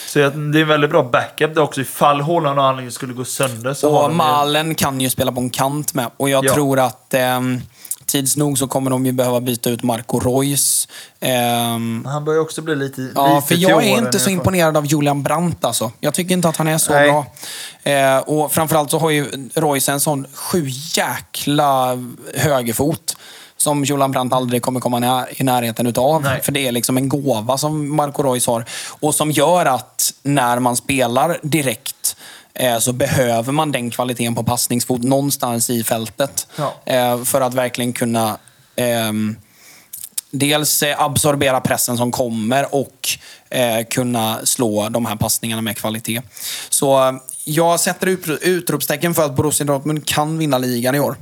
[0.08, 0.32] Så det är
[0.62, 1.82] en väldigt bra backup det också.
[1.82, 5.10] Ifall Holland och anledning skulle gå sönder så har Och de ju- Malen kan ju
[5.10, 6.10] spela på en kant med.
[6.18, 6.54] Och jag Ja.
[6.54, 7.62] tror att ehm,
[8.06, 10.88] tids nog så kommer de ju behöva byta ut Marco Reus.
[11.20, 14.86] Ehm, Han börjar också bli lite Ja, lite för jag är inte så imponerad av
[14.86, 15.92] Julian Brandt alltså.
[16.00, 17.10] Jag tycker inte att han är så Nej.
[17.10, 17.26] bra.
[17.84, 21.98] Eh, och framförallt så har ju Royce en sån sju jäkla
[22.36, 23.18] högerfot
[23.58, 26.22] som Julian Brandt aldrig kommer komma i närheten utav.
[26.22, 26.42] Nej.
[26.42, 28.66] För det är liksom en gåva som Marco Reus har.
[29.00, 32.16] Och som gör att när man spelar direkt
[32.80, 36.48] så behöver man den kvaliteten på passningsfot någonstans i fältet.
[36.56, 36.74] Ja.
[36.86, 38.38] Eh, för att verkligen kunna
[38.76, 39.36] ehm,
[40.32, 43.10] dels eh, absorbera pressen som kommer och
[43.50, 46.22] eh, kunna slå de här passningarna med kvalitet.
[46.70, 47.14] Så eh,
[47.46, 51.16] jag sätter ut, utropstecken för att Borussia Dortmund kan vinna ligan i år.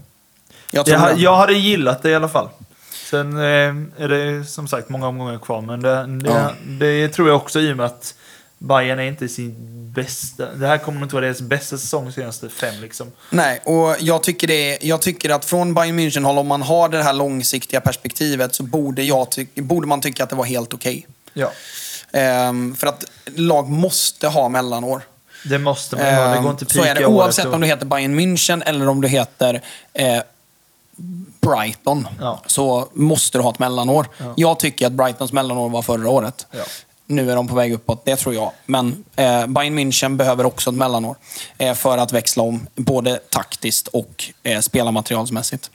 [0.72, 2.49] Jag tror Jag, jag hade gillat det i alla fall.
[3.10, 6.51] Sen eh, är det som sagt många omgångar kvar, men det, det, Ja.
[6.68, 8.15] det tror jag också i och med att
[8.64, 9.56] Bayern är inte sin
[9.95, 10.45] bästa...
[10.45, 13.11] Det här kommer nog inte vara deras bästa säsong senaste fem liksom.
[13.30, 16.90] Nej, och jag tycker, det jag tycker att från Bayern München håll om man har
[16.90, 21.07] det här långsiktiga perspektivet så borde, jag borde man tycka att det var helt okej.
[21.34, 21.52] Ja.
[22.11, 25.02] Ehm, för att lag måste ha mellanår.
[25.45, 26.35] Det måste man göra.
[26.35, 29.02] Det går inte Ehm, så är det oavsett om du heter Bayern München eller om
[29.02, 29.61] du heter
[29.94, 30.19] eh,
[31.41, 32.07] Brighton.
[32.19, 32.41] Ja.
[32.45, 34.07] Så måste du ha ett mellanår.
[34.35, 36.48] Jag tycker att Brightons mellanår var förra året.
[36.52, 36.64] Ja.
[37.08, 38.52] Nu är de på väg uppåt, det tror jag.
[38.66, 41.16] Men eh, Bayern München behöver också ett mellanår.
[41.58, 45.72] Eh, för att växla om, både taktiskt och eh, spelarmaterialsmässigt.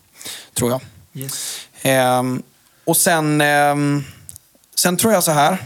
[0.54, 0.80] Tror jag.
[1.14, 1.60] Yes.
[1.82, 2.42] Ehm,
[2.84, 4.04] och sen, ehm,
[4.74, 5.58] sen tror jag så här.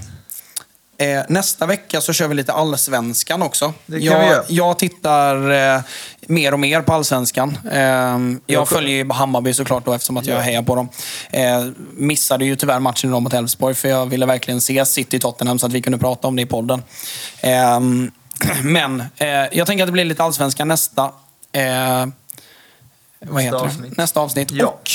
[1.03, 3.75] Eh, nästa vecka så kör vi lite allsvenskan också.
[3.87, 4.45] Det kan jag, vi göra.
[4.49, 5.81] jag tittar eh,
[6.21, 7.59] mer och mer på allsvenskan.
[7.73, 10.41] Ehm, jag Jag- följer ju Hammarby såklart då, eftersom att jag Ja.
[10.43, 10.89] hejar på dem.
[11.31, 15.67] Eh, missade ju tyvärr matchen idag mot Elfsborg för jag ville verkligen se City-Tottenham så
[15.67, 16.83] att vi kunde prata om det i podden.
[17.41, 18.11] Ehm,
[18.63, 21.05] men eh, jag tänker att det blir lite allsvenskan nästa...
[21.53, 22.07] Eh,
[23.27, 23.91] vad heter avsnitt.
[23.97, 24.03] det?
[24.03, 24.51] Nästa avsnitt.
[24.51, 24.67] Ja.
[24.67, 24.91] Och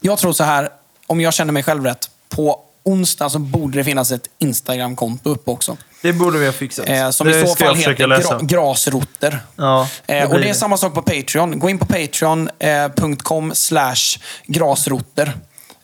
[0.00, 0.68] jag tror så här,
[1.06, 5.50] om jag känner mig själv rätt, på onsdag så borde det finnas ett Instagram-konto uppe
[5.50, 5.76] också.
[6.02, 6.88] Det borde vi ha fixat.
[6.88, 9.40] Eh, som det i så fall heter gra- Grasrotter.
[9.56, 11.58] Ja, Eh, och blir det är samma sak på Patreon.
[11.58, 15.32] Gå in på patreon.com slash grasrotter.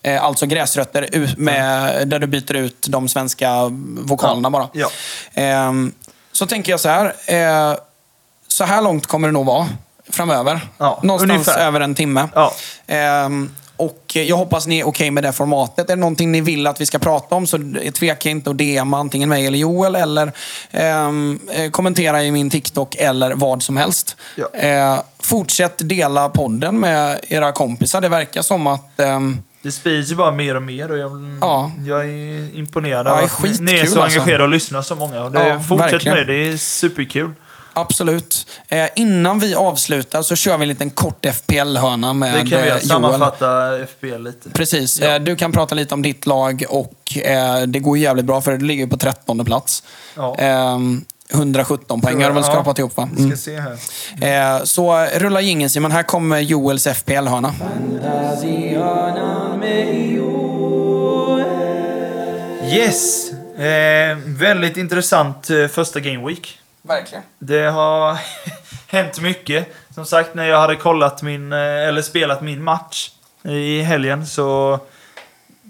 [0.03, 3.49] Eh, alltså gräsrötter med, där du byter ut de svenska
[3.99, 4.51] vokalerna Ja.
[4.51, 4.69] bara.
[4.73, 4.91] Ja.
[5.35, 5.93] Ehm,
[6.33, 7.15] så tänker jag så här.
[7.27, 7.77] Eh,
[8.49, 9.69] så här långt kommer det nog vara
[10.11, 10.61] framöver.
[10.79, 11.59] Ja, Någonstans ungefär.
[11.67, 12.29] över en timme.
[12.35, 12.53] Ja.
[13.81, 15.91] Och jag hoppas ni är okej okay med det formatet.
[15.91, 17.59] Är det någonting ni vill att vi ska prata om så
[17.95, 20.33] tveka inte att DMa antingen mig eller Joel eller
[20.71, 24.17] ehm, eh, kommentera i min TikTok eller vad som helst.
[24.37, 24.61] Ja.
[24.61, 28.01] Eh, fortsätt dela podden med era kompisar.
[28.01, 31.73] Det verkar som att ehm, det sprids ju bara mer och mer och jag, ja.
[31.87, 34.19] jag är imponerad av att ni är så alltså.
[34.19, 35.29] engagerade och lyssnar så många.
[35.29, 36.17] Det, ja, fortsätt verkligen.
[36.19, 37.31] med det, det är superkul.
[37.73, 38.47] Absolut.
[38.69, 42.45] Eh, innan vi avslutar så kör vi en liten kort FPL-hörna med Joel.
[42.45, 42.81] Det kan vi göra.
[42.81, 44.51] Sammanfatta FPL lite.
[44.51, 45.01] Precis.
[45.01, 45.15] Ja.
[45.15, 48.53] Eh, du kan prata lite om ditt lag och eh, det går jävligt bra för
[48.53, 49.83] det ligger på 13 plats.
[50.17, 50.37] Ja.
[51.33, 53.09] 117 ehm, poäng har du väl skrapat ihop va?
[53.17, 53.31] Mm.
[53.31, 54.57] ska se här.
[54.57, 55.91] Eh, så rulla jingeln Simon.
[55.91, 57.55] Här kommer Joels FPL-hörna.
[62.73, 63.31] Yes!
[63.59, 66.59] Eh, väldigt intressant eh, första Game Week.
[66.83, 67.25] Verkligen.
[67.39, 68.19] Det har
[68.87, 69.75] hänt mycket.
[69.95, 73.11] Som sagt, när jag hade kollat min, eh, eller spelat min match
[73.43, 74.79] i helgen så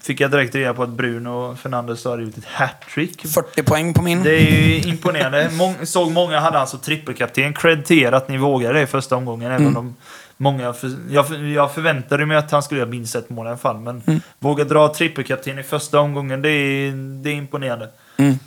[0.02, 3.26] fick jag direkt reda på att Bruno Fernandes hade gjort ett hattrick.
[3.26, 4.22] 40 poäng på min.
[4.22, 5.50] Det är ju imponerande.
[5.52, 7.54] Mång, såg många hade alltså trippelkapten.
[7.54, 9.52] Cred till er att ni vågade det i första omgången.
[9.52, 9.76] Även mm.
[9.76, 9.96] om
[10.36, 13.58] många för, jag, jag förväntade mig att han skulle göra minst ett mål i alla
[13.58, 13.78] fall.
[13.78, 14.20] Men mm.
[14.38, 16.92] våga dra trippelkapten i första omgången, det är,
[17.22, 17.88] det är imponerande.
[18.16, 18.38] Mm.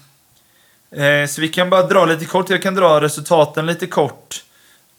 [0.95, 2.49] Eh, så vi kan bara dra lite kort.
[2.49, 4.43] Jag kan dra resultaten lite kort.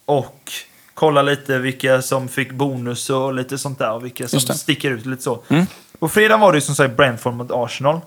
[0.04, 0.52] Och
[0.94, 3.92] kolla lite vilka som fick bonus och lite sånt där.
[3.92, 5.42] Och vilka som sticker ut lite så.
[5.48, 5.66] Mm.
[5.98, 8.00] På fredag var det som sagt Brentford mot Arsenal.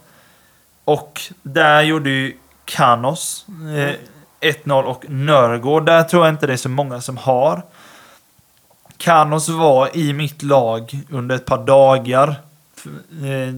[0.84, 3.46] Och där gjorde ju Kanos
[3.76, 3.96] eh,
[4.42, 5.86] 1-0 och Nörgård.
[5.86, 7.62] Där tror jag inte det är så många som har.
[8.98, 12.36] Kanos var i mitt lag under ett par dagar.
[12.76, 13.54] För, eh,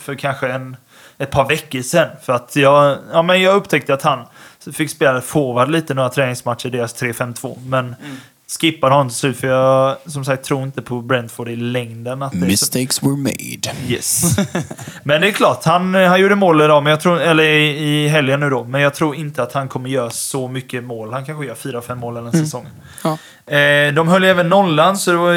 [0.00, 0.76] för kanske en
[1.20, 2.08] ett par veckor sedan.
[2.22, 4.24] För att jag, ja, men jag upptäckte att han
[4.72, 7.58] fick spela forward lite några träningsmatcher i deras 3-5-2.
[7.66, 8.16] Men mm.
[8.60, 12.22] skippade honom till slut för jag som sagt tror inte på Brentford i längden.
[12.22, 13.06] Att Mistakes så...
[13.06, 13.76] were made.
[13.88, 14.36] Yes.
[15.02, 18.08] men det är klart, han, han gjorde mål idag, men jag tror, eller i, i
[18.08, 18.64] helgen nu då.
[18.64, 21.12] Men jag tror inte att han kommer göra så mycket mål.
[21.12, 22.44] Han kanske gör 4-5 mål den mm.
[22.44, 22.72] säsongen.
[23.04, 23.18] Ja.
[23.54, 25.32] Eh, de höll även nollan, så det var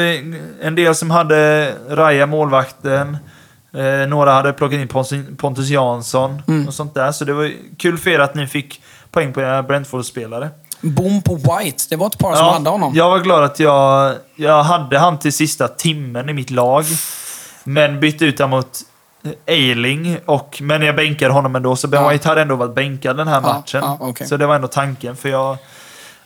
[0.66, 3.16] en del som hade Raja målvakten.
[3.74, 6.68] Eh, några hade plockat in Pontus Jansson mm.
[6.68, 7.12] och sånt där.
[7.12, 10.50] Så det var kul för er att ni fick poäng på era Brentford-spelare.
[10.80, 11.84] Boom på White.
[11.90, 12.92] Det var ett par ja, som hade honom.
[12.94, 16.84] Jag var glad att jag, jag hade han till sista timmen i mitt lag.
[17.64, 18.80] Men bytte ut honom mot
[19.46, 20.18] Eiling.
[20.24, 22.08] Och, men jag bänkade honom ändå, så Ben ja.
[22.08, 23.80] White hade ändå varit bänkad den här matchen.
[23.84, 24.26] Ja, okay.
[24.26, 25.16] Så det var ändå tanken.
[25.16, 25.56] För jag...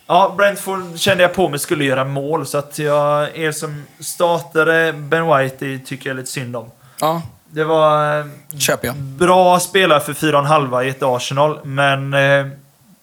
[0.07, 4.93] Ja, Brentford kände jag på mig skulle göra mål, så att jag, er som startade
[4.93, 6.71] Ben White, det tycker jag lite synd om.
[6.99, 7.21] Ja.
[7.51, 8.23] Det var
[8.59, 8.95] Köp jag.
[8.95, 12.47] bra spelare för 4,5 i ett Arsenal, men eh,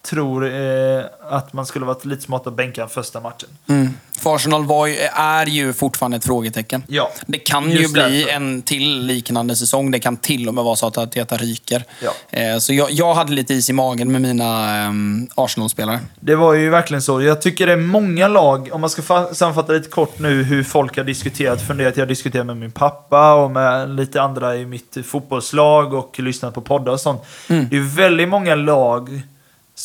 [0.07, 3.49] tror eh, att man skulle varit lite smart att bänka första matchen.
[3.69, 3.91] Mm.
[4.19, 6.83] För Arsenal var, är ju fortfarande ett frågetecken.
[6.87, 8.31] Ja, det kan ju bli därför.
[8.31, 9.91] en till liknande säsong.
[9.91, 11.85] Det kan till och med vara så att Arteta ryker.
[12.01, 12.13] Ja.
[12.31, 14.91] Eh, så jag, jag, hade lite is i magen med mina eh,
[15.35, 16.01] Arsenal-spelare.
[16.21, 17.23] Det var ju verkligen så.
[17.23, 19.03] Jag tycker det är många lag, om man ska
[19.33, 21.97] sammanfatta lite kort nu hur folk har diskuterat, funderat.
[21.97, 26.55] Jag har diskuterat med min pappa och med lite andra i mitt fotbollslag och lyssnat
[26.55, 27.23] på poddar och sånt.
[27.49, 27.67] Mm.
[27.71, 29.23] Det är väldigt många lag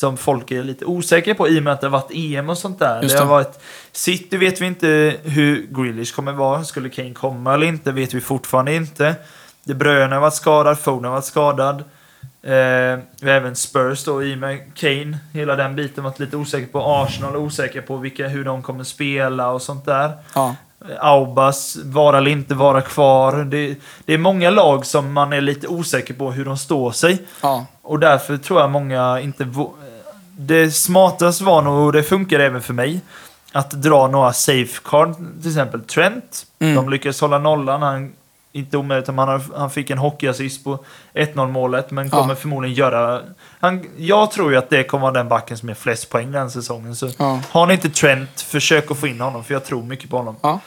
[0.01, 2.57] som folk är lite osäkra på i och med att det har varit EM och
[2.57, 3.01] sånt där.
[3.01, 3.19] Just det.
[3.19, 3.59] det har varit
[3.91, 6.63] City vet vi inte hur Grealish kommer vara.
[6.63, 9.15] Skulle Kane komma eller inte vet vi fortfarande inte.
[9.63, 11.75] De Bruyne har varit skadad, Foden har varit skadad.
[12.43, 15.17] Eh, vi har även Spurs då i och med Kane.
[15.33, 16.79] Hela den biten varit lite osäker på.
[16.79, 20.11] Arsenal osäker på vilka, hur de kommer spela och sånt där.
[20.35, 20.55] Ja.
[20.99, 23.43] Aubas, vara eller inte vara kvar.
[23.43, 23.75] Det,
[24.05, 27.21] det, är många lag som man är lite osäker på hur de står sig.
[27.41, 27.65] Ja.
[27.81, 29.47] Och därför tror jag många inte...
[30.37, 33.01] Det smartaste var nog, och det funkar även för mig,
[33.51, 36.45] att dra några safecard, till exempel Trent.
[36.59, 36.75] Mm.
[36.75, 37.81] De lyckades hålla nollan.
[37.81, 38.13] Han,
[38.51, 42.35] inte omöjligt, han, han fick en hockeyassist på 1-0 målet, men kommer ja.
[42.35, 43.21] förmodligen göra...
[43.59, 46.51] Han, jag tror ju att det kommer vara den backen som är flest poäng den
[46.51, 46.95] säsongen.
[46.95, 47.39] Så ja.
[47.51, 50.35] har ni inte Trent, försök att få in honom, för jag tror mycket på honom.
[50.41, 50.59] Ja.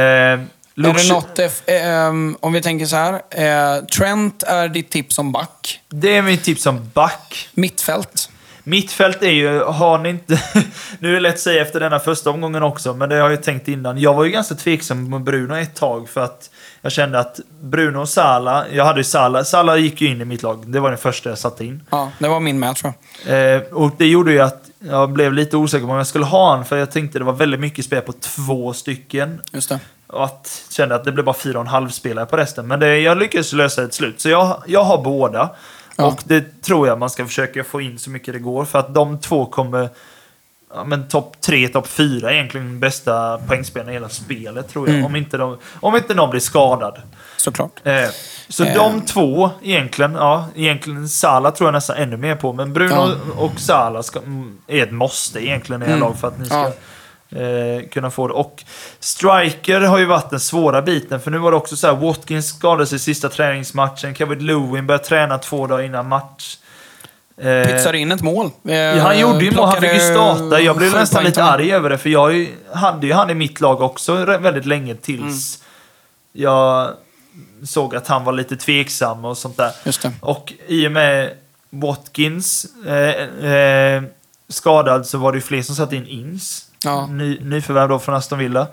[0.00, 0.40] Eh,
[0.74, 1.00] Luke...
[1.00, 3.12] Är det något, eh, om vi tänker så här.
[3.30, 5.80] Eh, Trent är ditt tips som back.
[5.88, 7.48] Det är mitt tips som back.
[7.54, 8.30] Mittfält.
[8.66, 10.42] Mittfält är ju, har ni inte...
[10.98, 13.42] nu är det lätt att säga efter denna första omgången också, men det har jag
[13.42, 13.98] tänkt innan.
[13.98, 16.50] Jag var ju ganska tveksam med Bruno ett tag för att
[16.82, 20.24] jag kände att Bruno och Sala, jag hade ju Sala, Sala gick ju in i
[20.24, 20.72] mitt lag.
[20.72, 21.82] Det var den första jag satte in.
[21.90, 22.92] Ja, det var min med tror
[23.26, 23.54] jag.
[23.54, 26.50] Eh, och det gjorde ju att jag blev lite osäker på om jag skulle ha
[26.50, 29.40] honom, för jag tänkte det var väldigt mycket spel på två stycken.
[29.52, 29.80] Just det.
[30.06, 32.66] Och att, kände att det blev bara fyra och en halv spelare på resten.
[32.66, 34.20] Men det, jag lyckades lösa ett slut.
[34.20, 35.50] Så jag, jag har båda.
[35.96, 36.04] Ja.
[36.04, 38.64] Och det tror jag man ska försöka få in så mycket det går.
[38.64, 39.88] För att de två kommer...
[40.74, 45.04] ja, men topp tre, topp fyra egentligen bästa poängspelaren i hela spelet tror jag.
[45.04, 47.02] Om, inte de, om inte någon blir skadad.
[47.36, 47.80] Såklart.
[47.84, 48.08] Eh,
[48.48, 48.74] så Eh.
[48.74, 52.52] de två egentligen, ja, egentligen Sala tror jag nästan ännu mer på.
[52.52, 53.14] Men Bruno Ja.
[53.36, 56.00] och Sala ska, mm, är ett måste egentligen i Mm.
[56.00, 56.72] lag för att ni ska Ja.
[57.36, 58.34] Eh, kunna få det.
[58.34, 58.64] Och
[59.00, 61.20] striker har ju varit den svåra biten.
[61.20, 64.14] För nu var det också så här, Watkins skadade sig sista träningsmatchen.
[64.14, 66.56] Kevin Lewin började träna två dagar innan match.
[67.40, 68.50] Eh, Pytsar in ett mål.
[68.68, 70.60] Eh, Ja, han gjorde ju mål, han fick ju starta.
[70.60, 73.80] Jag blev nästan lite arg över det, för jag hade ju han i mitt lag
[73.82, 75.62] också väldigt länge tills
[76.32, 76.90] jag
[77.64, 79.70] såg att han var lite tveksam och sånt där.
[80.20, 81.30] Och i och med
[81.70, 84.02] Watkins eh, eh,
[84.48, 86.64] skadad så var det ju fler som satte in Ings.
[86.84, 87.06] Ja.
[87.06, 88.66] Ny, nyförvärv då från Aston Villa.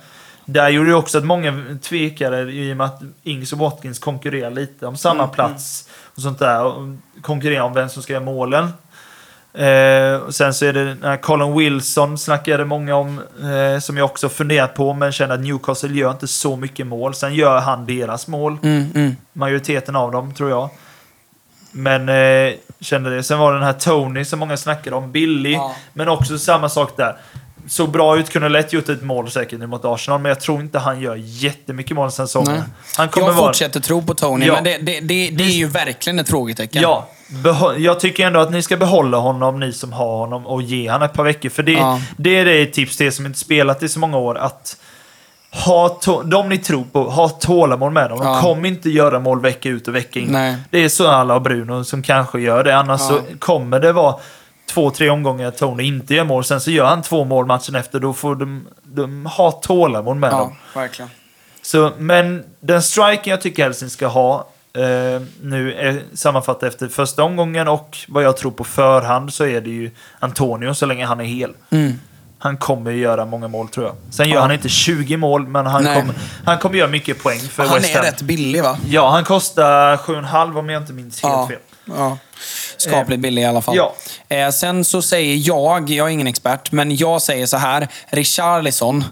[0.46, 4.52] Där gjorde det också att många tvekade i och med att Ings och Watkins konkurrerar
[4.52, 5.90] lite om samma Mm, plats.
[6.16, 6.64] Och sånt där.
[6.64, 6.74] Och
[7.22, 8.70] konkurrerar om vem som ska göra målen.
[9.54, 13.98] Eh, och sen så är det den här Colin Wilson snackade många om, eh, som
[13.98, 17.14] jag också funderat på, men känner att Newcastle gör inte så mycket mål.
[17.14, 19.16] Sen gör han deras mål, Mm, mm.
[19.34, 20.70] majoriteten av dem tror jag.
[21.72, 23.24] Men eh, kände det.
[23.24, 25.76] Sen var det den här Tony som många snackade om, billig, Ja.
[25.94, 27.16] men också samma sak där.
[27.68, 30.62] Såg bra ut, kunde lätt gjort ett mål säkert nu mot Arsenal, men jag tror
[30.62, 32.64] inte han gör jättemycket mål den säsongen.
[32.98, 33.48] Han kommer Jag vara...
[33.48, 34.54] fortsätter tro på Tony, Ja.
[34.54, 36.82] men det, det, det, det är ju verkligen ett frågetecken.
[36.82, 40.62] Ja, behå- jag tycker ändå att ni ska behålla honom, ni som har honom, och
[40.62, 41.50] ge honom ett par veckor.
[41.50, 42.00] För det, Ja.
[42.18, 44.38] det är det tips till er som inte spelat i så många år.
[44.38, 44.78] Att
[45.66, 48.20] ha de ni tror på, ha tålamod med dem.
[48.20, 48.42] De Ja.
[48.42, 50.28] kommer inte göra mål vecka ut och vecka in.
[50.32, 50.56] Nej.
[50.70, 52.78] Det är så alla och Bruno som kanske gör det.
[52.78, 53.08] Annars Ja.
[53.08, 54.16] så kommer det vara
[54.74, 56.44] två, tre omgångar Tony inte gör mål.
[56.44, 58.00] Sen så gör han två mål matchen efter.
[58.00, 60.56] Då får de, de ha tålamod med dem.
[60.74, 61.10] Ja, verkligen.
[61.62, 67.24] Så, men den striken jag tycker Helsing ska ha eh, nu är sammanfattat efter första
[67.24, 71.20] omgången och vad jag tror på förhand så är det ju Antonio så länge han
[71.20, 71.52] är hel.
[71.70, 71.94] Mm.
[72.40, 73.96] Han kommer göra många mål tror jag.
[74.10, 74.42] Sen gör Ja.
[74.42, 76.00] han inte 20 mål, men han Nej.
[76.02, 76.16] kommer,
[76.46, 78.06] han kommer göra mycket poäng för Han West är Ham.
[78.06, 78.78] rätt billig va?
[78.88, 81.48] Ja, han kostar 7,5 om jag inte minns helt Ja.
[81.48, 81.58] fel.
[81.86, 82.18] Ja.
[82.78, 83.76] Skapligt billig i alla fall.
[83.76, 83.96] ja.
[84.30, 87.88] Eh, sen så säger jag, jag är ingen expert, men jag säger så här.
[88.10, 89.04] Richarlison,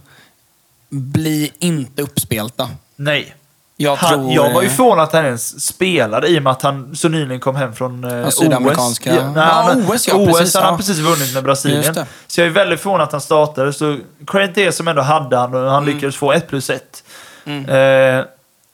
[0.90, 2.70] bli inte uppspelta.
[2.96, 3.36] Nej.
[3.82, 4.34] Jag Han, tror...
[4.34, 7.10] jag var ju eh, förvånad att han ens spelade i och med att han så
[7.10, 9.12] nyligen kom hem från eh, sydamerikanska.
[9.14, 9.18] OS.
[9.20, 10.70] Ja, nej, han- OS, ja, OS precis, han ja.
[10.70, 11.96] har precis vunnit med Brasilien.
[12.28, 13.74] Så jag är väldigt förvånad att han startade.
[13.74, 13.98] Så
[14.28, 15.96] credit till som ändå hade han och han Mm.
[15.96, 17.04] lyckades få 1 plus 1.
[17.46, 18.26] Eh,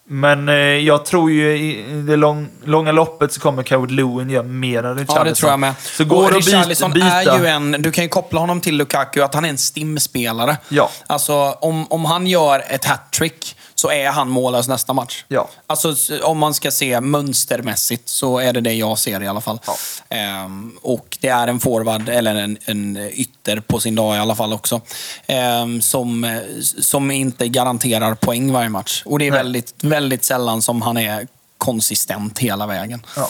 [0.07, 4.44] men eh, jag tror ju i det lång, långa loppet så kommer Coward Lewin göra
[4.44, 5.18] mer än Richarlison.
[5.18, 5.73] Ja, det tror jag med.
[5.82, 6.57] Så går och att byta.
[6.57, 7.07] Richarlison byta.
[7.07, 7.72] är ju en...
[7.72, 10.57] Du kan ju koppla honom till Lukaku, att han är en stimspelare.
[10.69, 10.90] Ja.
[11.07, 15.23] Alltså, om, om han gör ett hattrick så är han mållös nästa match.
[15.27, 15.49] Ja.
[15.68, 19.60] Alltså, om man ska se mönstermässigt så är det det jag ser i alla fall.
[19.68, 19.76] Ja.
[20.10, 24.36] Ehm, och det är en forward, eller en, en ytter på sin dag i alla
[24.36, 24.82] fall också,
[25.27, 29.03] ehm, som, som inte garanterar poäng varje match.
[29.06, 29.40] Och det är Nej.
[29.40, 31.27] väldigt, väldigt sällan som han är
[31.57, 33.01] konsistent hela vägen.
[33.15, 33.30] Ja.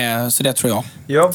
[0.00, 0.84] Eh, så det tror jag.
[1.06, 1.32] Ja.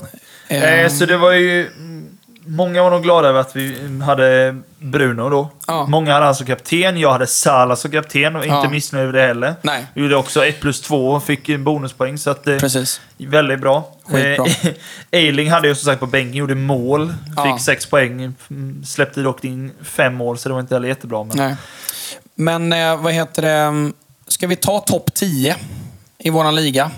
[0.47, 0.85] Ehm.
[0.85, 1.67] Eh, så det var ju...
[1.67, 2.05] mm,
[2.45, 5.49] Många var nog glada över att vi hade Bruno då.
[5.67, 5.85] Ja.
[5.85, 6.97] Många hade han som kapten.
[6.97, 8.69] Jag hade Salah som kapten och inte Ja.
[8.69, 9.55] missnöjd över det heller.
[9.61, 9.85] Nej.
[9.95, 12.17] Gjorde också 1 plus 2 och fick en bonuspoäng.
[12.17, 13.01] Så att, eh, Precis.
[13.17, 13.95] väldigt bra.
[14.05, 14.45] Skitbra.
[14.45, 14.71] Eh,
[15.11, 17.13] Eiling hade jag som sagt på bänken, gjorde mål.
[17.35, 17.43] Ja.
[17.57, 18.33] Fick 6 poäng.
[18.49, 21.23] Mm, Släppte dock in 5 mål, så det var inte heller jättebra.
[21.23, 21.37] Men...
[21.37, 21.55] Nej.
[22.35, 23.91] Men eh, vad heter det?
[24.29, 25.55] Ska vi ta topp 10
[26.17, 26.91] i våran liga?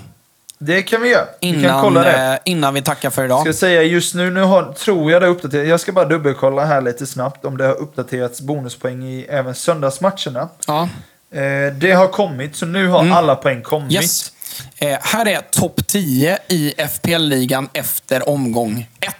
[0.58, 1.26] Det kan vi göra.
[1.40, 2.32] vi kan Innan, kolla det.
[2.32, 3.40] eh, innan vi tackar för idag.
[3.40, 5.68] Ska säga just nu, nu har, tror jag det har uppdaterats.
[5.68, 10.48] Jag ska bara dubbelkolla här lite snabbt om det har uppdaterats bonuspoäng i även söndagsmatcherna.
[10.66, 10.88] Ja.
[11.32, 13.90] Eh, det har kommit, så nu har alla poäng kommit.
[13.92, 14.02] Mm.
[14.02, 14.32] Yes.
[14.76, 19.14] Eh, här är topp 10 i FPL-ligan efter omgång 1.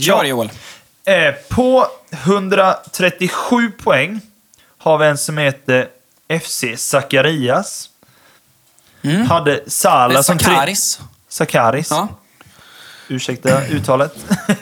[0.00, 0.24] Kör Ja.
[0.24, 0.50] Joel.
[1.06, 4.20] Eh, på 137 poäng
[4.78, 5.88] har vi en som heter
[6.28, 7.88] FC Zacharias.
[9.28, 10.52] Hade Sala som tre...
[10.54, 11.00] Sakaris.
[11.28, 11.90] Sakaris.
[11.90, 12.08] Ja.
[13.08, 14.14] Ursäkta uttalet.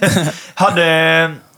[0.55, 0.83] hade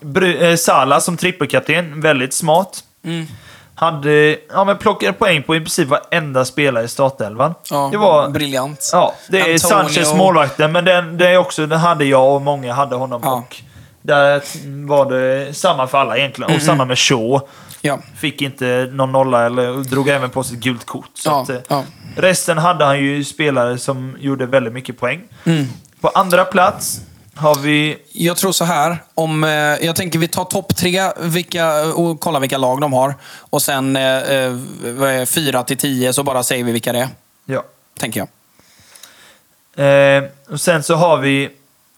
[0.00, 2.00] Bru- eh, Sala som trippelkapten.
[2.00, 2.84] Väldigt smart.
[3.04, 3.26] Mm.
[3.74, 7.54] Hade, ja men plockade poäng på i princip varenda spelare i startelvan.
[7.70, 8.28] Ja, Det var...
[8.30, 8.90] briljant.
[8.92, 12.42] Ja, det är Antonio- Sanchez målvakten, men den, det är också, den hade jag och
[12.42, 13.20] många hade honom.
[13.24, 13.32] Ja.
[13.34, 13.56] Och
[14.02, 14.42] där
[14.86, 16.54] var det samma för alla egentligen.
[16.56, 17.40] Och samma med Shaw.
[17.80, 17.98] Ja.
[18.16, 21.10] Fick inte någon nolla eller drog även på sig ett gult kort.
[21.14, 21.84] Så Ja, att, eh, ja.
[22.16, 25.20] Resten hade han ju spelare som gjorde väldigt mycket poäng.
[25.44, 25.66] Mm.
[26.00, 27.00] På andra plats
[27.34, 27.98] har vi...
[28.12, 28.96] Jag tror så här.
[29.14, 33.14] Om, eh, jag tänker vi tar topp tre vilka, och kollar vilka lag de har.
[33.38, 37.08] Och sen eh, eh, fyra till tio så bara säger vi vilka det är.
[37.46, 37.64] Ja.
[37.98, 38.28] Tänker jag.
[40.18, 41.44] Eh, och sen så har vi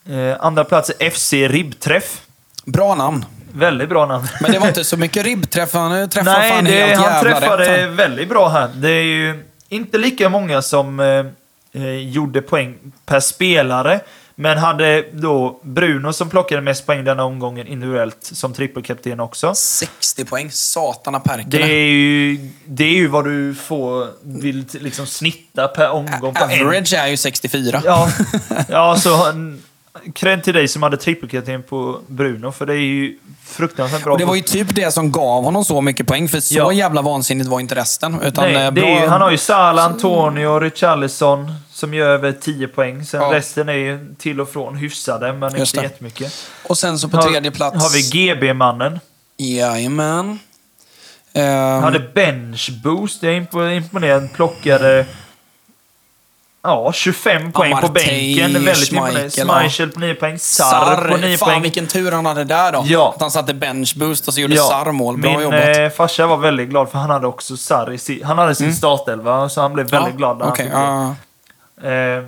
[0.09, 2.21] eh, andra plats FC Ribbträff.
[2.65, 3.25] Bra namn.
[3.53, 4.27] Väldigt bra namn.
[4.41, 5.73] Men det var inte så mycket ribbträff.
[5.73, 7.91] Han träffade Nej, fan det, helt han träffade rätt.
[7.91, 8.69] väldigt bra här.
[8.75, 12.77] Det är ju inte lika många som eh, eh, gjorde poäng
[13.07, 14.01] per spelare.
[14.41, 19.55] Men hade då Bruno som plockade mest poäng denna omgången individuellt som trippelkapten också.
[19.55, 20.51] 60 poäng.
[20.51, 21.65] Satana Det Perkele.
[21.65, 26.37] är, ju, det är ju vad du får, vill liksom snitta per omgång.
[26.37, 27.83] Average är ju 64.
[27.85, 28.09] Ja,
[28.69, 29.63] ja så han-
[30.15, 34.13] cred till dig som hade trippelkapten på Bruno, för det är ju fruktansvärt bra.
[34.13, 36.73] Och det var ju typ det som gav honom så mycket poäng, för så Ja.
[36.73, 38.21] jävla vansinnigt var inte resten.
[38.23, 38.85] Utan Nej, eh, bra...
[38.85, 43.05] är ju, han har ju Salah, Antonio, Richarlison som gör över 10 poäng.
[43.05, 43.33] Sen Ja.
[43.33, 45.91] resten är ju till och från hyfsade, men Just inte det.
[45.93, 46.33] jättemycket.
[46.69, 47.77] Och sen så på tredje plats...
[47.83, 49.01] har vi GB-mannen.
[49.37, 50.39] Jajamän.
[51.33, 54.29] Ehm, Hade bench boost, det är impo- imponerande.
[54.29, 55.07] Plockade
[56.63, 58.53] ja, 25 poäng på Amartey, bänken.
[58.53, 59.31] Det är väldigt imponerande.
[59.31, 59.95] Schmeichel, ja.
[59.95, 60.39] På 9 poäng.
[60.39, 61.63] Sarr på 9 Fan poäng.
[61.63, 62.83] vilken tur han hade där då.
[62.87, 63.13] Ja.
[63.15, 65.19] Att han satte bench boost och så gjorde Sarr mål.
[65.19, 65.77] Bra Min jobbat.
[65.79, 68.75] eh, farsa var väldigt glad för han hade också Sarr i si- Han hade sin
[68.75, 71.15] startelva, så han blev väldigt glad när han Okej, fick ja.
[71.83, 72.17] det.
[72.17, 72.25] Eh,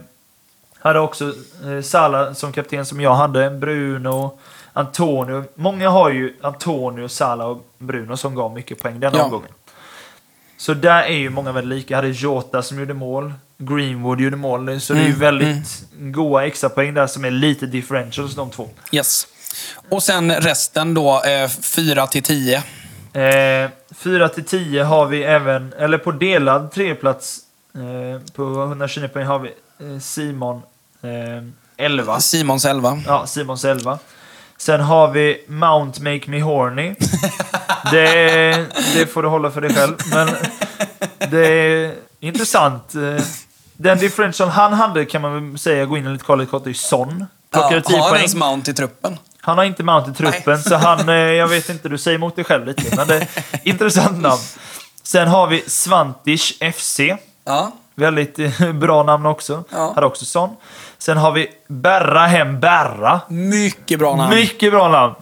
[0.83, 3.51] hade också eh, Salah som kapten som jag hade.
[3.51, 4.39] Bruno,
[4.73, 5.45] Antonio.
[5.55, 9.25] Många har ju Antonio, Salah och Bruno som gav mycket poäng den Ja.
[9.25, 9.49] omgången.
[10.61, 11.95] Så där är ju många väldigt lika.
[11.95, 13.33] Jag hade Jota som gjorde mål.
[13.59, 14.81] Greenwood gjorde mål.
[14.81, 18.51] Så det är ju Mm, väldigt goa extra poäng där som är lite differentials de
[18.51, 18.69] två.
[18.93, 19.27] Yes.
[19.89, 22.63] Och sen resten då, eh, 4 till 10.
[23.13, 27.39] Eh, 4 till 10 har vi även, eller på delad tredjeplats
[27.75, 29.49] eh, på 129 poäng har vi
[29.81, 30.63] eh, Simon
[31.03, 31.45] eh,
[31.77, 32.21] 11.
[32.21, 33.03] Simons 11.
[33.07, 33.99] Ja, Simons 11.
[34.61, 36.95] Sen har vi Mount Make Me Horny.
[37.91, 39.97] Det, det får du hålla för dig själv.
[40.13, 40.29] Men
[41.31, 42.95] det är intressant.
[42.95, 43.25] Eh,
[43.73, 46.63] Den differential han hade kan man väl säga, gå in och lite kolla lite kort,
[46.63, 47.27] är ju Son.
[47.53, 49.19] Plockade Ja, 10 har han ens Mount i truppen?
[49.41, 52.37] Han har inte Mount i truppen, så han, eh, jag vet inte, du säger emot
[52.37, 52.97] dig själv lite.
[52.97, 53.29] Men det är
[53.65, 54.43] intressant namn.
[55.03, 57.01] Sen har vi Svantish FC.
[57.45, 57.73] Ja.
[57.95, 59.65] Väldigt eh, bra namn också.
[59.71, 59.93] Ja.
[59.95, 60.57] Hade också sån.
[61.01, 63.21] Sen har vi Berra hem Berra.
[63.29, 64.35] Mycket bra namn.
[64.35, 65.15] Mycket bra namn.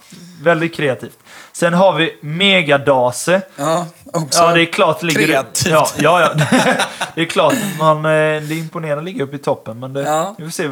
[0.43, 1.19] Väldigt kreativt.
[1.53, 3.41] Sen har vi Megadase.
[3.57, 5.67] Ja, också Ja, det är klart ligger kreativt.
[5.73, 6.31] Ja, ja, ja.
[7.15, 7.55] det är klart.
[7.79, 10.35] Man, eh, det imponerande ligga uppe i toppen, men det, Ja.
[10.39, 10.69] vi får se.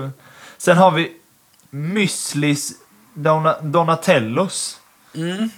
[0.59, 1.13] Sen har vi
[1.71, 2.73] Müslis
[3.15, 4.77] Dona, Donatellos.
[5.15, 5.51] Mm.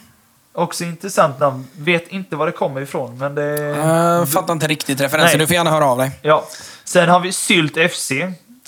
[0.53, 1.67] Också intressant namn.
[1.79, 3.59] Vet inte var det kommer ifrån, men det...
[3.59, 5.31] Jag fattar inte riktigt referensen.
[5.31, 5.39] Nej.
[5.39, 6.11] Du får gärna höra av dig.
[6.23, 6.45] Ja.
[6.85, 8.13] Sen har vi Sylt FC.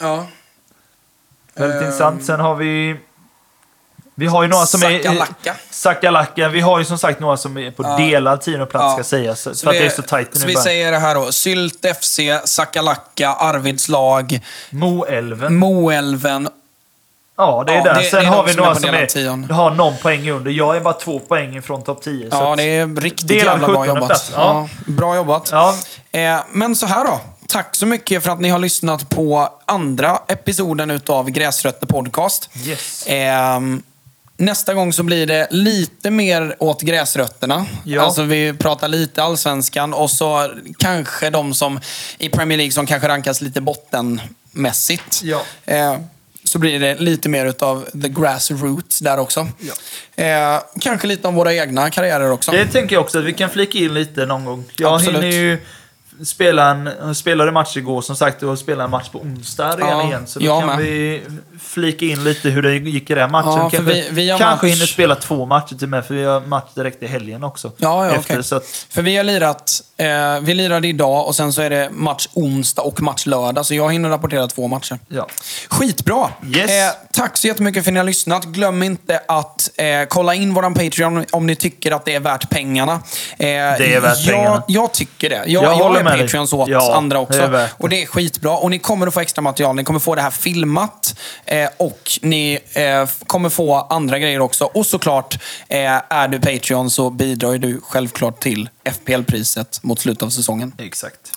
[0.00, 0.26] Ja.
[1.54, 1.82] Väldigt Ehm.
[1.84, 2.24] intressant.
[2.24, 2.96] Sen har vi...
[4.14, 4.98] Vi har ju några som är...
[5.02, 5.54] Sakalaka.
[5.70, 6.48] Sakalaka.
[6.48, 7.96] Vi har ju som sagt några som är på Ja.
[7.96, 8.92] delad tionde plats Ja.
[8.94, 9.40] ska sägas.
[9.40, 10.64] Så, Så för att vi- det är så tajt Så nu vi bara.
[10.64, 11.32] säger det här då.
[11.32, 14.40] Sylt FC, Sakalaka, Arvids lag,
[14.70, 15.54] Moälven.
[15.56, 16.48] Moälven.
[17.36, 17.94] Ja, det är Ja, där.
[17.94, 18.88] det- Sen det är har vi som är några som
[19.48, 20.50] är, har någon poäng under.
[20.50, 22.30] Jag är bara två poäng från topp 10.
[22.30, 24.06] så Ja, att- det är riktigt jävla bra 17:e jobbat.
[24.08, 24.30] plats.
[24.34, 24.68] Ja.
[24.86, 24.92] Ja.
[24.92, 25.48] bra jobbat.
[25.52, 25.74] Ja.
[26.12, 27.20] Eh, men så här då.
[27.50, 32.50] Tack så mycket för att ni har lyssnat på andra episoden utav Gräsrötter Podcast.
[32.66, 33.04] Yes.
[33.06, 33.82] Ehm,
[34.36, 37.66] nästa gång så blir det lite mer åt gräsrötterna.
[37.84, 38.02] Ja.
[38.02, 41.80] Alltså vi pratar lite allsvenskan och så kanske de som
[42.18, 45.20] i Premier League som kanske rankas lite bottenmässigt.
[45.22, 45.42] Ja.
[45.64, 45.98] Eh,
[46.44, 49.48] så blir det lite mer utav the grassroots där också.
[50.16, 52.50] Eh, kanske lite om våra egna karriärer också.
[52.50, 54.64] Det tänker jag också att vi kan flika in lite någon gång.
[54.76, 55.22] Jag Absolut.
[55.22, 55.58] hinner ju
[56.24, 60.06] spela en, spelade match igår som sagt och spela en match på onsdag redan Ja,
[60.06, 60.26] igen.
[60.26, 60.78] Så då kan med.
[60.78, 61.22] vi
[61.74, 63.50] flika in lite hur det gick i den matchen.
[63.50, 66.40] Ja, kanske vi- vi kanske match- hinner spela två matcher till med för vi har
[66.40, 67.72] match direkt i helgen också.
[67.76, 68.44] Ja, ja, Efter, okej.
[68.44, 70.06] så att, För vi har lirat, eh,
[70.42, 73.66] vi lirade idag och sen så är det match onsdag och match lördag.
[73.66, 74.98] Så jag hinner rapportera två matcher.
[75.08, 75.26] ja.
[75.68, 76.28] Skitbra!
[76.56, 76.70] Yes.
[76.70, 78.44] Eh, tack så jättemycket för att ni har lyssnat.
[78.44, 82.50] Glöm inte att eh, kolla in våran Patreon om ni tycker att det är värt
[82.50, 82.92] pengarna.
[82.92, 82.98] Eh,
[83.38, 84.62] det är värt jag, pengarna.
[84.68, 85.36] Jag tycker det.
[85.46, 86.22] Jag, Jag jag, är med dig.
[86.22, 87.48] Patreons åt Ja, andra också.
[87.48, 87.68] det.
[87.78, 88.56] och det är skitbra.
[88.56, 89.76] Och ni kommer att få extra material.
[89.76, 91.14] Ni kommer få det här filmat.
[91.44, 94.64] Eh, och ni eh, kommer få andra grejer också.
[94.64, 95.38] Och såklart,
[95.68, 95.78] eh,
[96.08, 100.72] är du Patreon så bidrar du självklart till FPL-priset mot slutet av säsongen.
[100.78, 101.32] Exakt.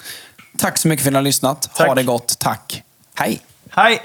[0.58, 1.70] Tack så mycket för att ni har lyssnat.
[1.78, 1.96] Ha Tack.
[1.96, 2.40] det gott.
[2.40, 2.84] Tack.
[3.16, 3.42] Hej!
[3.70, 4.02] Hej!